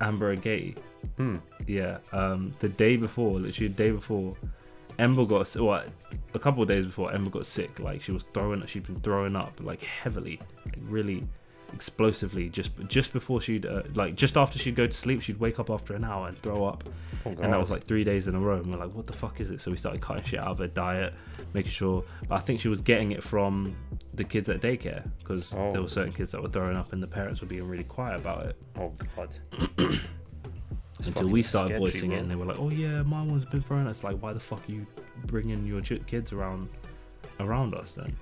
Amber 0.00 0.36
Agati? 0.36 0.76
Hmm. 1.16 1.36
Yeah. 1.66 1.98
Um, 2.12 2.54
the 2.58 2.68
day 2.68 2.96
before, 2.96 3.38
literally 3.38 3.68
the 3.68 3.74
day 3.74 3.90
before, 3.90 4.36
Ember 4.98 5.24
got 5.24 5.54
well, 5.56 5.84
a 6.34 6.38
couple 6.38 6.62
of 6.62 6.68
days 6.68 6.86
before 6.86 7.12
Ember 7.12 7.30
got 7.30 7.46
sick. 7.46 7.78
Like 7.78 8.02
she 8.02 8.12
was 8.12 8.24
throwing, 8.34 8.64
she'd 8.66 8.86
been 8.86 9.00
throwing 9.00 9.36
up 9.36 9.52
like 9.60 9.82
heavily, 9.82 10.40
like 10.64 10.76
really 10.82 11.26
explosively. 11.74 12.48
Just 12.48 12.70
just 12.88 13.12
before 13.12 13.40
she'd 13.40 13.66
uh, 13.66 13.82
like 13.94 14.14
just 14.14 14.36
after 14.36 14.58
she'd 14.58 14.76
go 14.76 14.86
to 14.86 14.92
sleep, 14.92 15.20
she'd 15.22 15.38
wake 15.40 15.58
up 15.58 15.68
after 15.70 15.94
an 15.94 16.04
hour 16.04 16.28
and 16.28 16.38
throw 16.38 16.64
up 16.64 16.84
Oh, 17.26 17.30
and 17.30 17.52
that 17.52 17.58
was 17.60 17.70
like 17.70 17.84
three 17.84 18.04
days 18.04 18.28
in 18.28 18.34
a 18.34 18.38
row. 18.40 18.56
And 18.56 18.70
we're 18.72 18.78
like, 18.78 18.94
what 18.94 19.06
the 19.06 19.12
fuck 19.12 19.40
is 19.40 19.50
it? 19.50 19.60
So 19.60 19.70
we 19.70 19.76
started 19.76 20.00
cutting 20.02 20.24
shit 20.24 20.40
out 20.40 20.48
of 20.48 20.58
her 20.58 20.66
diet, 20.66 21.14
making 21.54 21.70
sure. 21.72 22.04
But 22.28 22.34
I 22.36 22.38
think 22.40 22.60
she 22.60 22.68
was 22.68 22.80
getting 22.80 23.12
it 23.12 23.22
from 23.22 23.74
the 24.14 24.24
kids 24.24 24.48
at 24.48 24.60
daycare 24.60 25.08
because 25.20 25.54
Oh. 25.54 25.72
there 25.72 25.82
were 25.82 25.88
certain 25.88 26.12
kids 26.12 26.32
that 26.32 26.42
were 26.42 26.48
throwing 26.50 26.76
up, 26.76 26.92
and 26.92 27.02
the 27.02 27.06
parents 27.06 27.40
were 27.40 27.46
being 27.48 27.66
really 27.66 27.84
quiet 27.84 28.20
about 28.20 28.46
it 28.46 28.56
Oh 28.76 28.92
god. 29.16 29.36
Until 31.06 31.28
we 31.28 31.42
started 31.42 31.68
sketchy, 31.76 31.80
voicing 31.80 32.08
bro. 32.10 32.18
it, 32.18 32.20
and 32.22 32.30
they 32.30 32.36
were 32.36 32.46
like, 32.46 32.58
oh 32.58 32.70
yeah, 32.70 33.02
my 33.02 33.22
one's 33.22 33.44
been 33.44 33.60
throwing. 33.62 33.84
up." 33.86 33.90
It's 33.90 34.04
like, 34.04 34.16
why 34.22 34.32
the 34.32 34.40
fuck 34.40 34.66
are 34.68 34.72
you 34.72 34.86
bringing 35.26 35.66
your 35.66 35.80
kids 35.82 36.32
around 36.32 36.68
around 37.40 37.74
us 37.74 37.92
then? 37.94 38.16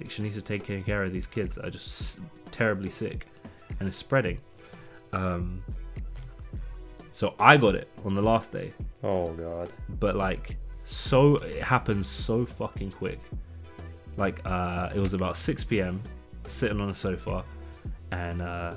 Like 0.00 0.10
she 0.10 0.22
needs 0.22 0.36
to 0.36 0.42
take 0.42 0.64
care 0.64 1.02
of 1.04 1.12
these 1.12 1.26
kids 1.26 1.54
that 1.56 1.64
are 1.64 1.70
just 1.70 2.20
terribly 2.50 2.90
sick, 2.90 3.26
and 3.78 3.88
it's 3.88 3.96
spreading. 3.96 4.40
Um, 5.12 5.62
so 7.12 7.34
I 7.38 7.56
got 7.56 7.74
it 7.74 7.88
on 8.04 8.14
the 8.14 8.22
last 8.22 8.50
day. 8.52 8.72
Oh 9.02 9.32
god. 9.34 9.72
but 10.00 10.16
like 10.16 10.56
so 10.84 11.36
it 11.36 11.62
happened 11.62 12.04
so 12.04 12.44
fucking 12.44 12.90
quick 12.92 13.18
like 14.16 14.40
uh 14.44 14.90
it 14.94 14.98
was 14.98 15.14
about 15.14 15.36
6 15.36 15.64
p.m 15.64 16.02
sitting 16.46 16.80
on 16.80 16.90
a 16.90 16.94
sofa 16.94 17.42
and 18.12 18.42
uh 18.42 18.74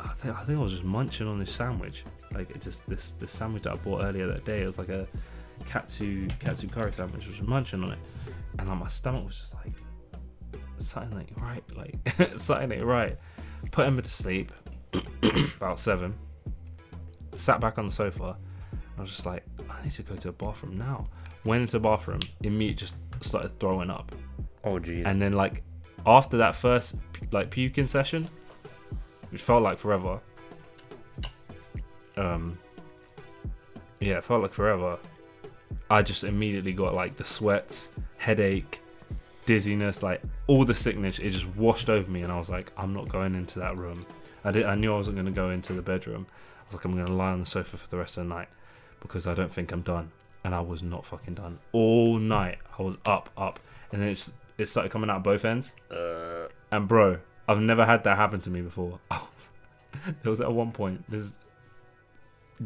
i 0.00 0.08
think 0.08 0.36
i 0.36 0.42
think 0.44 0.58
i 0.58 0.62
was 0.62 0.72
just 0.72 0.84
munching 0.84 1.26
on 1.26 1.38
this 1.38 1.52
sandwich 1.52 2.04
like 2.32 2.50
it 2.50 2.60
just 2.60 2.86
this 2.86 3.12
this 3.12 3.32
sandwich 3.32 3.64
that 3.64 3.72
i 3.72 3.76
bought 3.76 4.04
earlier 4.04 4.26
that 4.26 4.44
day 4.44 4.62
it 4.62 4.66
was 4.66 4.78
like 4.78 4.88
a 4.88 5.06
katsu 5.66 6.26
katsu 6.40 6.68
curry 6.68 6.92
sandwich, 6.92 7.26
I 7.26 7.30
was 7.30 7.42
munching 7.42 7.82
on 7.84 7.92
it, 7.92 7.98
and 8.58 8.68
like 8.68 8.78
my 8.78 8.88
stomach 8.88 9.26
was 9.26 9.38
just 9.38 9.54
like 9.54 9.72
something 10.78 11.18
ain't 11.18 11.38
right, 11.40 11.64
like 11.76 12.38
something 12.38 12.72
ain't 12.72 12.84
right. 12.84 13.18
Put 13.70 13.86
Ember 13.86 14.02
to 14.02 14.08
sleep 14.08 14.52
about 15.56 15.78
seven. 15.80 16.14
Sat 17.36 17.60
back 17.60 17.78
on 17.78 17.86
the 17.86 17.92
sofa. 17.92 18.36
I 18.96 19.00
was 19.00 19.10
just 19.10 19.26
like, 19.26 19.44
I 19.68 19.82
need 19.82 19.92
to 19.92 20.02
go 20.02 20.14
to 20.14 20.28
the 20.28 20.32
bathroom 20.32 20.78
now. 20.78 21.04
Went 21.44 21.62
into 21.62 21.72
the 21.72 21.80
bathroom, 21.80 22.20
immediately 22.42 22.74
just 22.74 22.96
started 23.20 23.58
throwing 23.58 23.90
up. 23.90 24.14
Oh 24.62 24.78
geez. 24.78 25.04
And 25.04 25.20
then 25.20 25.32
like 25.32 25.62
after 26.06 26.36
that 26.38 26.54
first 26.56 26.96
like 27.32 27.50
puking 27.50 27.88
session, 27.88 28.28
which 29.30 29.42
felt 29.42 29.62
like 29.62 29.78
forever. 29.78 30.20
Um 32.16 32.58
Yeah, 34.00 34.18
it 34.18 34.24
felt 34.24 34.42
like 34.42 34.52
forever. 34.52 34.98
I 35.90 36.02
just 36.02 36.24
immediately 36.24 36.72
got 36.72 36.94
like 36.94 37.16
the 37.16 37.24
sweats, 37.24 37.90
headache, 38.16 38.80
dizziness, 39.46 40.02
like 40.02 40.22
all 40.46 40.64
the 40.64 40.74
sickness, 40.74 41.18
it 41.18 41.30
just 41.30 41.46
washed 41.56 41.88
over 41.90 42.10
me 42.10 42.22
and 42.22 42.32
I 42.32 42.38
was 42.38 42.50
like, 42.50 42.72
I'm 42.76 42.92
not 42.92 43.08
going 43.08 43.34
into 43.34 43.58
that 43.60 43.76
room. 43.76 44.06
I 44.44 44.50
did 44.50 44.66
I 44.66 44.74
knew 44.74 44.92
I 44.92 44.96
wasn't 44.96 45.16
gonna 45.16 45.30
go 45.30 45.50
into 45.50 45.72
the 45.72 45.82
bedroom. 45.82 46.26
I 46.60 46.64
was 46.66 46.74
like, 46.74 46.84
I'm 46.84 46.96
gonna 46.96 47.12
lie 47.12 47.32
on 47.32 47.40
the 47.40 47.46
sofa 47.46 47.76
for 47.76 47.88
the 47.88 47.96
rest 47.98 48.16
of 48.16 48.24
the 48.26 48.34
night 48.34 48.48
because 49.00 49.26
I 49.26 49.34
don't 49.34 49.52
think 49.52 49.72
I'm 49.72 49.82
done. 49.82 50.10
And 50.44 50.54
I 50.54 50.60
was 50.60 50.82
not 50.82 51.06
fucking 51.06 51.34
done. 51.34 51.58
All 51.72 52.18
night 52.18 52.58
I 52.78 52.82
was 52.82 52.98
up, 53.06 53.30
up. 53.36 53.58
And 53.92 54.02
then 54.02 54.10
it's 54.10 54.30
it 54.58 54.68
started 54.68 54.90
coming 54.92 55.08
out 55.10 55.24
both 55.24 55.44
ends. 55.44 55.74
uh, 55.90 56.48
And 56.70 56.86
bro, 56.86 57.18
I've 57.48 57.60
never 57.60 57.84
had 57.86 58.04
that 58.04 58.16
happen 58.16 58.40
to 58.42 58.50
me 58.50 58.60
before. 58.60 59.00
there 59.10 60.30
was 60.30 60.40
at 60.40 60.52
one 60.52 60.70
point, 60.72 61.04
this 61.10 61.22
is 61.22 61.38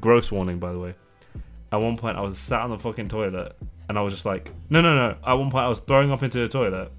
gross 0.01 0.31
warning 0.33 0.59
by 0.59 0.73
the 0.73 0.79
way. 0.79 0.95
At 1.71 1.81
one 1.81 1.97
point 1.97 2.17
I 2.17 2.23
was 2.23 2.39
sat 2.39 2.61
on 2.61 2.71
the 2.71 2.79
fucking 2.79 3.09
toilet 3.09 3.57
and 3.89 3.99
I 3.99 4.03
was 4.03 4.13
just 4.13 4.25
like, 4.25 4.51
no, 4.71 4.81
no, 4.81 4.95
no. 4.95 5.17
At 5.27 5.35
one 5.35 5.51
point 5.51 5.65
I 5.65 5.69
was 5.69 5.81
throwing 5.81 6.11
up 6.11 6.23
into 6.23 6.39
the 6.39 6.49
toilet 6.49 6.91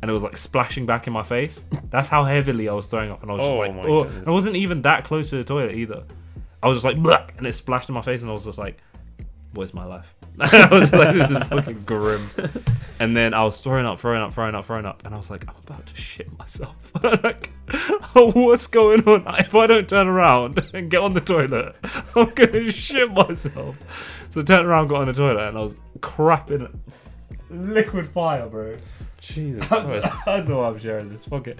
and 0.00 0.10
it 0.10 0.12
was 0.14 0.22
like 0.22 0.36
splashing 0.36 0.86
back 0.86 1.06
in 1.06 1.12
my 1.12 1.22
face. 1.22 1.64
That's 1.90 2.08
how 2.08 2.24
heavily 2.24 2.68
I 2.68 2.74
was 2.74 2.86
throwing 2.86 3.10
up 3.10 3.22
and 3.22 3.30
I 3.30 3.34
was 3.34 3.42
oh 3.42 3.64
just 3.64 3.76
like, 3.76 3.86
oh. 3.86 4.04
Goodness. 4.04 4.28
I 4.28 4.30
wasn't 4.30 4.56
even 4.56 4.82
that 4.82 5.04
close 5.04 5.30
to 5.30 5.36
the 5.36 5.44
toilet 5.44 5.72
either. 5.72 6.04
I 6.62 6.68
was 6.68 6.76
just 6.76 6.84
like, 6.84 6.96
Bleh! 6.96 7.36
and 7.36 7.46
it 7.46 7.54
splashed 7.54 7.88
in 7.88 7.94
my 7.94 8.02
face 8.02 8.22
and 8.22 8.30
I 8.30 8.34
was 8.34 8.44
just 8.44 8.58
like, 8.58 8.78
what 9.52 9.64
is 9.64 9.74
my 9.74 9.84
life? 9.84 10.13
I 10.40 10.68
was 10.70 10.92
like, 10.92 11.14
this 11.14 11.30
is 11.30 11.38
fucking 11.38 11.82
grim. 11.84 12.28
And 12.98 13.16
then 13.16 13.34
I 13.34 13.44
was 13.44 13.60
throwing 13.60 13.86
up, 13.86 14.00
throwing 14.00 14.20
up, 14.20 14.32
throwing 14.32 14.54
up, 14.54 14.64
throwing 14.64 14.86
up, 14.86 15.04
and 15.04 15.14
I 15.14 15.18
was 15.18 15.30
like, 15.30 15.46
I'm 15.48 15.54
about 15.66 15.86
to 15.86 15.96
shit 15.96 16.36
myself. 16.38 16.92
like, 17.02 17.50
oh, 18.14 18.32
what's 18.34 18.66
going 18.66 19.06
on? 19.06 19.22
If 19.38 19.54
I 19.54 19.66
don't 19.66 19.88
turn 19.88 20.08
around 20.08 20.62
and 20.72 20.90
get 20.90 21.00
on 21.00 21.14
the 21.14 21.20
toilet, 21.20 21.76
I'm 22.16 22.30
gonna 22.30 22.70
shit 22.70 23.10
myself. 23.12 23.76
So 24.30 24.40
I 24.40 24.44
turned 24.44 24.66
around, 24.66 24.88
got 24.88 25.02
on 25.02 25.06
the 25.06 25.12
toilet, 25.12 25.48
and 25.48 25.58
I 25.58 25.60
was 25.60 25.76
crapping 26.00 26.72
liquid 27.50 28.06
fire, 28.06 28.48
bro. 28.48 28.76
Jesus 29.20 29.70
I, 29.70 29.78
was, 29.78 30.04
I 30.26 30.40
know 30.40 30.62
I'm 30.64 30.78
sharing 30.78 31.10
this. 31.10 31.24
Fuck 31.26 31.48
it. 31.48 31.58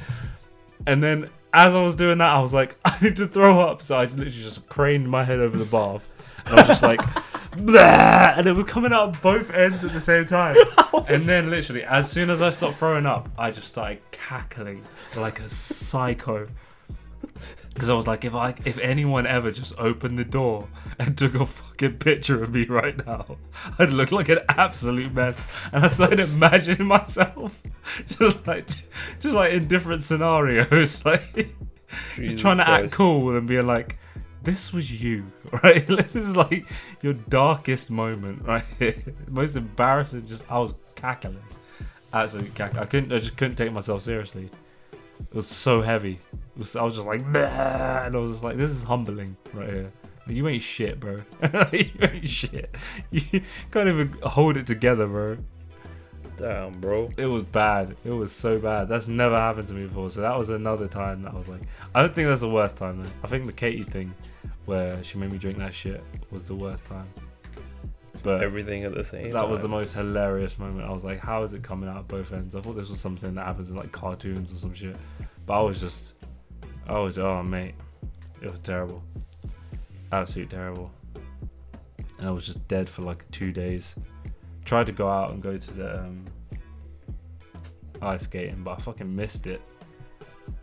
And 0.87 1.02
then 1.02 1.30
as 1.52 1.74
I 1.74 1.82
was 1.82 1.96
doing 1.96 2.18
that, 2.18 2.30
I 2.30 2.40
was 2.40 2.52
like, 2.52 2.76
I 2.84 2.98
need 3.00 3.16
to 3.16 3.26
throw 3.26 3.60
up. 3.60 3.82
So 3.82 3.96
I 3.96 4.04
literally 4.04 4.30
just 4.30 4.68
craned 4.68 5.08
my 5.08 5.24
head 5.24 5.40
over 5.40 5.56
the 5.56 5.64
bath. 5.64 6.10
And 6.46 6.54
I 6.54 6.56
was 6.56 6.66
just 6.66 6.82
like, 6.82 7.00
And 7.56 8.46
it 8.46 8.52
was 8.52 8.66
coming 8.66 8.92
out 8.92 9.20
both 9.22 9.50
ends 9.50 9.84
at 9.84 9.92
the 9.92 10.00
same 10.00 10.26
time. 10.26 10.56
Oh. 10.96 11.04
and 11.08 11.24
then 11.24 11.50
literally, 11.50 11.82
as 11.82 12.08
soon 12.08 12.30
as 12.30 12.40
I 12.40 12.50
stopped 12.50 12.76
throwing 12.76 13.04
up, 13.04 13.28
I 13.36 13.50
just 13.50 13.66
started 13.66 13.98
cackling 14.12 14.84
like 15.16 15.40
a 15.40 15.48
psycho. 15.48 16.46
Because 17.72 17.88
I 17.88 17.94
was 17.94 18.06
like, 18.06 18.24
if 18.24 18.34
I, 18.34 18.54
if 18.64 18.78
anyone 18.78 19.26
ever 19.26 19.50
just 19.50 19.76
opened 19.76 20.18
the 20.18 20.24
door 20.24 20.68
and 21.00 21.18
took 21.18 21.34
a 21.34 21.46
fucking 21.46 21.98
picture 21.98 22.42
of 22.42 22.54
me 22.54 22.64
right 22.66 23.04
now, 23.04 23.38
I'd 23.78 23.90
look 23.90 24.12
like 24.12 24.28
an 24.28 24.38
absolute 24.48 25.12
mess. 25.12 25.42
And 25.72 25.84
I 25.84 25.88
started 25.88 26.20
imagining 26.20 26.86
myself 26.86 27.60
just 28.06 28.46
like, 28.46 28.68
just 29.18 29.34
like 29.34 29.52
in 29.52 29.66
different 29.66 30.04
scenarios, 30.04 31.04
like 31.04 31.54
just 32.14 32.38
trying 32.38 32.58
to 32.58 32.68
act 32.68 32.92
cool 32.92 33.36
and 33.36 33.48
being 33.48 33.66
like, 33.66 33.96
this 34.44 34.72
was 34.72 35.02
you, 35.02 35.30
right? 35.62 35.87
this 35.88 36.26
is 36.26 36.37
like 36.37 36.66
your 37.02 37.14
darkest 37.14 37.90
moment, 37.90 38.42
right? 38.46 38.64
Most 39.28 39.57
embarrassing. 39.57 40.26
Just 40.26 40.50
I 40.50 40.59
was 40.59 40.74
cackling, 40.94 41.42
absolutely 42.12 42.52
cackling. 42.52 42.83
I 42.83 42.87
couldn't, 42.87 43.12
I 43.12 43.18
just 43.18 43.37
couldn't 43.37 43.57
take 43.57 43.72
myself 43.72 44.02
seriously. 44.02 44.50
It 45.02 45.35
was 45.35 45.46
so 45.46 45.80
heavy. 45.80 46.18
Was, 46.57 46.76
I 46.76 46.83
was 46.83 46.94
just 46.94 47.07
like, 47.07 47.20
and 47.20 47.37
I 47.37 48.11
was 48.11 48.33
just 48.33 48.44
like, 48.44 48.57
this 48.57 48.70
is 48.70 48.83
humbling 48.83 49.37
right 49.52 49.68
here. 49.68 49.92
Like, 50.26 50.37
you 50.37 50.48
ain't 50.48 50.62
shit, 50.62 50.98
bro. 50.98 51.22
you 51.72 51.90
ain't 52.00 52.28
shit. 52.28 52.74
You 53.11 53.42
can't 53.70 53.88
even 53.88 54.16
hold 54.22 54.57
it 54.57 54.66
together, 54.66 55.07
bro. 55.07 55.38
Damn, 56.37 56.80
bro. 56.80 57.11
It 57.16 57.26
was 57.26 57.44
bad. 57.44 57.96
It 58.04 58.11
was 58.11 58.33
so 58.33 58.59
bad. 58.59 58.88
That's 58.88 59.07
never 59.07 59.37
happened 59.37 59.68
to 59.68 59.74
me 59.74 59.87
before. 59.87 60.11
So 60.11 60.20
that 60.22 60.37
was 60.37 60.50
another 60.50 60.88
time 60.88 61.22
that 61.22 61.33
I 61.33 61.37
was 61.37 61.48
like, 61.48 61.62
I 61.94 62.02
don't 62.02 62.14
think 62.14 62.28
that's 62.28 62.40
the 62.40 62.48
worst 62.48 62.76
time 62.76 63.02
though. 63.02 63.11
I 63.22 63.28
think 63.28 63.46
the 63.46 63.52
Katie 63.52 63.85
thing, 63.85 64.14
where 64.66 65.03
she 65.03 65.18
made 65.18 65.33
me 65.33 65.38
drink 65.38 65.59
that 65.59 65.74
shit, 65.74 66.03
was 66.31 66.46
the 66.46 66.55
worst 66.55 66.87
time. 66.87 67.09
But 68.22 68.42
Everything 68.42 68.85
at 68.85 68.94
the 68.94 69.05
same 69.05 69.31
that 69.33 69.48
was 69.50 69.61
the 69.61 69.68
most 69.68 69.92
hilarious 69.92 70.59
moment. 70.59 70.88
I 70.88 70.92
was 70.92 71.05
like, 71.05 71.18
how 71.18 71.42
is 71.42 71.53
it 71.53 71.62
coming 71.62 71.90
out 71.90 72.09
both 72.09 72.33
ends? 72.33 72.55
I 72.55 72.61
thought 72.62 72.74
this 72.74 72.88
was 72.88 72.98
something 72.98 73.35
that 73.35 73.44
happens 73.44 73.68
in 73.68 73.77
like 73.77 73.92
cartoons 73.92 74.50
or 74.50 74.57
some 74.57 74.72
shit. 74.72 74.96
But 75.44 75.59
I 75.59 75.61
was 75.61 75.79
just, 75.79 76.14
I 76.87 76.98
was, 76.98 77.18
oh 77.18 77.42
mate, 77.42 77.74
it 78.40 78.50
was 78.50 78.59
terrible, 78.61 79.03
absolute 80.11 80.48
terrible. 80.48 80.90
And 82.18 82.27
I 82.27 82.31
was 82.31 82.46
just 82.46 82.66
dead 82.66 82.88
for 82.88 83.03
like 83.03 83.31
two 83.31 83.53
days. 83.53 83.94
Tried 84.64 84.87
to 84.87 84.92
go 84.92 85.07
out 85.07 85.33
and 85.33 85.42
go 85.42 85.59
to 85.59 85.74
the 85.74 85.98
um, 85.98 86.24
ice 88.00 88.22
skating, 88.22 88.62
but 88.62 88.79
I 88.79 88.81
fucking 88.81 89.14
missed 89.14 89.46
it. 89.46 89.61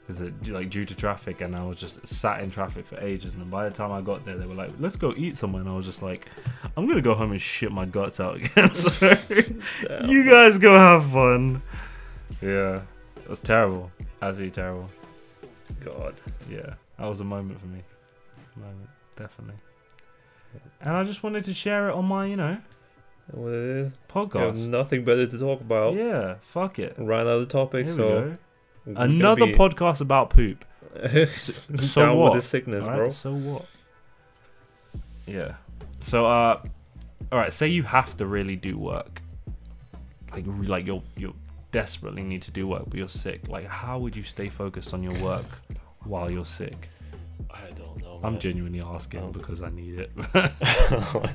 Because 0.02 0.22
it 0.22 0.48
like 0.48 0.70
due 0.70 0.86
to 0.86 0.96
traffic, 0.96 1.42
and 1.42 1.56
I 1.56 1.64
was 1.64 1.80
just 1.80 2.06
sat 2.08 2.42
in 2.42 2.52
traffic 2.52 2.86
for 2.86 3.00
ages. 3.00 3.34
And 3.34 3.50
by 3.50 3.68
the 3.70 3.76
time 3.76 3.92
I 3.92 4.02
got 4.02 4.26
there, 4.26 4.38
they 4.38 4.46
were 4.46 4.56
like, 4.56 4.72
"Let's 4.80 4.96
go 4.96 5.14
eat 5.16 5.38
somewhere." 5.38 5.62
And 5.62 5.70
I 5.70 5.76
was 5.76 5.86
just 5.86 6.02
like, 6.02 6.28
"I'm 6.76 6.88
gonna 6.88 7.02
go 7.02 7.14
home 7.16 7.32
and 7.32 7.42
shit 7.42 7.72
my 7.72 7.86
guts 7.86 8.20
out 8.20 8.36
again." 8.38 8.74
so 8.76 8.92
you 10.06 10.30
guys 10.30 10.58
go 10.58 10.78
have 10.78 11.06
fun. 11.12 11.62
Yeah, 12.42 12.82
it 13.18 13.30
was 13.30 13.40
terrible. 13.40 13.92
Absolutely 14.22 14.52
terrible. 14.52 14.90
God. 15.84 16.16
Yeah, 16.50 16.74
that 16.98 17.08
was 17.08 17.20
a 17.22 17.24
moment 17.26 17.60
for 17.60 17.68
me. 17.68 17.82
Moment, 18.56 18.90
definitely. 19.16 19.56
And 20.82 20.96
I 20.96 21.04
just 21.04 21.24
wanted 21.24 21.46
to 21.46 21.54
share 21.54 21.90
it 21.90 21.94
on 21.94 22.06
my, 22.06 22.26
you 22.26 22.36
know, 22.36 22.58
What 23.32 23.50
it 23.50 23.86
is? 23.86 23.92
Podcast. 24.10 24.68
nothing 24.68 25.06
better 25.06 25.26
to 25.26 25.38
talk 25.40 25.62
about. 25.62 25.94
Yeah, 25.96 26.36
fuck 26.42 26.80
it. 26.80 26.96
Ran 26.98 27.22
out 27.28 27.42
of 27.42 27.48
topics, 27.48 27.92
so 27.92 27.96
go. 27.98 28.38
We're 28.86 28.94
gonna 28.94 29.06
Another 29.06 29.46
be 29.48 29.54
podcast 29.54 30.02
about 30.02 30.30
poop. 30.30 30.66
down 31.14 31.28
so 31.78 32.16
what? 32.16 32.34
with 32.34 32.44
sickness, 32.44 32.84
Alright, 32.84 32.98
bro. 33.00 33.10
So 33.10 33.34
what? 33.34 33.66
Yeah. 35.26 35.54
So 36.02 36.26
uh, 36.26 36.62
all 37.32 37.40
right. 37.40 37.54
Say 37.54 37.68
you 37.68 37.84
have 37.84 38.18
to 38.18 38.26
really 38.26 38.56
do 38.56 38.78
work, 38.78 39.22
like 40.34 40.44
re- 40.48 40.68
like 40.68 40.86
you're 40.86 41.04
you 41.16 41.34
desperately 41.72 42.24
need 42.24 42.42
to 42.42 42.52
do 42.52 42.68
work, 42.68 42.84
but 42.88 42.98
you're 42.98 43.08
sick. 43.08 43.48
Like, 43.48 43.68
how 43.68 44.00
would 44.00 44.16
you 44.16 44.24
stay 44.24 44.50
focused 44.50 44.94
on 44.94 45.02
your 45.04 45.14
work 45.24 45.46
while 46.04 46.30
you're 46.30 46.46
sick? 46.46 46.90
I 47.50 47.70
don't 47.76 48.02
know. 48.02 48.20
I'm 48.24 48.38
genuinely 48.40 48.82
asking 48.82 49.22
Oh. 49.22 49.28
because 49.32 49.62
I 49.62 49.70
need 49.70 50.00
it. 50.00 50.12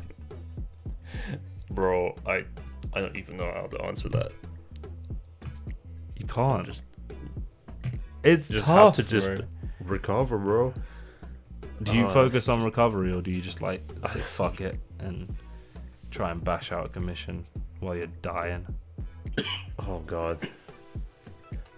bro, 1.70 2.14
I 2.26 2.44
I 2.92 3.00
don't 3.00 3.16
even 3.16 3.37
know 3.38 3.50
how 3.54 3.66
to 3.66 3.82
answer 3.85 4.09
that. 4.11 4.32
you 6.16 6.26
can't. 6.26 6.66
Just 6.66 6.85
it's 8.26 8.48
just 8.48 8.64
tough. 8.64 8.96
have 8.96 9.06
to 9.06 9.10
just 9.10 9.34
bro. 9.34 9.44
recover, 9.84 10.38
bro. 10.38 10.74
Do 11.82 11.94
you 11.96 12.06
Oh, 12.06 12.08
focus 12.08 12.48
on 12.48 12.62
recovery 12.64 13.12
or 13.12 13.20
do 13.20 13.30
you 13.30 13.40
just 13.42 13.60
like 13.60 13.82
say 14.12 14.18
fuck 14.18 14.60
it 14.60 14.78
and 14.98 15.34
try 16.10 16.30
and 16.30 16.42
bash 16.42 16.72
out 16.72 16.86
a 16.86 16.88
commission 16.88 17.44
while 17.80 17.94
you're 17.96 18.06
dying? 18.22 18.66
Oh 19.86 19.98
god. 20.06 20.48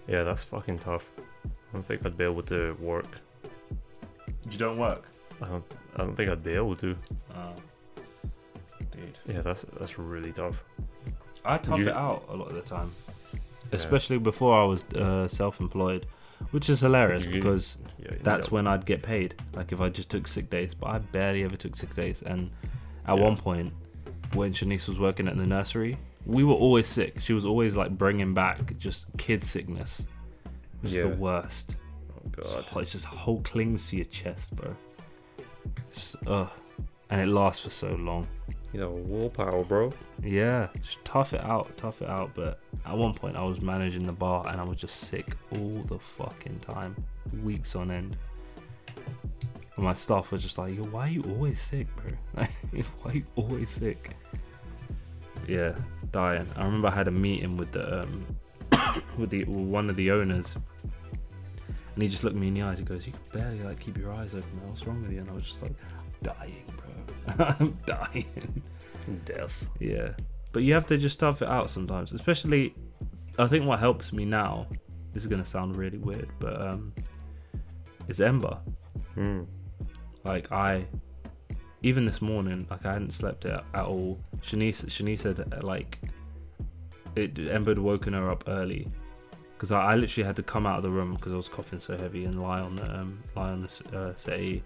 Yeah, 0.07 0.23
that's 0.23 0.43
fucking 0.45 0.79
tough. 0.79 1.03
I 1.45 1.49
don't 1.73 1.83
think 1.83 2.05
I'd 2.05 2.17
be 2.17 2.23
able 2.23 2.41
to 2.43 2.75
work. 2.79 3.19
You 4.49 4.57
don't 4.57 4.77
work. 4.77 5.03
I 5.41 5.45
don't. 5.47 5.63
I 5.95 5.97
don't 5.99 6.15
think 6.15 6.31
I'd 6.31 6.43
be 6.43 6.53
able 6.53 6.75
to. 6.77 6.95
Oh. 7.35 7.53
Dude. 8.91 9.17
Yeah, 9.27 9.41
that's 9.41 9.65
that's 9.77 9.99
really 9.99 10.31
tough. 10.31 10.63
I 11.45 11.57
tough 11.57 11.79
You- 11.79 11.89
it 11.89 11.93
out 11.95 12.25
a 12.29 12.35
lot 12.35 12.47
of 12.49 12.55
the 12.55 12.61
time, 12.61 12.91
especially 13.73 14.17
before 14.17 14.59
I 14.59 14.63
was 14.63 14.83
uh, 14.95 15.27
self-employed, 15.27 16.05
which 16.51 16.69
is 16.69 16.79
hilarious 16.81 17.25
You- 17.25 17.31
because 17.31 17.77
Yeah, 18.01 18.11
that's 18.23 18.49
when 18.51 18.65
I'd 18.67 18.85
get 18.85 19.01
paid. 19.03 19.35
Like 19.53 19.71
if 19.71 19.81
I 19.81 19.89
just 19.89 20.09
took 20.09 20.27
sick 20.27 20.49
days, 20.49 20.73
but 20.73 20.87
I 20.87 20.99
barely 20.99 21.43
ever 21.43 21.57
took 21.57 21.75
sick 21.75 21.93
days. 21.95 22.21
And 22.21 22.49
at 23.05 23.17
Yeah. 23.17 23.23
one 23.23 23.35
point, 23.37 23.73
when 24.33 24.53
Shanice 24.53 24.87
was 24.87 24.97
working 24.99 25.27
at 25.27 25.35
the 25.37 25.45
nursery, 25.45 25.97
we 26.25 26.43
were 26.43 26.53
always 26.53 26.87
sick. 26.87 27.19
She 27.19 27.33
was 27.33 27.43
always 27.45 27.75
like 27.75 27.97
bringing 27.97 28.33
back 28.33 28.77
just 28.77 29.07
kid 29.17 29.43
sickness, 29.43 30.05
which 30.81 30.93
is 30.93 31.03
the 31.03 31.09
worst. 31.09 31.75
Oh 32.15 32.29
god. 32.31 32.81
it's 32.81 32.91
just 32.93 33.05
whole 33.05 33.41
clings 33.41 33.89
to 33.89 33.97
your 33.97 34.05
chest, 34.05 34.55
bro. 34.55 34.75
It's, 35.89 36.15
ugh. 36.27 36.49
And 37.09 37.19
it 37.21 37.27
lasts 37.27 37.63
for 37.63 37.69
so 37.71 37.95
long. 37.95 38.27
You 38.71 38.81
know, 38.81 38.91
willpower, 38.91 39.63
bro. 39.63 39.91
Yeah, 40.23 40.67
just 40.79 41.03
tough 41.03 41.33
it 41.33 41.43
out, 41.43 41.75
tough 41.75 42.01
it 42.03 42.07
out. 42.09 42.31
But 42.35 42.59
at 42.89 42.97
one 42.97 43.13
point, 43.13 43.35
I 43.35 43.43
was 43.43 43.61
managing 43.61 44.07
the 44.07 44.13
bar 44.13 44.47
and 44.47 44.59
I 44.59 44.63
was 44.63 44.77
just 44.77 45.01
sick 45.01 45.35
all 45.51 45.83
the 45.85 45.99
fucking 45.99 46.59
time, 46.59 46.95
weeks 47.43 47.75
on 47.75 47.91
end. 47.91 48.17
And 49.75 49.85
my 49.85 49.93
staff 49.93 50.31
was 50.31 50.41
just 50.41 50.57
like, 50.57 50.75
Yo, 50.75 50.83
why 50.85 51.07
are 51.07 51.11
you 51.11 51.21
always 51.29 51.61
sick, 51.61 51.87
bro? 51.95 52.45
why 53.01 53.11
are 53.11 53.15
you 53.15 53.25
always 53.35 53.69
sick? 53.69 54.15
Yeah, 55.47 55.75
dying. 56.11 56.47
I 56.55 56.65
remember 56.65 56.87
I 56.87 56.91
had 56.91 57.07
a 57.07 57.11
meeting 57.11 57.57
with 57.57 57.71
the 57.71 58.01
um, 58.01 58.25
with 59.17 59.29
the 59.29 59.45
one 59.45 59.89
of 59.89 59.95
the 59.95 60.11
owners, 60.11 60.55
and 61.93 62.03
he 62.03 62.09
just 62.09 62.23
looked 62.23 62.35
me 62.35 62.49
in 62.49 62.53
the 62.55 62.61
eyes. 62.63 62.77
He 62.79 62.85
goes, 62.85 63.07
"You 63.07 63.13
can 63.13 63.39
barely 63.39 63.63
like 63.63 63.79
keep 63.79 63.97
your 63.97 64.11
eyes 64.11 64.33
open. 64.33 64.49
Man. 64.57 64.69
What's 64.69 64.85
wrong 64.85 65.01
with 65.01 65.11
you?" 65.11 65.19
And 65.19 65.29
I 65.29 65.33
was 65.33 65.45
just 65.45 65.61
like, 65.61 65.71
"I'm 65.71 66.33
dying, 66.35 66.65
bro. 66.77 67.45
I'm 67.59 67.79
dying." 67.85 68.61
Death. 69.25 69.69
Yeah, 69.79 70.11
but 70.51 70.63
you 70.63 70.73
have 70.73 70.85
to 70.87 70.97
just 70.97 71.19
tough 71.19 71.41
it 71.41 71.47
out 71.47 71.69
sometimes. 71.69 72.13
Especially, 72.13 72.73
I 73.37 73.47
think 73.47 73.65
what 73.65 73.79
helps 73.79 74.11
me 74.13 74.25
now. 74.25 74.67
This 75.13 75.23
is 75.23 75.27
gonna 75.27 75.45
sound 75.45 75.75
really 75.75 75.97
weird, 75.97 76.29
but 76.39 76.61
um, 76.61 76.93
it's 78.07 78.19
Ember. 78.19 78.57
Mm. 79.17 79.47
Like 80.23 80.51
I, 80.51 80.85
even 81.81 82.05
this 82.05 82.21
morning, 82.21 82.67
like 82.69 82.85
I 82.85 82.93
hadn't 82.93 83.11
slept 83.11 83.45
at, 83.45 83.63
at 83.73 83.85
all. 83.85 84.19
Shanice, 84.41 84.85
Shanice 84.85 85.21
said 85.21 85.39
uh, 85.51 85.65
like, 85.65 85.99
it 87.15 87.39
Ember 87.39 87.71
had 87.71 87.79
woken 87.79 88.13
her 88.13 88.29
up 88.29 88.43
early, 88.47 88.87
because 89.53 89.71
I, 89.71 89.93
I 89.93 89.95
literally 89.95 90.25
had 90.25 90.35
to 90.35 90.43
come 90.43 90.67
out 90.67 90.77
of 90.77 90.83
the 90.83 90.91
room 90.91 91.15
because 91.15 91.33
I 91.33 91.37
was 91.37 91.49
coughing 91.49 91.79
so 91.79 91.97
heavy 91.97 92.25
and 92.25 92.41
lie 92.41 92.59
on 92.59 92.75
the 92.75 92.99
um, 92.99 93.23
lie 93.35 93.49
on 93.49 93.61
the 93.63 93.97
uh, 93.97 94.15
settee. 94.15 94.63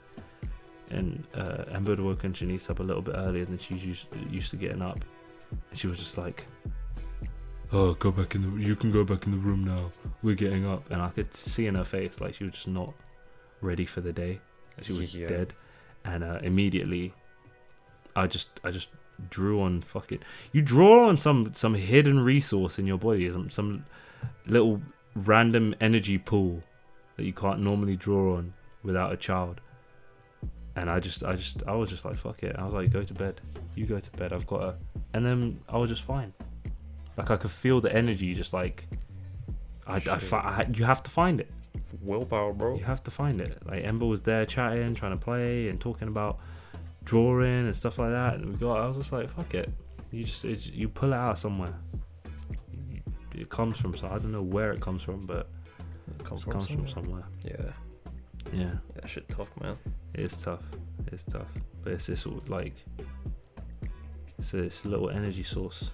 And 0.89 1.26
uh, 1.34 1.63
Ember 1.72 1.91
had 1.91 2.02
woken 2.02 2.34
Shanice 2.34 2.69
up 2.69 2.80
a 2.80 2.84
little 2.84 3.02
bit 3.02 3.15
earlier 3.17 3.46
than 3.46 3.58
she's 3.58 3.84
used 3.84 4.08
used 4.30 4.50
to 4.52 4.58
getting 4.58 4.82
up, 4.82 5.04
and 5.70 5.80
she 5.80 5.88
was 5.88 5.98
just 6.00 6.18
like, 6.18 6.46
"Oh, 7.72 7.94
go 7.96 8.12
back 8.12 8.36
in 8.36 8.42
the. 8.42 8.63
You 8.63 8.76
can 8.76 8.92
go 8.92 9.04
back 9.04 9.26
in 9.26 9.32
the 9.32 9.38
room 9.38 9.63
now. 9.63 9.92
We're 10.22 10.36
getting 10.36 10.66
up." 10.66 10.89
And 10.92 11.02
I 11.02 11.10
could 11.10 11.34
see 11.36 11.68
in 11.68 11.76
her 11.76 11.84
face 11.86 12.20
like 12.22 12.36
she 12.36 12.44
was 12.44 12.54
just 12.54 12.68
not 12.68 12.94
ready 13.62 13.86
for 13.86 14.02
the 14.02 14.13
day. 14.13 14.39
She 14.82 14.94
was 14.94 15.16
Yeah. 15.16 15.28
dead, 15.28 15.54
and 16.06 16.24
uh, 16.24 16.39
immediately, 16.44 17.13
I 18.16 18.28
just 18.28 18.50
I 18.63 18.72
just 18.72 18.89
drew 19.30 19.62
on 19.62 19.82
fucking. 19.82 20.20
You 20.52 20.62
draw 20.62 21.08
on 21.08 21.18
some 21.18 21.54
some 21.54 21.76
hidden 21.76 22.20
resource 22.20 22.80
in 22.80 22.88
your 22.88 22.98
body, 22.98 23.32
some 23.32 23.50
some 23.50 23.86
little 24.48 24.82
random 25.16 25.76
energy 25.80 26.18
pool 26.18 26.63
that 27.18 27.24
you 27.26 27.34
can't 27.34 27.60
normally 27.60 27.96
draw 27.96 28.38
on 28.38 28.54
without 28.84 29.13
a 29.13 29.18
child. 29.18 29.62
And 30.76 30.90
I 30.90 31.00
just 31.00 31.24
I 31.24 31.36
just 31.36 31.64
I 31.68 31.76
was 31.76 31.90
just 31.90 32.04
like 32.06 32.16
fuck 32.18 32.42
it. 32.44 32.56
I 32.58 32.64
was 32.66 32.74
like 32.74 32.92
go 32.92 33.04
to 33.04 33.14
bed. 33.14 33.40
You 33.76 33.86
go 33.86 34.00
to 34.00 34.12
bed. 34.12 34.34
I've 34.34 34.48
got 34.48 34.64
a. 34.64 34.76
And 35.14 35.26
then 35.26 35.60
I 35.70 35.78
was 35.78 35.90
just 35.90 36.02
fine. 36.02 36.34
Like 37.18 37.30
I 37.30 37.38
could 37.38 37.52
feel 37.52 37.80
the 37.82 37.94
energy 37.94 38.34
just 38.34 38.54
like. 38.54 38.88
I, 39.86 39.98
I. 39.98 40.36
I 40.36 40.66
you 40.74 40.86
have 40.86 41.04
to 41.04 41.12
find 41.12 41.40
it. 41.40 41.52
Willpower, 42.02 42.54
bro. 42.54 42.76
You 42.78 42.84
have 42.86 43.04
to 43.04 43.12
find 43.12 43.40
it. 43.40 43.64
Like 43.68 43.84
Ember 43.84 44.06
was 44.06 44.22
there 44.22 44.46
chatting, 44.46 44.96
trying 44.96 45.12
to 45.12 45.24
play, 45.24 45.68
and 45.70 45.80
talking 45.80 46.08
about 46.08 46.40
drawing 47.04 47.66
and 47.68 47.76
stuff 47.76 48.00
like 48.00 48.10
that. 48.12 48.36
And 48.36 48.50
we 48.50 48.56
got. 48.56 48.80
I 48.80 48.88
was 48.88 48.98
just 48.98 49.12
like, 49.12 49.30
fuck 49.30 49.54
it. 49.54 49.70
You 50.12 50.24
just 50.24 50.44
it's, 50.46 50.68
you 50.68 50.90
pull 50.90 51.14
it 51.14 51.18
out 51.18 51.38
somewhere. 51.38 51.76
It 53.36 53.50
comes 53.50 53.78
from. 53.78 53.96
So 53.96 54.08
I 54.08 54.18
don't 54.18 54.32
know 54.32 54.42
where 54.42 54.72
it 54.72 54.82
comes 54.82 55.04
from, 55.04 55.20
but 55.26 55.50
It 56.20 56.24
comes 56.24 56.42
it 56.42 56.44
from 56.46 56.54
comes 56.54 56.68
from 56.68 56.88
somewhere. 56.88 57.24
somewhere. 57.44 57.74
Yeah. 58.54 58.62
Yeah, 58.66 58.72
That 58.96 59.10
shit 59.10 59.28
tough, 59.30 59.50
man. 59.62 59.76
it's 60.13 60.42
tough. 60.42 60.63
It's 61.12 61.24
tough, 61.24 61.48
but 61.84 61.94
it's 61.94 62.08
this 62.08 62.26
like. 62.48 62.76
It's 64.39 64.54
a, 64.54 64.58
it's 64.60 64.84
a 64.86 64.89
little 64.89 65.10
energy 65.10 65.44
source. 65.44 65.92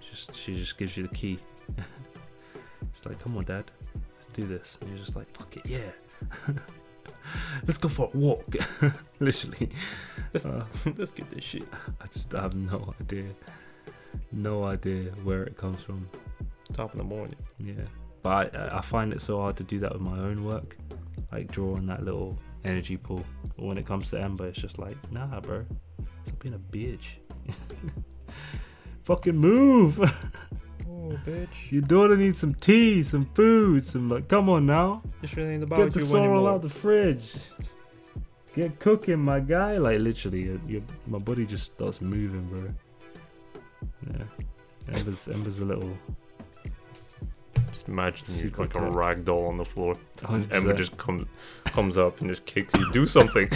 Just 0.00 0.34
she 0.34 0.56
just 0.58 0.78
gives 0.78 0.96
you 0.96 1.06
the 1.06 1.14
key. 1.14 1.38
it's 2.92 3.04
like, 3.06 3.18
come 3.20 3.36
on, 3.36 3.44
dad, 3.44 3.70
let's 4.16 4.26
do 4.32 4.46
this. 4.46 4.78
And 4.80 4.90
you're 4.90 4.98
just 4.98 5.16
like, 5.16 5.34
fuck 5.36 5.56
it, 5.56 5.66
yeah. 5.66 5.90
let's 7.66 7.78
go 7.78 7.88
for 7.88 8.10
a 8.12 8.16
walk. 8.16 8.44
Literally. 9.20 9.70
Let's- 10.32 10.46
Uh, 10.46 10.64
Let's 10.96 11.10
get 11.10 11.28
this 11.30 11.44
shit. 11.44 11.68
I 12.00 12.06
just 12.06 12.32
have 12.32 12.54
no 12.54 12.94
idea. 13.00 13.30
No 14.32 14.64
idea 14.64 15.10
where 15.24 15.42
it 15.44 15.56
comes 15.56 15.82
from. 15.82 16.08
Top 16.72 16.92
of 16.92 16.98
the 16.98 17.04
morning. 17.04 17.36
Yeah. 17.58 17.74
But 18.22 18.54
I, 18.56 18.78
I 18.78 18.80
find 18.80 19.12
it 19.12 19.20
so 19.22 19.38
hard 19.40 19.56
to 19.56 19.62
do 19.64 19.78
that 19.80 19.92
with 19.92 20.02
my 20.02 20.18
own 20.18 20.44
work. 20.44 20.76
Like 21.32 21.50
drawing 21.50 21.86
that 21.86 22.04
little 22.04 22.38
energy 22.64 22.96
pool. 22.96 23.24
But 23.56 23.64
when 23.64 23.78
it 23.78 23.86
comes 23.86 24.10
to 24.10 24.20
Ember, 24.20 24.48
it's 24.48 24.60
just 24.60 24.78
like, 24.78 24.96
nah, 25.12 25.40
bro. 25.40 25.64
Stop 26.24 26.38
being 26.40 26.54
a 26.54 26.58
bitch. 26.58 27.04
Fucking 29.04 29.36
move. 29.36 29.98
Oh, 30.92 31.18
bitch. 31.24 31.70
Your 31.70 31.82
daughter 31.82 32.16
needs 32.16 32.38
some 32.38 32.54
tea, 32.54 33.02
some 33.04 33.24
food, 33.34 33.84
some 33.84 34.08
like. 34.08 34.28
Come 34.28 34.48
on 34.48 34.66
now. 34.66 35.02
This 35.20 35.30
shit 35.30 35.48
ain't 35.48 35.62
about 35.62 35.78
Get 35.78 35.92
the 35.94 36.00
sorrel 36.00 36.24
anymore. 36.24 36.50
out 36.50 36.62
the 36.62 36.68
fridge. 36.68 37.32
Get 38.54 38.78
cooking, 38.80 39.18
my 39.18 39.40
guy. 39.40 39.78
Like 39.78 40.00
literally, 40.00 40.42
your, 40.42 40.60
your, 40.66 40.82
my 41.06 41.18
body 41.18 41.46
just 41.46 41.64
starts 41.66 42.00
moving, 42.00 42.44
bro. 42.48 42.74
Yeah. 44.12 44.24
Ember's 44.88 45.28
Ember's 45.28 45.60
a 45.60 45.64
little. 45.64 45.96
Imagine 47.90 48.20
you 48.20 48.32
Super 48.32 48.62
like 48.62 48.74
a 48.76 48.80
rag 48.88 49.24
doll 49.24 49.46
on 49.46 49.56
the 49.56 49.64
floor. 49.64 49.96
100%. 50.18 50.52
Ember 50.54 50.72
just 50.74 50.96
comes 50.96 51.26
comes 51.64 51.98
up 51.98 52.20
and 52.20 52.30
just 52.30 52.46
kicks 52.46 52.72
you. 52.78 52.90
Do 52.92 53.04
something. 53.04 53.50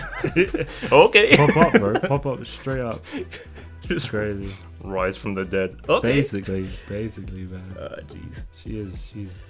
okay. 0.92 1.36
pop 1.36 1.56
up, 1.56 1.72
bro. 1.74 1.94
Pop 2.00 2.26
up 2.26 2.44
straight 2.44 2.80
up. 2.82 3.00
just 3.82 4.08
Crazy. 4.10 4.52
rise 4.82 5.16
from 5.16 5.34
the 5.34 5.44
dead. 5.44 5.76
Okay. 5.88 6.14
Basically, 6.14 6.66
basically, 6.88 7.42
man. 7.44 7.76
Ah, 7.78 8.00
jeez. 8.08 8.46
She 8.56 8.78
is. 8.80 9.10
She's 9.14 9.40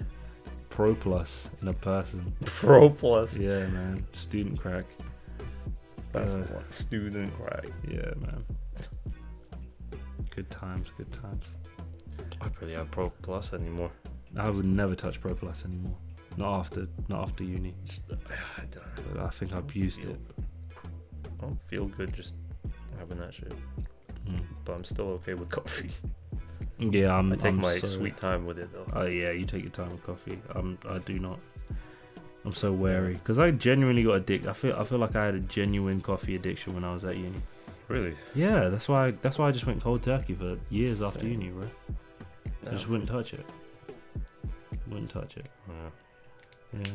pro 0.68 0.94
plus 0.94 1.48
in 1.62 1.68
a 1.68 1.72
person. 1.72 2.34
Pro 2.44 2.90
plus. 2.90 3.38
Yeah, 3.38 3.66
man. 3.68 4.06
Student 4.12 4.60
crack. 4.60 4.84
That's 6.12 6.34
Uh, 6.34 6.40
one. 6.52 6.70
Student 6.70 7.32
crack. 7.40 7.64
Yeah, 7.88 8.12
man. 8.20 8.44
Good 10.34 10.50
times. 10.50 10.90
Good 10.98 11.10
times. 11.10 11.46
I 12.42 12.48
barely 12.48 12.74
have 12.74 12.90
pro 12.90 13.08
plus 13.22 13.54
anymore. 13.54 13.90
I 14.36 14.50
would 14.50 14.64
never 14.64 14.94
touch 14.94 15.20
pro 15.20 15.34
plus 15.34 15.64
anymore. 15.64 15.96
Not 16.36 16.58
after. 16.58 16.88
Not 17.08 17.22
after 17.22 17.44
uni. 17.44 17.74
Just, 17.84 18.02
I, 18.10 18.62
don't, 18.70 19.20
I 19.24 19.28
think 19.28 19.52
I 19.52 19.58
abused 19.58 20.02
feel, 20.02 20.10
it. 20.12 20.20
I 21.26 21.42
don't 21.42 21.58
feel 21.58 21.86
good 21.86 22.12
just 22.12 22.34
having 22.98 23.18
that 23.18 23.34
shit. 23.34 23.52
Mm. 24.28 24.40
But 24.64 24.72
I'm 24.74 24.84
still 24.84 25.08
okay 25.10 25.34
with 25.34 25.50
coffee. 25.50 25.90
Yeah, 26.78 27.16
I'm. 27.16 27.32
I 27.32 27.36
take 27.36 27.46
I'm 27.46 27.60
my 27.60 27.76
so- 27.76 27.86
sweet 27.86 28.16
time 28.16 28.46
with 28.46 28.58
it 28.58 28.72
though. 28.72 28.86
Oh 28.94 29.06
yeah, 29.06 29.30
you 29.30 29.44
take 29.44 29.62
your 29.62 29.70
time 29.70 29.90
with 29.90 30.02
coffee. 30.02 30.38
Um, 30.54 30.76
I 30.88 30.98
do 30.98 31.18
not. 31.18 31.38
I'm 32.44 32.52
so 32.52 32.72
wary 32.72 33.14
because 33.14 33.38
I 33.38 33.52
genuinely 33.52 34.02
got 34.02 34.14
addicted. 34.14 34.48
I 34.50 34.52
feel 34.54 34.74
I 34.76 34.82
feel 34.84 34.98
like 34.98 35.14
I 35.16 35.26
had 35.26 35.34
a 35.34 35.40
genuine 35.40 36.00
coffee 36.00 36.34
addiction 36.34 36.74
when 36.74 36.84
I 36.84 36.92
was 36.92 37.04
at 37.04 37.16
uni. 37.16 37.40
Really? 37.88 38.16
Yeah, 38.34 38.68
that's 38.68 38.88
why 38.88 39.12
that's 39.12 39.38
why 39.38 39.48
I 39.48 39.52
just 39.52 39.66
went 39.66 39.80
cold 39.82 40.02
turkey 40.02 40.34
for 40.34 40.56
years 40.68 41.00
after 41.00 41.20
Same. 41.20 41.40
uni, 41.40 41.48
bro. 41.50 41.68
I 42.66 42.70
just 42.70 42.88
wouldn't 42.88 43.08
touch 43.08 43.34
it. 43.34 43.46
Wouldn't 44.94 45.10
touch 45.10 45.36
it. 45.36 45.48
Yeah. 45.68 46.80
Yeah. 46.80 46.90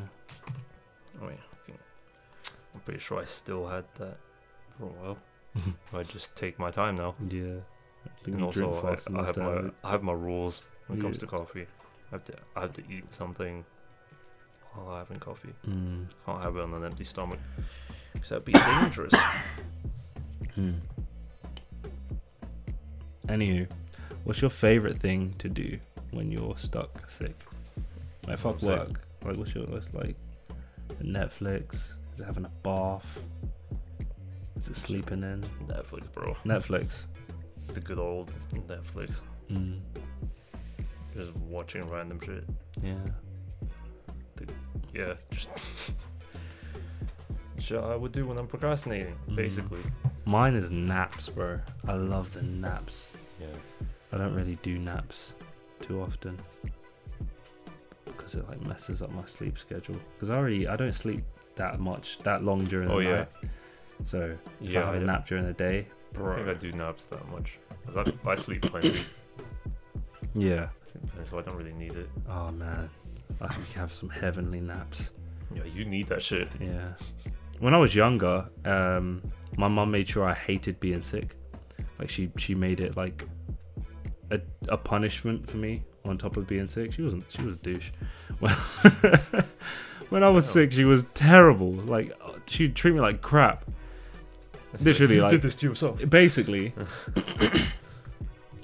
I 1.21 1.25
mean, 1.25 1.37
I 1.53 1.55
think 1.57 1.79
I'm 2.73 2.79
pretty 2.81 2.99
sure 2.99 3.19
I 3.19 3.25
still 3.25 3.67
had 3.67 3.85
that 3.95 4.17
for 4.77 4.85
a 4.85 4.87
while. 4.87 5.17
I 5.93 6.03
just 6.03 6.35
take 6.35 6.57
my 6.59 6.71
time 6.71 6.95
now. 6.95 7.15
Yeah. 7.29 7.57
I 8.05 8.09
think 8.23 8.35
And 8.37 8.43
also, 8.45 8.73
fast 8.73 9.09
I, 9.13 9.19
I 9.19 9.25
have 9.25 9.37
my 9.37 9.53
it. 9.53 9.73
I 9.83 9.91
have 9.91 10.03
my 10.03 10.13
rules 10.13 10.61
when 10.87 10.99
it 10.99 11.01
comes 11.01 11.17
to 11.19 11.27
coffee. 11.27 11.65
I 12.11 12.15
have 12.15 12.23
to 12.25 12.33
I 12.55 12.61
have 12.61 12.73
to 12.73 12.83
eat 12.89 13.13
something 13.13 13.65
while 14.73 14.89
I'm 14.89 14.99
having 14.99 15.19
coffee. 15.19 15.53
Mm. 15.67 16.07
Can't 16.25 16.41
have 16.41 16.55
it 16.55 16.61
on 16.61 16.73
an 16.73 16.83
empty 16.85 17.03
stomach. 17.03 17.39
Cause 18.15 18.29
that'd 18.29 18.45
be 18.45 18.53
dangerous. 18.53 19.13
Mm. 20.57 20.75
Anywho, 23.27 23.67
what's 24.23 24.41
your 24.41 24.49
favorite 24.49 24.97
thing 24.99 25.35
to 25.37 25.47
do 25.47 25.79
when 26.11 26.31
you're 26.31 26.57
stuck 26.57 27.09
sick? 27.09 27.35
Like 28.29 28.37
fuck 28.37 28.61
work. 28.61 29.01
Like 29.25 29.37
what's 29.37 29.55
your 29.55 29.65
what's 29.65 29.91
like 29.93 30.15
Netflix? 31.01 31.73
Is 32.13 32.21
it 32.21 32.25
having 32.25 32.45
a 32.45 32.51
bath? 32.63 33.19
Is 34.55 34.67
it 34.67 34.75
sleeping 34.77 35.23
in? 35.23 35.41
Netflix, 35.67 36.11
bro. 36.11 36.35
Netflix. 36.45 37.07
The 37.73 37.79
good 37.79 37.97
old 37.97 38.31
Netflix. 38.67 39.21
Mm. 39.51 39.79
Just 41.15 41.35
watching 41.35 41.89
random 41.89 42.19
shit. 42.23 42.43
Yeah. 42.83 42.95
Yeah, 44.93 45.13
just 45.31 45.49
shit 47.59 47.79
I 47.79 47.95
would 47.95 48.11
do 48.11 48.25
when 48.27 48.37
I'm 48.37 48.47
procrastinating, 48.47 49.15
Mhm. 49.27 49.35
basically. 49.35 49.81
Mine 50.25 50.55
is 50.55 50.69
naps, 50.71 51.29
bro. 51.29 51.59
I 51.87 51.93
love 51.93 52.33
the 52.33 52.41
naps. 52.43 53.11
Yeah. 53.39 53.47
I 54.11 54.17
don't 54.17 54.33
really 54.33 54.57
do 54.61 54.77
naps 54.77 55.33
too 55.81 56.01
often 56.01 56.39
because 58.29 58.43
it 58.43 58.49
like 58.49 58.67
messes 58.67 59.01
up 59.01 59.11
my 59.11 59.25
sleep 59.25 59.57
schedule. 59.57 59.95
Because 60.15 60.29
I 60.29 60.35
already 60.37 60.67
I 60.67 60.75
don't 60.75 60.93
sleep 60.93 61.21
that 61.55 61.79
much 61.79 62.19
that 62.19 62.43
long 62.43 62.63
during 62.65 62.87
the 62.87 62.93
Oh, 62.93 62.99
yeah. 62.99 63.15
night. 63.17 63.27
So 64.05 64.35
if 64.61 64.69
Yeah, 64.71 64.83
I 64.83 64.85
have 64.85 64.95
a 64.95 64.99
yeah. 64.99 65.05
nap 65.05 65.27
during 65.27 65.45
the 65.45 65.53
day, 65.53 65.87
I 66.15 66.17
don't 66.19 66.35
think 66.35 66.47
I 66.47 66.53
do 66.53 66.71
naps 66.71 67.05
that 67.05 67.27
much. 67.29 67.57
'Cause 67.85 67.97
I, 68.25 68.29
I 68.29 68.35
sleep 68.35 68.61
plenty, 68.61 69.01
Yeah. 70.35 70.69
I 70.69 70.89
sleep 70.91 71.11
plenty, 71.11 71.27
so 71.29 71.39
I 71.39 71.41
don't 71.41 71.55
really 71.55 71.73
need 71.73 71.93
it. 71.93 72.09
Oh 72.29 72.51
man, 72.51 72.89
I 73.41 73.47
could 73.47 73.65
have 73.75 73.93
some 73.93 74.09
heavenly 74.09 74.61
naps. 74.61 75.09
Yeah, 75.53 75.63
you 75.63 75.85
need 75.85 76.07
that 76.07 76.21
shit. 76.21 76.49
Yeah. 76.59 76.93
When 77.59 77.73
I 77.73 77.77
was 77.77 77.95
younger, 77.95 78.47
um, 78.65 79.23
my 79.57 79.67
mum 79.67 79.89
made 79.91 80.07
sure 80.07 80.23
I 80.23 80.33
hated 80.35 80.79
being 80.79 81.01
sick. 81.01 81.35
Like 81.97 82.09
she 82.09 82.31
she 82.37 82.53
made 82.55 82.79
it 82.79 82.95
like 82.95 83.27
a, 84.31 84.39
a 84.67 84.77
punishment 84.77 85.49
for 85.49 85.57
me 85.57 85.83
on 86.05 86.17
top 86.17 86.37
of 86.37 86.47
being 86.47 86.67
sick. 86.67 86.93
She 86.93 87.01
wasn't 87.01 87.25
she 87.29 87.41
was 87.41 87.55
a 87.55 87.59
douche. 87.59 87.91
When, 88.39 88.51
when 90.09 90.23
I 90.23 90.29
was 90.29 90.49
sick, 90.49 90.71
she 90.71 90.85
was 90.85 91.03
terrible. 91.13 91.71
Like 91.71 92.17
she'd 92.47 92.75
treat 92.75 92.93
me 92.93 92.99
like 92.99 93.21
crap. 93.21 93.65
It's 94.73 94.83
Literally, 94.83 95.15
you 95.15 95.21
like- 95.21 95.31
did 95.31 95.41
this 95.41 95.55
to 95.57 95.67
yourself. 95.67 96.07
Basically. 96.09 96.73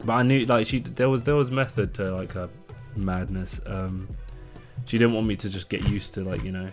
but 0.04 0.13
I 0.13 0.24
knew 0.24 0.45
like 0.45 0.67
she 0.67 0.80
there 0.80 1.10
was 1.10 1.24
there 1.24 1.36
was 1.36 1.52
method 1.52 1.93
to 1.95 2.15
like 2.15 2.32
her 2.34 2.50
madness. 2.95 3.60
Um 3.65 4.08
she 4.86 4.98
didn't 4.98 5.13
want 5.13 5.26
me 5.28 5.36
to 5.38 5.50
just 5.50 5.69
get 5.69 5.88
used 5.89 6.13
to 6.13 6.24
like, 6.24 6.43
you 6.43 6.52
know, 6.52 6.69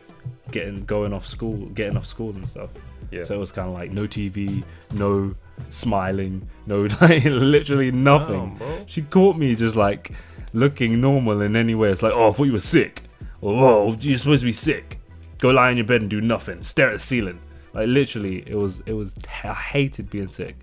getting 0.50 0.80
going 0.80 1.12
off 1.12 1.26
school 1.26 1.66
getting 1.68 1.96
off 1.96 2.06
school 2.06 2.30
and 2.30 2.48
stuff. 2.48 2.70
Yeah. 3.10 3.24
So 3.24 3.34
it 3.34 3.38
was 3.38 3.52
kind 3.52 3.68
of 3.68 3.74
like 3.74 3.90
no 3.90 4.06
TV, 4.06 4.64
no 4.92 5.34
smiling, 5.70 6.48
no 6.66 6.82
like 7.00 7.24
literally 7.24 7.90
nothing. 7.90 8.60
She 8.86 9.02
caught 9.02 9.36
me 9.36 9.54
just 9.54 9.76
like 9.76 10.12
looking 10.52 11.00
normal 11.00 11.40
in 11.42 11.56
any 11.56 11.74
way. 11.74 11.90
It's 11.90 12.02
like, 12.02 12.12
oh, 12.14 12.28
I 12.28 12.32
thought 12.32 12.44
you 12.44 12.52
were 12.52 12.60
sick. 12.60 13.02
Or, 13.40 13.54
whoa, 13.54 13.96
you're 14.00 14.18
supposed 14.18 14.40
to 14.40 14.46
be 14.46 14.52
sick. 14.52 15.00
Go 15.38 15.50
lie 15.50 15.70
in 15.70 15.76
your 15.76 15.86
bed 15.86 16.02
and 16.02 16.10
do 16.10 16.20
nothing. 16.20 16.62
Stare 16.62 16.90
at 16.90 16.92
the 16.92 16.98
ceiling. 16.98 17.40
Like 17.74 17.88
literally, 17.88 18.44
it 18.46 18.54
was 18.54 18.80
it 18.86 18.92
was. 18.92 19.14
I 19.44 19.54
hated 19.54 20.10
being 20.10 20.28
sick. 20.28 20.56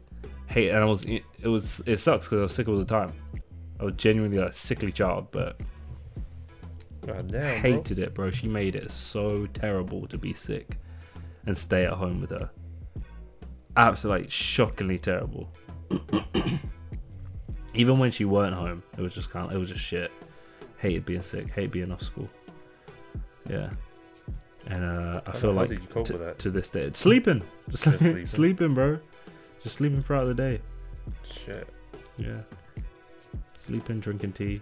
Hate, 0.48 0.70
and 0.70 0.80
I 0.80 0.86
was. 0.86 1.04
It 1.06 1.48
was. 1.48 1.82
It 1.86 1.98
sucks 1.98 2.26
because 2.26 2.40
I 2.40 2.42
was 2.44 2.54
sick 2.54 2.68
all 2.68 2.78
the 2.78 2.86
time. 2.86 3.14
I 3.80 3.86
was 3.86 3.96
genuinely 3.96 4.38
like 4.38 4.52
a 4.52 4.54
sickly 4.54 4.92
child, 4.92 5.28
but 5.32 5.60
God 7.06 7.32
damn, 7.32 7.62
bro. 7.62 7.72
hated 7.72 8.00
it, 8.00 8.14
bro. 8.14 8.30
She 8.30 8.48
made 8.48 8.76
it 8.76 8.92
so 8.92 9.48
terrible 9.48 10.08
to 10.08 10.18
be 10.18 10.34
sick 10.34 10.78
and 11.46 11.58
stay 11.58 11.86
at 11.86 11.94
home 11.94 12.22
with 12.22 12.30
her. 12.30 12.52
Absolutely, 13.76 14.30
shockingly 14.30 15.00
terrible. 15.00 15.50
Even 17.74 18.00
when 18.00 18.12
she 18.12 18.26
weren't 18.26 18.56
home, 18.56 18.84
it 18.98 19.02
was 19.02 19.14
just 19.14 19.30
kind 19.30 19.46
of, 19.48 19.56
it 19.56 19.60
was 19.60 19.70
just 19.70 19.82
shit. 19.82 20.12
Hated 20.78 21.06
being 21.06 21.22
sick, 21.22 21.52
hated 21.52 21.72
being 21.72 21.92
off 21.92 22.02
school. 22.02 22.30
Yeah. 23.50 23.70
And 24.68 24.84
uh, 24.84 25.22
I 25.26 25.32
feel 25.32 25.52
like 25.54 25.70
did 25.70 25.80
you 25.82 25.88
cope 25.88 26.06
to, 26.08 26.14
with 26.14 26.22
that? 26.22 26.40
to 26.40 26.52
this 26.52 26.70
day, 26.70 26.90
sleeping. 26.94 27.44
Just, 27.70 27.84
Just 27.86 27.98
sleeping. 28.00 28.26
sleeping. 28.26 28.74
bro. 28.74 29.00
Just 29.62 29.76
sleeping 29.76 30.04
throughout 30.04 30.26
the 30.26 30.34
day. 30.34 30.62
Shit. 31.30 31.68
Yeah. 32.18 32.42
Sleeping, 33.58 34.00
drinking 34.00 34.34
tea, 34.34 34.62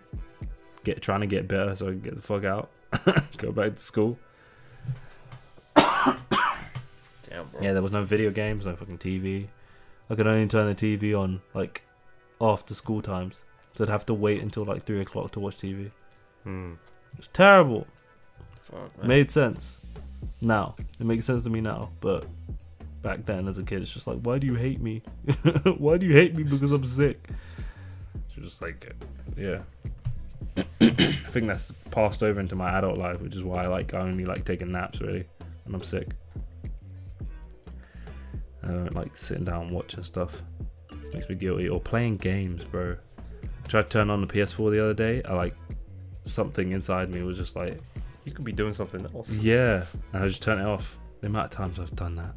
get 0.83 1.01
trying 1.01 1.21
to 1.21 1.27
get 1.27 1.47
better 1.47 1.75
so 1.75 1.87
I 1.87 1.91
can 1.91 2.01
get 2.01 2.15
the 2.15 2.21
fuck 2.21 2.43
out, 2.43 2.69
go 3.37 3.51
back 3.51 3.75
to 3.75 3.81
school. 3.81 4.17
Damn, 5.75 6.15
bro. 7.29 7.61
Yeah, 7.61 7.73
there 7.73 7.81
was 7.81 7.91
no 7.91 8.03
video 8.03 8.31
games, 8.31 8.65
no 8.65 8.75
fucking 8.75 8.97
TV. 8.97 9.47
I 10.09 10.15
could 10.15 10.25
only 10.27 10.47
turn 10.47 10.67
the 10.67 10.75
TV 10.75 11.17
on 11.17 11.41
like 11.53 11.83
after 12.39 12.73
school 12.73 13.01
times, 13.01 13.43
so 13.73 13.83
I'd 13.83 13.89
have 13.89 14.05
to 14.07 14.13
wait 14.13 14.41
until 14.41 14.65
like 14.65 14.83
three 14.83 15.01
o'clock 15.01 15.31
to 15.31 15.39
watch 15.39 15.57
TV. 15.57 15.91
Hmm. 16.43 16.73
It 17.13 17.17
was 17.17 17.27
terrible. 17.29 17.87
Fuck, 18.55 18.97
man. 18.99 19.07
Made 19.07 19.31
sense. 19.31 19.79
Now 20.41 20.75
it 20.99 21.05
makes 21.05 21.25
sense 21.25 21.43
to 21.45 21.49
me 21.49 21.61
now, 21.61 21.89
but 22.01 22.25
back 23.01 23.25
then 23.25 23.47
as 23.47 23.57
a 23.57 23.63
kid, 23.63 23.81
it's 23.81 23.93
just 23.93 24.07
like, 24.07 24.19
why 24.21 24.37
do 24.37 24.47
you 24.47 24.55
hate 24.55 24.81
me? 24.81 25.01
why 25.77 25.97
do 25.97 26.05
you 26.05 26.13
hate 26.13 26.35
me 26.35 26.43
because 26.43 26.71
I'm 26.71 26.83
sick? 26.83 27.27
So 28.35 28.41
just 28.41 28.61
like, 28.61 28.93
yeah. 29.37 29.59
I 30.81 31.29
think 31.29 31.47
that's 31.47 31.71
passed 31.91 32.23
over 32.23 32.39
into 32.39 32.55
my 32.55 32.69
adult 32.77 32.97
life, 32.97 33.21
which 33.21 33.35
is 33.35 33.43
why 33.43 33.63
I 33.63 33.67
like 33.67 33.93
I 33.93 33.99
only 33.99 34.25
like 34.25 34.45
taking 34.45 34.71
naps 34.71 35.01
really 35.01 35.25
when 35.65 35.75
I'm 35.75 35.83
sick. 35.83 36.09
I 38.63 38.67
don't 38.67 38.95
like 38.95 39.15
sitting 39.15 39.45
down 39.45 39.71
watching 39.71 40.03
stuff. 40.03 40.41
Makes 41.13 41.29
me 41.29 41.35
guilty. 41.35 41.69
Or 41.69 41.79
playing 41.79 42.17
games, 42.17 42.63
bro. 42.63 42.95
I 43.63 43.67
tried 43.67 43.83
to 43.83 43.89
turn 43.89 44.09
on 44.09 44.21
the 44.21 44.27
PS4 44.27 44.71
the 44.71 44.83
other 44.83 44.93
day. 44.93 45.21
I 45.23 45.33
like 45.33 45.55
something 46.25 46.71
inside 46.71 47.09
me 47.09 47.21
was 47.23 47.37
just 47.37 47.55
like, 47.55 47.79
You 48.25 48.31
could 48.31 48.45
be 48.45 48.51
doing 48.51 48.73
something 48.73 49.05
else. 49.15 49.31
yeah, 49.39 49.85
and 50.13 50.23
I 50.23 50.27
just 50.27 50.41
turned 50.43 50.61
it 50.61 50.67
off. 50.67 50.97
The 51.21 51.27
amount 51.27 51.45
of 51.45 51.51
times 51.51 51.79
I've 51.79 51.95
done 51.95 52.15
that. 52.15 52.33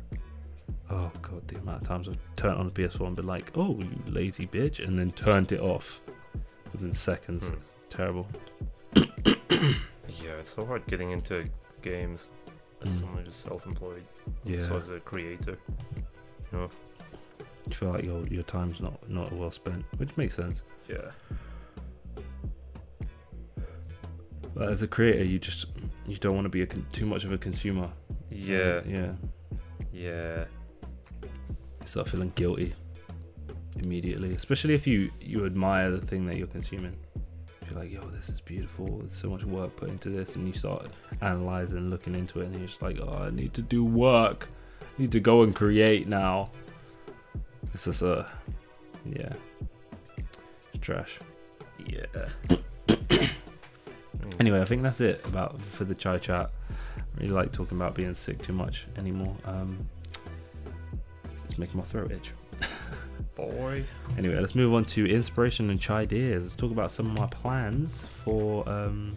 Oh 0.90 1.10
god, 1.22 1.46
the 1.48 1.58
amount 1.58 1.82
of 1.82 1.88
times 1.88 2.08
I've 2.08 2.18
turned 2.36 2.56
on 2.58 2.66
the 2.66 2.72
PS4 2.72 3.06
and 3.08 3.14
been 3.16 3.26
like, 3.26 3.50
"Oh, 3.56 3.78
you 3.78 3.88
lazy 4.06 4.46
bitch," 4.46 4.84
and 4.84 4.98
then 4.98 5.12
turned 5.12 5.52
it 5.52 5.60
off 5.60 6.00
within 6.72 6.94
seconds. 6.94 7.46
Hmm. 7.48 7.54
Terrible. 7.90 8.26
Yeah, 8.96 10.32
it's 10.38 10.48
so 10.54 10.64
hard 10.66 10.84
getting 10.86 11.10
into 11.12 11.44
games 11.82 12.28
as 12.82 12.88
Mm. 12.90 13.00
someone 13.00 13.24
who's 13.24 13.36
self-employed. 13.36 14.02
Yeah, 14.44 14.62
So 14.62 14.76
as 14.76 14.88
a 14.88 14.98
creator. 15.00 15.56
you 16.52 16.58
feel 17.74 17.90
like 17.90 18.04
your 18.04 18.26
your 18.26 18.42
time's 18.42 18.80
not 18.80 19.08
not 19.08 19.32
well 19.32 19.50
spent, 19.50 19.84
which 19.96 20.16
makes 20.16 20.36
sense. 20.36 20.62
Yeah. 20.88 21.10
But 24.54 24.68
as 24.68 24.82
a 24.82 24.86
creator, 24.88 25.24
you 25.24 25.38
just 25.38 25.66
you 26.06 26.16
don't 26.16 26.34
want 26.34 26.44
to 26.44 26.50
be 26.50 26.62
a 26.62 26.66
con- 26.66 26.86
too 26.92 27.06
much 27.06 27.24
of 27.24 27.32
a 27.32 27.38
consumer. 27.38 27.90
Yeah. 28.30 28.58
Uh, 28.58 28.82
yeah. 28.86 29.12
Yeah. 29.92 30.44
You 31.22 31.86
start 31.86 32.08
feeling 32.08 32.32
guilty 32.34 32.74
immediately, 33.82 34.34
especially 34.34 34.74
if 34.74 34.86
you 34.86 35.10
you 35.20 35.46
admire 35.46 35.90
the 35.90 36.00
thing 36.00 36.26
that 36.26 36.36
you're 36.36 36.46
consuming. 36.46 36.96
You're 37.68 37.78
like, 37.78 37.92
yo, 37.92 38.00
this 38.10 38.28
is 38.28 38.40
beautiful. 38.40 38.98
There's 38.98 39.14
so 39.14 39.30
much 39.30 39.44
work 39.44 39.76
put 39.76 39.90
into 39.90 40.10
this, 40.10 40.34
and 40.34 40.46
you 40.46 40.52
start 40.52 40.88
analyzing, 41.20 41.88
looking 41.88 42.16
into 42.16 42.40
it, 42.40 42.46
and 42.46 42.56
you're 42.56 42.66
just 42.66 42.82
like, 42.82 42.98
oh, 43.00 43.26
I 43.26 43.30
need 43.30 43.54
to 43.54 43.62
do 43.62 43.84
work. 43.84 44.48
I 44.82 45.02
need 45.02 45.12
to 45.12 45.20
go 45.20 45.42
and 45.42 45.54
create 45.54 46.08
now. 46.08 46.50
It's 47.74 47.86
is 47.86 48.02
a, 48.02 48.30
yeah, 49.04 49.32
it's 50.72 50.80
trash. 50.80 51.18
Yeah. 51.86 52.06
Anyway, 54.38 54.58
I 54.58 54.64
think 54.64 54.82
that's 54.82 55.02
it 55.02 55.20
about 55.26 55.60
for 55.60 55.84
the 55.84 55.94
CHY 55.94 56.16
chat. 56.18 56.50
I 56.70 57.02
really 57.18 57.32
like 57.32 57.52
talking 57.52 57.76
about 57.76 57.94
being 57.94 58.14
sick 58.14 58.42
too 58.42 58.54
much 58.54 58.86
anymore. 58.96 59.36
Um, 59.44 59.86
it's 61.44 61.58
making 61.58 61.76
my 61.76 61.84
throat 61.84 62.10
itch. 62.10 62.32
boy. 63.34 63.84
Anyway, 64.18 64.38
let's 64.38 64.54
move 64.54 64.72
on 64.74 64.84
to 64.86 65.06
inspiration 65.06 65.70
and 65.70 65.80
CHY 65.80 66.00
ideas. 66.00 66.42
Let's 66.42 66.56
talk 66.56 66.70
about 66.70 66.90
some 66.90 67.06
of 67.06 67.18
my 67.18 67.26
plans 67.26 68.04
for 68.24 68.68
um, 68.68 69.16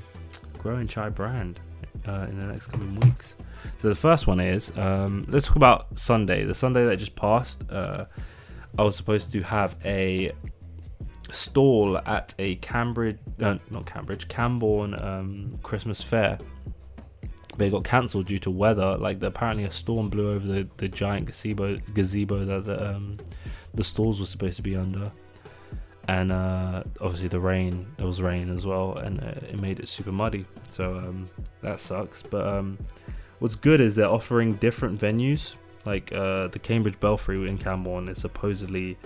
growing 0.57 0.87
CHY 0.87 1.09
Brand 1.09 1.59
uh, 2.07 2.27
in 2.29 2.39
the 2.39 2.45
next 2.45 2.67
coming 2.67 2.99
weeks. 2.99 3.35
So 3.77 3.89
the 3.89 3.95
first 3.95 4.27
one 4.27 4.39
is 4.39 4.71
um, 4.77 5.25
let's 5.29 5.47
talk 5.47 5.55
about 5.55 5.97
Sunday. 5.97 6.43
The 6.43 6.55
Sunday 6.55 6.85
that 6.85 6.97
just 6.97 7.15
passed, 7.15 7.63
uh, 7.69 8.05
I 8.77 8.83
was 8.83 8.95
supposed 8.95 9.31
to 9.33 9.41
have 9.43 9.75
a 9.85 10.31
stall 11.31 11.97
at 11.97 12.33
a 12.39 12.55
Cambridge, 12.55 13.17
uh, 13.41 13.57
not 13.69 13.85
Cambridge, 13.85 14.27
Camborne 14.27 14.93
um, 14.99 15.59
Christmas 15.63 16.01
fair. 16.01 16.37
It 17.59 17.69
got 17.69 17.83
cancelled 17.83 18.25
due 18.25 18.39
to 18.39 18.49
weather. 18.49 18.97
Like 18.97 19.19
the, 19.19 19.27
apparently 19.27 19.63
a 19.65 19.71
storm 19.71 20.09
blew 20.09 20.31
over 20.31 20.47
the, 20.47 20.67
the 20.77 20.87
giant 20.87 21.27
gazebo 21.27 21.77
gazebo 21.93 22.45
that 22.45 22.65
the 22.65 22.95
um, 22.95 23.19
the 23.75 23.83
stalls 23.83 24.19
were 24.19 24.25
supposed 24.25 24.55
to 24.57 24.63
be 24.63 24.75
under, 24.75 25.11
and 26.07 26.31
uh, 26.31 26.83
obviously 26.99 27.27
the 27.27 27.39
rain. 27.39 27.85
There 27.97 28.07
was 28.07 28.21
rain 28.23 28.49
as 28.49 28.65
well, 28.65 28.97
and 28.97 29.21
uh, 29.21 29.47
it 29.49 29.59
made 29.59 29.79
it 29.79 29.87
super 29.87 30.11
muddy. 30.11 30.47
So 30.69 30.97
um, 30.97 31.27
that 31.61 31.79
sucks. 31.79 32.23
But 32.23 32.47
um, 32.47 32.79
what's 33.37 33.55
good 33.55 33.81
is 33.81 33.95
they're 33.95 34.09
offering 34.09 34.53
different 34.55 34.99
venues. 34.99 35.53
Like 35.85 36.13
uh, 36.13 36.47
the 36.47 36.59
Cambridge 36.59 36.99
Belfry 36.99 37.47
in 37.47 37.57
Camborne 37.57 38.07
is 38.07 38.19
supposedly 38.19 38.97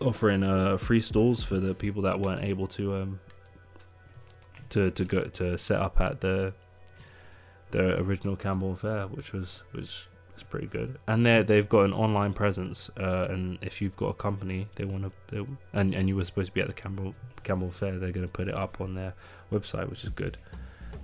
offering 0.00 0.42
uh, 0.42 0.76
free 0.76 1.00
stalls 1.00 1.42
for 1.42 1.58
the 1.58 1.74
people 1.74 2.02
that 2.02 2.20
weren't 2.20 2.44
able 2.44 2.66
to 2.68 2.94
um, 2.94 3.20
to 4.70 4.90
to 4.90 5.04
go 5.04 5.24
to 5.24 5.56
set 5.58 5.80
up 5.80 6.00
at 6.00 6.20
the 6.20 6.52
the 7.70 8.00
original 8.00 8.36
Camborne 8.36 8.76
Fair, 8.76 9.06
which 9.06 9.32
was 9.32 9.62
which 9.72 10.08
is 10.36 10.42
pretty 10.42 10.66
good. 10.66 10.98
And 11.06 11.24
they 11.24 11.42
they've 11.42 11.68
got 11.68 11.84
an 11.84 11.92
online 11.92 12.32
presence, 12.32 12.90
uh, 12.98 13.28
and 13.30 13.58
if 13.62 13.80
you've 13.80 13.96
got 13.96 14.08
a 14.08 14.14
company, 14.14 14.68
they 14.76 14.84
want 14.84 15.12
to, 15.30 15.46
and 15.72 15.94
and 15.94 16.08
you 16.08 16.16
were 16.16 16.24
supposed 16.24 16.48
to 16.48 16.52
be 16.52 16.60
at 16.60 16.66
the 16.66 16.72
Camborne 16.72 17.14
Camborne 17.44 17.70
Fair, 17.70 17.98
they're 17.98 18.12
going 18.12 18.26
to 18.26 18.32
put 18.32 18.48
it 18.48 18.54
up 18.54 18.80
on 18.80 18.94
their 18.94 19.14
website, 19.52 19.88
which 19.88 20.04
is 20.04 20.10
good. 20.10 20.36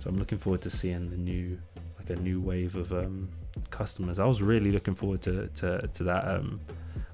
So 0.03 0.09
I'm 0.09 0.17
looking 0.17 0.37
forward 0.37 0.61
to 0.63 0.69
seeing 0.69 1.09
the 1.09 1.17
new 1.17 1.59
like 1.97 2.09
a 2.09 2.21
new 2.21 2.39
wave 2.39 2.75
of 2.75 2.91
um, 2.91 3.29
customers. 3.69 4.19
I 4.19 4.25
was 4.25 4.41
really 4.41 4.71
looking 4.71 4.95
forward 4.95 5.21
to 5.23 5.47
to, 5.47 5.87
to 5.93 6.03
that 6.03 6.27
um, 6.27 6.59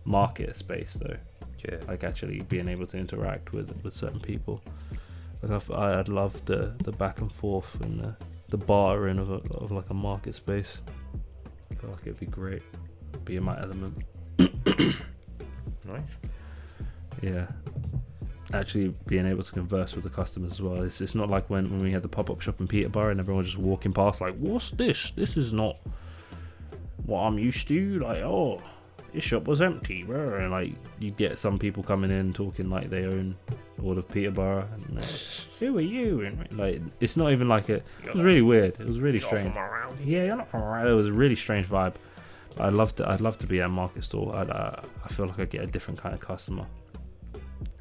market 0.06 0.56
space 0.56 0.94
though 1.00 1.16
Yeah. 1.68 1.78
like 1.88 2.04
actually 2.04 2.42
being 2.42 2.68
able 2.68 2.88
to 2.88 2.98
interact 2.98 3.54
with 3.54 3.72
with 3.84 3.94
certain 3.94 4.20
people. 4.20 4.62
Like 5.42 5.52
I've, 5.52 5.72
I- 5.72 6.00
I'd 6.00 6.08
love 6.10 6.44
the 6.46 6.74
the 6.84 6.92
back 6.92 7.22
and 7.22 7.32
forth 7.32 7.80
and 7.82 8.00
the 8.00 8.16
the 8.50 8.58
bartering 8.58 9.18
of 9.20 9.30
a, 9.32 9.40
of 9.56 9.72
like 9.72 9.90
a 9.90 9.94
market 9.94 10.36
space. 10.36 10.80
I 11.72 11.76
feel 11.76 11.90
like 11.92 12.02
it'd 12.02 12.20
be 12.20 12.26
great. 12.26 12.64
Be 13.26 13.36
in 13.38 13.44
my 13.44 13.60
element. 13.62 13.96
Nice. 15.84 16.10
Yeah. 17.22 17.48
Actually, 18.54 18.94
being 19.08 19.26
able 19.26 19.44
to 19.44 19.52
converse 19.52 19.96
with 19.96 20.04
the 20.04 20.10
customers 20.10 20.54
as 20.54 20.62
well. 20.62 20.82
It's, 20.84 21.02
it's 21.02 21.16
not 21.16 21.30
like 21.30 21.50
when, 21.50 21.70
when 21.72 21.82
we 21.82 21.92
had 21.92 22.02
the 22.04 22.08
pop 22.10 22.30
up 22.30 22.42
shop 22.42 22.60
in 22.60 22.68
Peterborough 22.68 23.12
and 23.12 23.20
everyone 23.20 23.40
was 23.44 23.48
just 23.54 23.58
walking 23.60 23.94
past, 23.94 24.22
like, 24.22 24.36
what's 24.38 24.72
this? 24.72 25.12
This 25.12 25.38
is 25.38 25.54
not 25.54 25.78
what 27.06 27.22
I'm 27.22 27.38
used 27.38 27.68
to. 27.68 28.00
Like, 28.00 28.20
oh, 28.20 28.62
this 29.14 29.24
shop 29.24 29.48
was 29.48 29.62
empty, 29.62 30.04
bro. 30.04 30.38
And 30.38 30.52
like, 30.52 30.74
you 31.00 31.12
get 31.12 31.38
some 31.38 31.60
people 31.60 31.84
coming 31.84 32.12
in 32.12 32.34
talking 32.34 32.70
like 32.70 32.90
they 32.90 33.06
own 33.06 33.36
all 33.84 33.98
of 33.98 34.08
Peterborough. 34.10 34.68
And 34.88 34.96
like, 34.96 35.06
who 35.60 35.78
are 35.78 35.82
you? 35.82 36.22
And 36.22 36.58
like, 36.58 36.82
it's 37.00 37.18
not 37.18 37.32
even 37.32 37.48
like 37.48 37.70
a. 37.70 37.76
It 38.06 38.14
was 38.14 38.24
really 38.24 38.42
weird. 38.42 38.80
It 38.80 38.88
was 38.88 39.00
really 39.00 39.20
strange. 39.20 39.54
from 39.54 39.58
around 39.58 40.00
here. 40.00 40.20
Yeah, 40.20 40.26
you're 40.28 40.38
not 40.38 40.50
from 40.50 40.64
around. 40.64 40.88
It 40.88 40.94
was 40.94 41.08
a 41.08 41.14
really 41.14 41.36
strange 41.36 41.68
vibe. 41.68 41.96
I'd 42.60 42.74
love 42.74 42.96
to. 42.96 43.10
I'd 43.10 43.22
love 43.22 43.38
to 43.40 43.48
be 43.48 43.60
at 43.60 43.66
a 43.66 43.70
market 43.70 44.04
store. 44.04 44.36
I'd, 44.36 44.50
uh, 44.50 44.82
I 45.04 45.08
feel 45.10 45.26
like 45.26 45.40
I 45.40 45.46
get 45.46 45.64
a 45.64 45.68
different 45.68 46.00
kind 46.00 46.14
of 46.14 46.22
customer. 46.22 46.66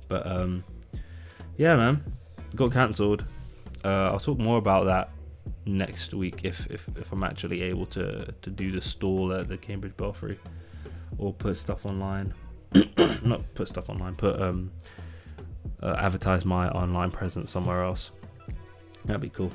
But 0.08 0.26
um, 0.26 0.64
yeah, 1.56 1.76
man, 1.76 2.02
got 2.56 2.72
cancelled. 2.72 3.24
Uh, 3.84 4.10
I'll 4.12 4.20
talk 4.20 4.38
more 4.38 4.58
about 4.58 4.84
that 4.84 5.10
next 5.66 6.14
week 6.14 6.44
if, 6.44 6.66
if 6.70 6.88
if 6.96 7.12
I'm 7.12 7.22
actually 7.22 7.62
able 7.62 7.86
to 7.86 8.32
to 8.42 8.50
do 8.50 8.70
the 8.72 8.80
stall 8.80 9.32
at 9.32 9.48
the 9.48 9.56
Cambridge 9.56 9.96
Belfry 9.96 10.38
or 11.18 11.32
put 11.32 11.56
stuff 11.56 11.86
online. 11.86 12.34
not 13.24 13.42
put 13.54 13.68
stuff 13.68 13.88
online. 13.90 14.14
Put 14.14 14.40
um, 14.40 14.70
uh, 15.82 15.96
advertise 15.98 16.44
my 16.44 16.68
online 16.70 17.10
presence 17.10 17.50
somewhere 17.50 17.82
else. 17.82 18.10
That'd 19.04 19.20
be 19.20 19.30
cool. 19.30 19.50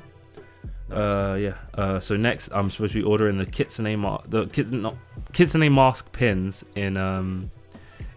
Nice. 0.88 0.98
Uh, 0.98 1.36
yeah. 1.40 1.54
Uh, 1.74 2.00
so 2.00 2.16
next, 2.16 2.48
I'm 2.52 2.70
supposed 2.70 2.92
to 2.92 3.00
be 3.00 3.04
ordering 3.04 3.38
the 3.38 3.46
Kitsune 3.46 3.98
ma- 3.98 4.20
the 4.28 4.46
Kitsune 4.46 4.82
not 4.82 4.96
Kitsune 5.32 5.72
mask 5.72 6.12
pins 6.12 6.64
in 6.74 6.96
um 6.96 7.50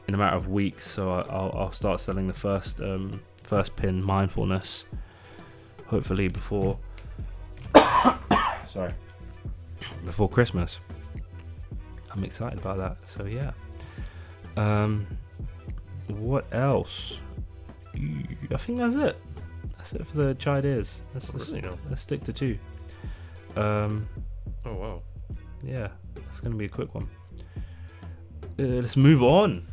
in 0.07 0.13
a 0.13 0.17
matter 0.17 0.35
of 0.35 0.47
weeks. 0.47 0.89
So 0.89 1.11
I- 1.11 1.27
I'll 1.29 1.51
I'll 1.55 1.71
start 1.71 1.99
selling 1.99 2.27
the 2.27 2.33
first 2.33 2.81
um 2.81 3.21
first 3.43 3.75
pin 3.75 4.03
mindfulness, 4.03 4.85
hopefully 5.87 6.27
before. 6.27 6.77
sorry. 8.73 8.91
Before 10.05 10.29
Christmas. 10.29 10.79
I'm 12.11 12.23
excited 12.23 12.59
about 12.59 12.77
that. 12.77 12.97
So 13.09 13.25
yeah. 13.25 13.51
Um, 14.57 15.07
what 16.07 16.45
else? 16.53 17.19
I 17.95 18.57
think 18.57 18.79
that's 18.79 18.95
it. 18.95 19.17
That's 19.77 19.93
it 19.93 20.07
for 20.07 20.17
the 20.17 20.33
CHY 20.35 20.57
ideas. 20.57 21.01
Let's, 21.13 21.33
let's, 21.33 21.51
really, 21.51 21.69
let's 21.89 22.01
stick 22.01 22.23
to 22.25 22.33
two. 22.33 22.57
Um, 23.55 24.07
Oh 24.65 24.73
wow. 24.75 25.01
yeah, 25.63 25.89
that's 26.15 26.39
going 26.39 26.51
to 26.51 26.57
be 26.57 26.65
a 26.65 26.69
quick 26.69 26.93
one. 26.93 27.07
Uh, 28.59 28.63
let's 28.63 28.97
move 28.97 29.23
on 29.23 29.65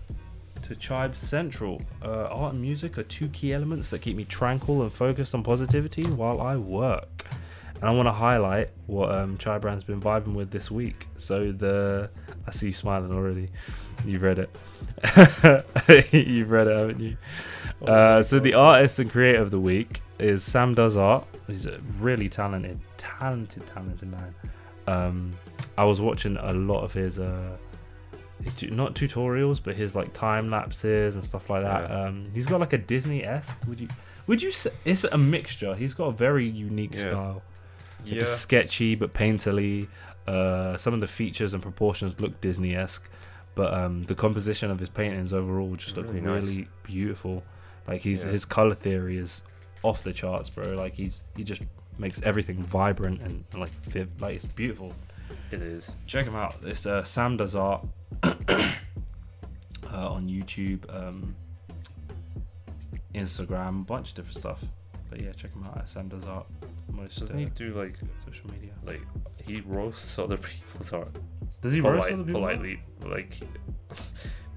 to 0.62 0.74
Chybe 0.74 1.16
Central. 1.16 1.82
Uh, 2.03 2.28
art 2.30 2.53
and 2.53 2.62
music 2.62 2.99
are 2.99 3.03
two 3.03 3.28
key 3.28 3.53
elements 3.53 3.90
that 3.90 4.01
keep 4.01 4.16
me 4.16 4.24
tranquil 4.24 4.82
and 4.82 4.92
focused 4.92 5.34
on 5.34 5.42
positivity 5.42 6.05
while 6.05 6.40
I 6.40 6.57
work. 6.57 7.26
And 7.81 7.85
I 7.85 7.91
want 7.91 8.07
to 8.07 8.12
highlight 8.12 8.70
what 8.87 9.11
um, 9.12 9.37
CHY 9.39 9.59
Brand's 9.59 9.85
been 9.85 10.01
vibing 10.01 10.35
with 10.35 10.51
this 10.51 10.70
week. 10.70 11.07
So 11.16 11.53
the 11.53 12.09
I 12.47 12.51
see 12.51 12.66
you 12.68 12.72
smiling 12.72 13.12
already. 13.12 13.51
You've 14.05 14.22
read 14.22 14.39
it. 14.39 14.51
You've 16.12 16.51
read 16.51 16.66
it, 16.68 16.77
haven't 16.77 17.01
you? 17.01 17.16
Oh, 17.83 17.87
Uh, 17.87 18.22
so 18.22 18.39
the 18.39 18.55
artist 18.55 18.99
and 18.99 19.11
creator 19.11 19.41
of 19.41 19.51
the 19.51 19.61
week 19.61 20.01
is 20.18 20.43
Sam 20.43 20.74
Does 20.74 20.97
Art. 20.97 21.27
He's 21.47 21.66
a 21.66 21.79
really 22.01 22.29
talented, 22.29 22.81
talented, 22.97 23.66
talented 23.66 24.09
man. 24.11 24.35
Um, 24.87 25.35
I 25.77 25.85
was 25.85 26.01
watching 26.01 26.37
a 26.39 26.53
lot 26.53 26.83
of 26.83 26.93
his, 26.93 27.18
uh, 27.18 27.57
not 28.70 28.95
tutorials, 28.95 29.61
but 29.62 29.74
his 29.77 29.95
like 29.95 30.12
time 30.14 30.49
lapses 30.51 31.14
and 31.14 31.24
stuff 31.24 31.51
like 31.51 31.62
that. 31.62 31.91
Yeah. 31.91 32.01
Um, 32.05 32.27
he's 32.33 32.47
got 32.47 32.61
like 32.61 32.72
a 32.72 32.79
Disney 32.79 33.24
esque. 33.24 33.59
Would 33.68 33.81
you? 33.81 33.89
Would 34.29 34.43
you? 34.43 34.51
Say, 34.51 34.70
it's 34.85 35.05
a 35.05 35.18
mixture. 35.18 35.74
He's 35.74 35.95
got 35.95 36.07
a 36.07 36.12
very 36.12 36.49
unique 36.49 36.95
Yeah. 36.95 37.01
style. 37.03 37.43
Yeah. 38.07 38.22
It's 38.22 38.30
sketchy 38.36 38.94
but 38.94 39.12
painterly. 39.12 39.88
Uh, 40.26 40.76
some 40.76 40.92
of 40.94 41.00
the 41.00 41.07
features 41.07 41.54
and 41.54 41.62
proportions 41.62 42.20
look 42.20 42.40
Disney 42.40 42.74
esque, 42.74 43.09
but 43.54 43.72
um, 43.72 44.02
the 44.04 44.14
composition 44.14 44.70
of 44.70 44.80
his 44.80 44.88
paintings 44.90 45.32
overall 45.32 45.76
just 45.76 45.96
look 45.96 46.07
Really 46.09 46.20
really, 46.20 46.57
nice. 46.59 46.66
beautiful. 46.82 47.44
Like 47.86 48.00
he's 48.02 48.24
Yeah. 48.24 48.30
his 48.32 48.44
color 48.44 48.74
theory 48.74 49.18
is 49.18 49.42
off 49.84 50.02
the 50.02 50.12
charts, 50.12 50.50
bro. 50.50 50.72
Like 50.74 50.94
he's 50.94 51.22
he 51.36 51.44
just 51.44 51.62
makes 51.98 52.20
everything 52.22 52.62
vibrant 52.62 53.20
and, 53.22 53.44
and 53.52 53.61
like 53.61 53.70
viv- 53.84 54.20
like 54.20 54.34
it's 54.36 54.44
beautiful. 54.46 54.92
It 55.52 55.62
is. 55.62 55.92
Check 56.07 56.26
him 56.26 56.34
out. 56.34 56.57
It's 56.64 56.86
uh, 56.86 57.04
Sam 57.04 57.36
Does 57.36 57.54
Art 57.54 57.86
uh, 58.24 58.34
on 59.92 60.28
YouTube, 60.28 60.80
um, 60.94 61.34
Instagram, 63.14 63.86
bunch 63.86 64.11
of 64.11 64.14
different 64.16 64.38
stuff. 64.38 64.64
But 65.16 65.24
yeah, 65.24 65.32
check 65.32 65.52
him 65.54 65.64
out 65.64 65.78
at 65.78 65.88
Sam 65.88 66.08
Does 66.08 66.24
Art. 66.24 66.46
Most 66.92 67.18
Doesn't 67.20 67.36
uh, 67.36 67.38
he 67.38 67.46
do 67.46 67.72
like 67.74 67.96
social 68.26 68.50
media. 68.50 68.72
like 68.84 69.00
he 69.42 69.60
roasts 69.62 70.18
other 70.18 70.36
people's 70.36 70.92
art 70.92 71.08
Does 71.62 71.72
he 71.72 71.80
roast 71.80 72.10
other 72.10 72.22
people? 72.22 72.40
politely? 72.40 72.80
Like 73.04 73.32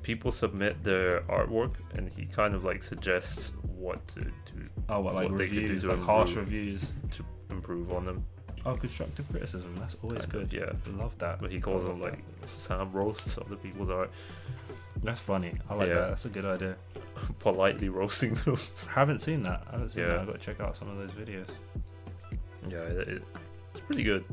people 0.04 0.32
submit 0.32 0.84
their 0.84 1.22
artwork 1.22 1.76
and 1.96 2.12
he 2.12 2.26
kind 2.26 2.54
of 2.56 2.66
like 2.66 2.84
suggests 2.84 3.52
what 3.64 4.06
to 4.10 4.22
do 4.22 4.32
Oh, 4.90 5.00
what 5.00 5.16
like 5.16 5.30
what 5.30 5.38
they 5.38 5.48
could 5.48 5.68
do 5.68 5.80
to 5.80 5.94
like 5.96 6.04
harsh 6.04 6.34
reviews. 6.34 6.82
to 7.12 7.24
improve 7.52 7.94
on 7.94 8.06
them. 8.06 8.26
Oh, 8.66 8.76
constructive 8.76 9.30
criticism. 9.30 9.76
That's 9.78 9.96
always 10.04 10.26
good. 10.26 10.52
Yeah. 10.52 10.72
Love 10.98 11.18
that. 11.20 11.40
But 11.42 11.52
he 11.52 11.60
calls 11.62 11.86
them 11.86 12.02
like 12.02 12.20
Sam 12.46 12.92
roasts 12.92 13.38
other 13.38 13.56
people's 13.56 13.90
art. 13.90 14.12
That's 15.02 15.22
funny. 15.22 15.54
I 15.70 15.76
like 15.76 15.88
Yeah. 15.88 15.94
that. 15.96 16.08
That's 16.10 16.26
a 16.26 16.30
good 16.30 16.46
idea. 16.46 16.76
politely 17.40 17.88
roasting 17.90 18.34
them. 18.34 18.58
haven't 18.90 19.20
seen 19.20 19.44
that. 19.44 19.64
I 19.70 19.72
haven't 19.72 19.90
seen 19.90 20.04
Yeah. 20.04 20.10
that. 20.10 20.20
I 20.20 20.26
got 20.26 20.34
to 20.34 20.40
check 20.40 20.60
out 20.60 20.76
some 20.76 20.90
of 20.90 20.98
those 20.98 21.12
videos. 21.12 21.48
yeah, 22.68 22.80
it, 22.80 23.08
it, 23.08 23.24
it's 23.72 23.82
pretty 23.82 24.04
good. 24.04 24.26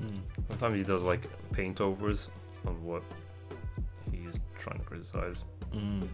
Mm. 0.00 0.20
Sometimes 0.48 0.74
he 0.76 0.84
does 0.84 1.02
like 1.02 1.22
paint 1.52 1.80
overs 1.80 2.30
on 2.66 2.82
what 2.84 3.02
he's 4.12 4.38
trying 4.58 4.78
to 4.78 4.84
criticize, 4.84 5.44
Mm. 5.72 6.06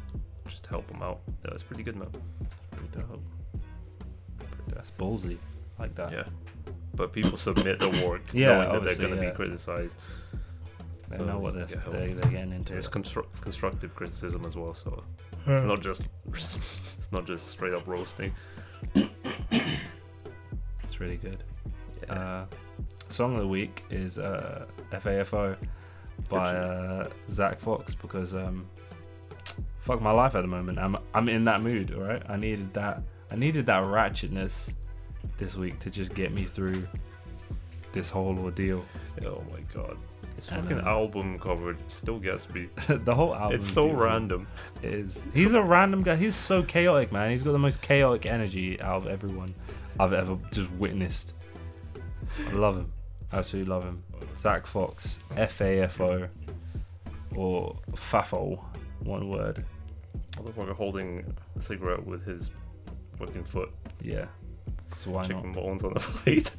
just 0.47 0.65
to 0.65 0.71
help 0.71 0.91
him 0.91 1.03
out. 1.03 1.21
Yeah, 1.45 1.51
it's 1.53 1.63
pretty 1.63 1.83
good, 1.83 1.97
man. 1.97 2.09
Pretty 2.71 2.89
dope. 2.99 3.21
That's 4.69 4.91
ballsy. 4.93 5.37
I 5.79 5.83
like 5.83 5.95
that. 5.97 6.13
Yeah. 6.13 6.25
But 6.99 7.13
people 7.13 7.37
submit 7.39 7.79
the 7.79 7.89
work 8.07 8.23
Yeah, 8.35 8.49
knowing 8.49 8.73
that 8.73 8.83
they're 8.85 9.07
going 9.09 9.17
to 9.19 9.25
yeah. 9.25 9.31
be 9.31 9.37
criticized. 9.37 9.97
They 11.09 11.17
So, 11.17 11.25
know 11.25 11.39
what 11.39 11.55
they're, 11.55 11.67
yeah, 11.71 11.81
help. 11.81 11.93
they, 11.97 12.13
they're 12.13 12.31
getting 12.31 12.53
into. 12.53 12.77
It's 12.77 12.89
it. 12.89 12.91
constru- 12.93 13.25
constructive 13.41 13.95
criticism 13.95 14.45
as 14.45 14.57
well, 14.57 14.75
so 14.75 15.05
it's 15.47 15.65
not 15.65 15.81
just 15.81 16.03
it's 16.29 17.09
not 17.13 17.25
just 17.25 17.47
straight 17.49 17.73
up 17.73 17.87
roasting. 17.87 18.33
It's 20.83 21.01
really 21.01 21.17
good. 21.17 21.43
Yeah. 22.07 22.15
Uh, 22.15 22.47
song 23.11 23.35
of 23.35 23.41
the 23.43 23.47
week 23.47 23.85
is 23.91 24.19
uh, 24.19 24.65
FAFO 24.91 25.57
by 26.31 26.55
uh, 26.57 27.09
Zak 27.31 27.61
Fox 27.61 27.95
because 27.95 28.35
um, 28.35 28.67
fuck 29.81 30.01
my 30.01 30.11
life 30.11 30.35
at 30.35 30.41
the 30.43 30.47
moment. 30.49 30.79
I'm 30.79 30.97
I'm 31.15 31.29
in 31.29 31.45
that 31.45 31.61
mood. 31.63 31.95
All 31.95 32.03
right, 32.03 32.23
I 32.29 32.37
needed 32.37 32.73
that. 32.75 33.03
I 33.31 33.37
needed 33.37 33.67
that 33.67 33.85
ratchetness 33.85 34.73
this 35.39 35.57
week 35.57 35.79
to 35.81 35.91
just 35.91 36.15
get 36.15 36.33
me 36.33 36.43
through 36.45 36.87
this 37.93 38.11
whole 38.11 38.39
ordeal. 38.39 38.85
oh 39.25 39.43
my 39.51 39.61
god. 39.73 39.97
This 40.37 40.49
And, 40.51 40.63
fucking 40.63 40.87
album 40.87 41.39
cover 41.39 41.77
still 41.89 42.19
gets 42.19 42.49
me. 42.51 42.69
the 42.89 43.15
whole 43.15 43.35
album. 43.35 43.59
it's 43.59 43.69
so 43.73 43.85
beautiful. 43.87 44.05
random. 44.07 44.47
It 44.83 44.93
is. 44.95 45.25
He's 45.35 45.55
a 45.55 45.63
random 45.63 46.03
guy. 46.03 46.17
He's 46.17 46.37
so 46.37 46.63
chaotic, 46.63 47.11
man. 47.13 47.31
He's 47.31 47.43
got 47.43 47.53
the 47.53 47.59
most 47.59 47.81
chaotic 47.83 48.27
energy 48.27 48.81
out 48.81 48.99
of 48.99 49.07
everyone 49.09 49.53
I've 49.99 50.13
ever 50.13 50.39
just 50.53 50.71
witnessed. 50.73 51.33
I 52.49 52.53
love 52.53 52.77
him. 52.77 52.93
Absolutely 53.33 53.69
love 53.71 53.83
him. 53.85 54.03
Zak 54.37 54.67
Fox, 54.67 55.19
F 55.37 55.61
A 55.61 55.81
F 55.83 56.01
O, 56.01 56.29
or 57.35 57.77
Fafo, 57.93 58.63
one 59.01 59.29
word. 59.29 59.65
Motherfucker 60.37 60.75
holding 60.75 61.35
a 61.57 61.61
cigarette 61.61 62.05
with 62.07 62.25
his 62.25 62.51
fucking 63.19 63.45
foot, 63.45 63.71
Yeah. 64.03 64.27
So 64.97 65.11
why 65.11 65.23
chicken 65.23 65.53
not? 65.53 65.55
bones 65.55 65.85
on 65.85 65.95
the 65.95 66.01
plate. 66.01 66.55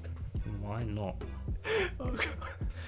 Why 0.61 0.83
not? 0.83 1.15
oh 1.99 2.11
god. 2.11 2.27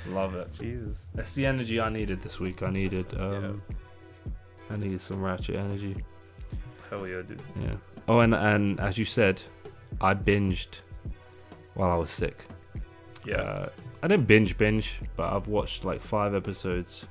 Love 0.10 0.36
it. 0.36 0.52
Jesus. 0.54 1.06
That's 1.14 1.34
the 1.34 1.46
energy 1.46 1.80
I 1.82 1.90
needed 1.90 2.22
this 2.22 2.40
week. 2.40 2.64
I 2.64 2.70
needed. 2.70 3.14
um 3.20 3.62
I 4.70 4.78
needed 4.78 5.02
some 5.02 5.22
ratchet 5.22 5.58
energy. 5.58 5.98
Hell 6.90 7.06
yeah, 7.08 7.22
dude. 7.22 7.42
Yeah. 7.62 7.76
Oh, 8.08 8.20
and 8.20 8.34
and 8.34 8.80
as 8.80 8.98
you 8.98 9.06
said, 9.06 9.42
I 10.00 10.14
binged 10.14 10.80
while 11.74 11.92
I 11.92 11.96
was 11.96 12.12
sick. 12.12 12.46
Yeah. 13.26 13.36
Uh, 13.36 13.70
I 14.04 14.08
didn't 14.08 14.28
binge 14.28 14.58
binge, 14.58 15.00
but 15.16 15.32
I've 15.32 15.48
watched 15.48 15.86
like 15.86 16.02
five 16.02 16.34
episodes 16.34 17.06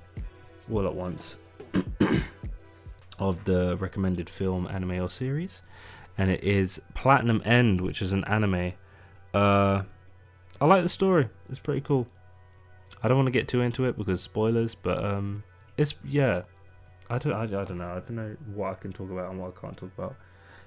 all 0.72 0.86
at 0.86 0.94
once 0.94 1.36
of 3.18 3.44
the 3.44 3.76
recommended 3.78 4.28
film, 4.28 4.66
anime, 4.66 5.00
or 5.02 5.08
series, 5.10 5.62
and 6.20 6.30
it 6.30 6.44
is 6.44 6.82
Platinum 6.92 7.40
End, 7.46 7.80
which 7.80 8.02
is 8.02 8.12
an 8.12 8.24
anime. 8.24 8.74
Uh, 9.32 9.84
I 10.60 10.66
like 10.66 10.82
the 10.82 10.90
story. 10.90 11.30
It's 11.48 11.58
pretty 11.58 11.80
cool. 11.80 12.06
I 13.02 13.08
don't 13.08 13.16
want 13.16 13.28
to 13.28 13.32
get 13.32 13.48
too 13.48 13.62
into 13.62 13.86
it 13.86 13.96
because 13.96 14.20
spoilers, 14.20 14.74
but 14.74 15.02
um, 15.02 15.42
it's 15.78 15.94
yeah, 16.04 16.42
I 17.08 17.16
don't. 17.16 17.32
I, 17.32 17.44
I 17.44 17.46
don't 17.46 17.78
know. 17.78 17.88
I 17.88 18.00
don't 18.00 18.16
know 18.16 18.36
what 18.54 18.70
I 18.70 18.74
can 18.74 18.92
talk 18.92 19.10
about 19.10 19.30
and 19.30 19.40
what 19.40 19.54
I 19.56 19.60
can't 19.62 19.74
talk 19.78 19.90
about. 19.96 20.14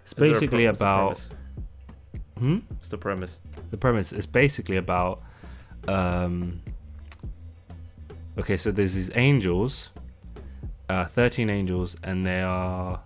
It's 0.02 0.14
Is 0.14 0.18
basically 0.18 0.64
pro- 0.64 0.70
what's 0.70 1.28
the 1.28 1.36
about. 1.36 2.40
Hmm. 2.40 2.58
What's 2.70 2.90
the 2.90 2.98
premise? 2.98 3.40
The 3.70 3.78
premise 3.78 4.12
is 4.12 4.26
basically 4.26 4.78
about. 4.78 5.22
Um. 5.88 6.64
Okay, 8.40 8.58
so 8.58 8.72
there's 8.72 8.96
these 8.96 9.12
angels, 9.14 9.92
uh, 10.90 11.06
thirteen 11.06 11.52
angels, 11.52 11.96
and 12.02 12.26
they 12.26 12.42
are 12.42 13.02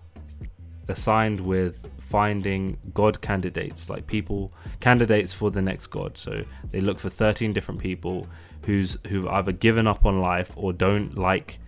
assigned 0.88 1.40
with 1.40 1.86
finding 2.08 2.78
god 2.94 3.20
candidates, 3.20 3.90
like 3.90 4.06
people 4.06 4.52
candidates 4.80 5.32
for 5.32 5.50
the 5.50 5.62
next 5.62 5.88
god. 5.88 6.16
So 6.16 6.44
they 6.70 6.80
look 6.80 6.98
for 6.98 7.10
thirteen 7.10 7.52
different 7.52 7.80
people 7.80 8.26
who's 8.62 8.96
who've 9.08 9.26
either 9.26 9.52
given 9.52 9.86
up 9.86 10.04
on 10.06 10.20
life 10.20 10.52
or 10.56 10.72
don't 10.72 11.16
like 11.16 11.58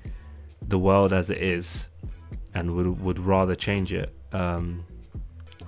the 0.66 0.78
world 0.78 1.12
as 1.12 1.30
it 1.30 1.38
is, 1.38 1.88
and 2.54 2.74
would 2.74 3.00
would 3.00 3.18
rather 3.18 3.54
change 3.54 3.92
it. 3.92 4.12
Um, 4.32 4.84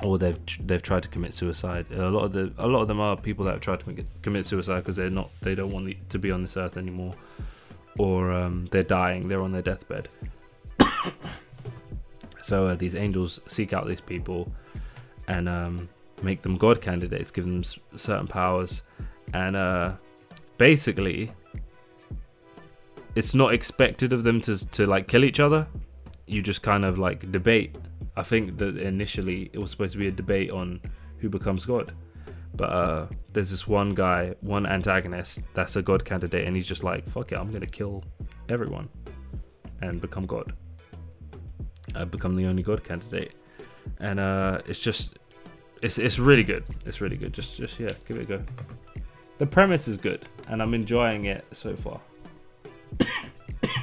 or 0.03 0.18
they've 0.18 0.39
they've 0.66 0.83
tried 0.83 1.03
to 1.03 1.09
commit 1.09 1.35
suicide. 1.35 1.87
A 1.93 2.09
lot 2.09 2.25
of 2.25 2.33
the 2.33 2.53
a 2.59 2.66
lot 2.66 2.83
of 2.83 2.89
them 2.89 3.01
are 3.01 3.16
people 3.16 3.45
that 3.45 3.53
have 3.53 3.61
tried 3.61 3.81
to 3.81 4.05
commit 4.23 4.47
suicide 4.47 4.81
because 4.81 4.97
they're 4.97 5.11
not 5.11 5.31
they 5.43 5.55
don't 5.55 5.70
want 5.70 5.95
to 6.09 6.18
be 6.18 6.31
on 6.31 6.43
this 6.43 6.57
earth 6.57 6.77
anymore, 6.77 7.14
or 7.99 8.33
um, 8.33 8.66
they're 8.70 8.83
dying. 8.83 9.29
They're 9.29 9.43
on 9.43 9.53
their 9.53 9.62
deathbed. 9.62 10.09
So 12.43 12.66
uh, 12.66 12.74
these 12.74 12.95
angels 12.95 13.40
seek 13.47 13.72
out 13.72 13.86
these 13.86 14.01
people 14.01 14.53
and 15.28 15.49
um, 15.49 15.88
make 16.22 16.43
them 16.43 16.57
god 16.57 16.80
candidates, 16.80 17.30
give 17.30 17.45
them 17.45 17.62
certain 17.97 18.26
powers, 18.26 18.82
and 19.32 19.57
uh, 19.57 19.93
basically, 20.59 21.32
it's 23.14 23.34
not 23.34 23.55
expected 23.55 24.12
of 24.12 24.22
them 24.24 24.40
to 24.43 24.68
to 24.70 24.86
like 24.86 25.09
kill 25.09 25.24
each 25.24 25.40
other. 25.40 25.66
You 26.26 26.43
just 26.43 26.62
kind 26.62 26.84
of 26.84 26.99
like 26.99 27.30
debate 27.32 27.76
I 28.16 28.22
think 28.22 28.59
that 28.59 28.76
initially 28.76 29.51
it 29.53 29.59
was 29.59 29.70
supposed 29.70 29.93
to 29.93 29.99
be 29.99 30.09
a 30.09 30.12
debate 30.12 30.51
on 30.51 30.80
who 31.18 31.28
becomes 31.28 31.64
God. 31.64 31.95
But 32.55 32.70
uh, 32.70 33.07
there's 33.32 33.51
this 33.51 33.66
one 33.66 33.95
guy, 33.95 34.34
one 34.40 34.66
antagonist 34.66 35.40
that's 35.55 35.76
a 35.76 35.82
God 35.82 36.05
candidate, 36.05 36.47
and 36.47 36.55
he's 36.55 36.66
just 36.66 36.84
like, 36.84 37.09
fuck 37.09 37.32
it, 37.32 37.38
I'm 37.38 37.51
to 37.51 37.66
kill 37.66 38.05
everyone 38.51 38.90
and 39.80 40.01
become 40.01 40.26
God. 40.26 40.53
I 41.95 42.05
become 42.05 42.37
the 42.37 42.47
only 42.47 42.62
God 42.62 42.85
candidate. 42.85 43.33
And 43.99 44.20
uh, 44.20 44.62
it's 44.66 44.78
just, 44.78 45.18
it's, 45.83 45.99
it's 45.99 46.18
really 46.18 46.45
good. 46.45 46.64
It's 46.87 47.01
really 47.01 47.16
good. 47.16 47.33
Just, 47.33 47.57
just, 47.57 47.78
yeah, 47.80 47.89
give 48.07 48.16
it 48.16 48.22
a 48.22 48.24
go. 48.24 48.43
The 49.39 49.47
premise 49.47 49.89
is 49.89 49.97
good, 49.97 50.28
and 50.49 50.62
I'm 50.62 50.72
enjoying 50.72 51.24
it 51.24 51.45
so 51.51 51.74
far. 51.74 52.01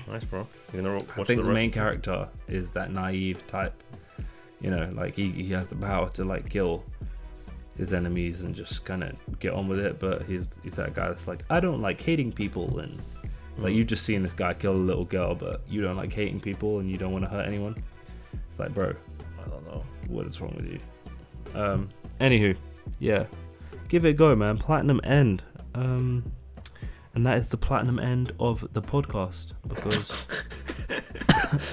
Nice, 0.07 0.23
bro. 0.23 0.47
You're 0.73 0.81
gonna 0.83 0.93
ro- 0.95 1.05
I 1.17 1.23
think 1.23 1.41
the 1.41 1.47
the, 1.47 1.53
main 1.53 1.71
character 1.71 2.27
is 2.47 2.71
that 2.71 2.91
naive 2.91 3.45
type. 3.47 3.73
You 4.61 4.71
know, 4.71 4.89
like 4.93 5.15
he, 5.15 5.29
he 5.29 5.49
has 5.51 5.67
the 5.67 5.75
power 5.75 6.09
to 6.11 6.23
like 6.23 6.49
kill 6.49 6.83
his 7.77 7.93
enemies 7.93 8.41
and 8.41 8.55
just 8.55 8.85
kind 8.85 9.03
of 9.03 9.39
get 9.39 9.53
on 9.53 9.67
with 9.67 9.79
it. 9.79 9.99
But 9.99 10.23
he's 10.23 10.49
he's 10.63 10.73
that 10.73 10.93
guy 10.93 11.09
that's 11.09 11.27
like, 11.27 11.43
I 11.49 11.59
don't 11.59 11.81
like 11.81 12.01
hating 12.01 12.31
people, 12.31 12.79
and 12.79 12.99
like 13.61 13.73
you've 13.73 13.87
just 13.87 14.05
seen 14.05 14.23
this 14.23 14.33
guy 14.33 14.53
kill 14.53 14.73
a 14.73 14.75
little 14.75 15.05
girl, 15.05 15.35
but 15.35 15.61
you 15.67 15.81
don't 15.81 15.95
like 15.95 16.13
hating 16.13 16.39
people 16.39 16.79
and 16.79 16.89
you 16.89 16.97
don't 16.97 17.11
want 17.11 17.25
to 17.25 17.29
hurt 17.29 17.47
anyone. 17.47 17.75
It's 18.49 18.59
like, 18.59 18.73
bro, 18.73 18.93
I 19.39 19.49
don't 19.49 19.65
know. 19.67 19.83
what 20.07 20.25
is 20.25 20.39
wrong 20.39 20.53
with 20.55 20.67
you? 20.67 20.79
Um, 21.53 21.89
anywho, 22.19 22.55
yeah, 22.99 23.25
give 23.87 24.05
it 24.05 24.09
a 24.09 24.13
go, 24.13 24.35
man. 24.35 24.57
Platinum 24.57 25.01
end. 25.03 25.43
Um, 25.75 26.31
and 27.15 27.25
that 27.25 27.37
is 27.37 27.49
the 27.49 27.57
platinum 27.57 27.99
end 27.99 28.31
of 28.39 28.67
the 28.73 28.81
podcast 28.81 29.53
because 29.67 30.27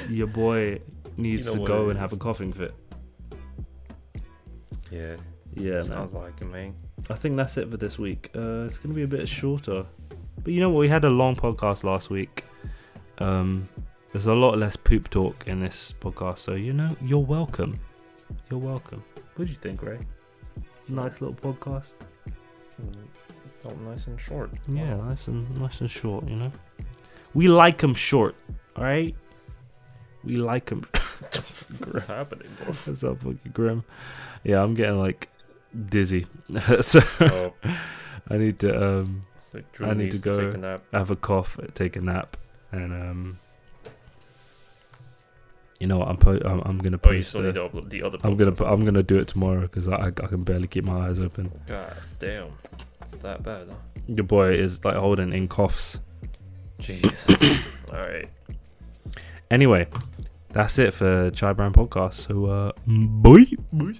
your 0.11 0.26
boy 0.26 0.80
needs 1.16 1.49
You 1.49 1.55
know 1.55 1.61
to 1.61 1.66
go 1.66 1.91
and 1.91 1.99
have 1.99 2.12
a 2.12 2.16
coughing 2.16 2.53
fit. 2.53 2.74
Yeah. 4.91 5.16
Yeah, 5.55 5.72
man. 5.72 5.84
Sounds 5.84 6.12
like 6.12 6.41
it, 6.41 6.51
man. 6.51 6.74
I 7.09 7.14
think 7.14 7.37
that's 7.37 7.57
it 7.57 7.70
for 7.70 7.76
this 7.76 7.99
week. 7.99 8.30
Uh, 8.34 8.64
it's 8.64 8.78
gonna 8.78 8.95
be 8.95 9.03
a 9.03 9.09
bit 9.09 9.28
shorter, 9.28 9.87
but 10.47 10.53
you 10.55 10.61
know 10.61 10.70
what? 10.70 10.78
We 10.78 10.86
had 10.88 11.05
a 11.05 11.11
long 11.11 11.34
podcast 11.34 11.82
last 11.82 12.09
week. 12.09 12.44
Um, 13.18 13.68
there's 14.12 14.26
a 14.28 14.32
lot 14.34 14.57
less 14.57 14.76
poop 14.76 15.11
talk 15.11 15.44
in 15.49 15.59
this 15.59 15.92
podcast, 15.99 16.38
so 16.38 16.55
you 16.55 16.72
know 16.72 16.97
you're 17.03 17.18
welcome. 17.18 17.80
You're 18.49 18.61
welcome. 18.61 19.03
What 19.34 19.47
do 19.47 19.51
you 19.51 19.59
think, 19.59 19.82
Ray? 19.82 19.99
Nice 20.88 21.20
little 21.20 21.34
podcast. 21.34 21.94
Mm, 22.80 22.94
Felt 23.61 23.76
nice 23.80 24.07
and 24.07 24.20
short. 24.20 24.53
Yeah, 24.68 24.94
nice 24.94 25.26
and 25.26 25.51
nice 25.61 25.80
and 25.80 25.90
short. 25.90 26.28
You 26.28 26.36
know, 26.36 26.53
we 27.34 27.49
like 27.49 27.78
them 27.78 27.94
short. 27.94 28.36
All 28.76 28.84
right, 28.84 29.16
we 30.22 30.36
like 30.36 30.66
them. 30.66 30.86
What's 31.90 32.07
happening, 32.07 32.47
bro? 32.62 32.72
That's 32.72 33.01
so 33.01 33.16
fucking 33.16 33.51
grim. 33.53 33.82
Yeah, 34.44 34.62
I'm 34.62 34.74
getting 34.74 35.01
like 35.01 35.28
dizzy, 35.90 36.28
so 36.82 37.01
Oh, 37.20 37.53
I 38.30 38.36
need 38.38 38.61
to 38.61 39.01
um 39.01 39.24
so 39.51 39.61
Drew 39.72 39.86
I 39.86 39.94
need 39.94 40.11
to 40.12 40.18
to, 40.20 40.24
go. 40.24 40.34
take 40.47 40.55
a 40.55 40.59
nap. 40.59 40.82
have 40.92 41.11
a 41.11 41.16
cough, 41.16 41.59
take 41.74 41.97
a 41.97 42.01
nap, 42.01 42.36
and 42.72 42.92
um, 42.92 43.38
you 45.80 45.86
know 45.86 45.99
what? 45.99 46.09
I'm 46.09 46.16
po- 46.16 46.40
I'm, 46.44 46.61
I'm 46.64 46.78
gonna 46.78 46.99
Oh, 47.05 47.11
you 47.11 47.18
post. 47.18 47.30
still 47.30 47.42
the- 47.42 47.53
to 47.53 47.84
the 47.88 48.03
other. 48.03 48.18
I'm 48.24 48.36
gonna 48.36 48.55
I'm 48.64 48.84
gonna 48.84 49.03
do 49.03 49.16
it 49.18 49.28
tomorrow 49.28 49.62
because 49.62 49.88
I 49.88 50.07
I 50.07 50.11
can 50.11 50.42
barely 50.42 50.66
keep 50.68 50.84
my 50.84 51.09
eyes 51.09 51.18
open. 51.18 51.51
God 51.66 51.94
damn, 52.18 52.49
it's 53.03 53.14
that 53.16 53.42
bad, 53.42 53.68
huh? 53.68 53.74
Your 54.09 54.24
boy 54.24 54.53
is 54.55 54.84
like 54.84 54.97
holding 54.97 55.32
in 55.32 55.49
coughs. 55.49 55.99
Jeez. 56.80 57.26
All 57.92 58.01
right. 58.01 58.28
Anyway, 59.51 59.86
that's 60.51 60.78
it 60.78 60.92
for 60.94 61.30
CHY 61.30 61.53
Brand 61.53 61.74
Podcast. 61.74 62.14
So 62.14 62.47
uh, 62.47 62.72
bye. 62.86 63.44
bye. 63.72 63.94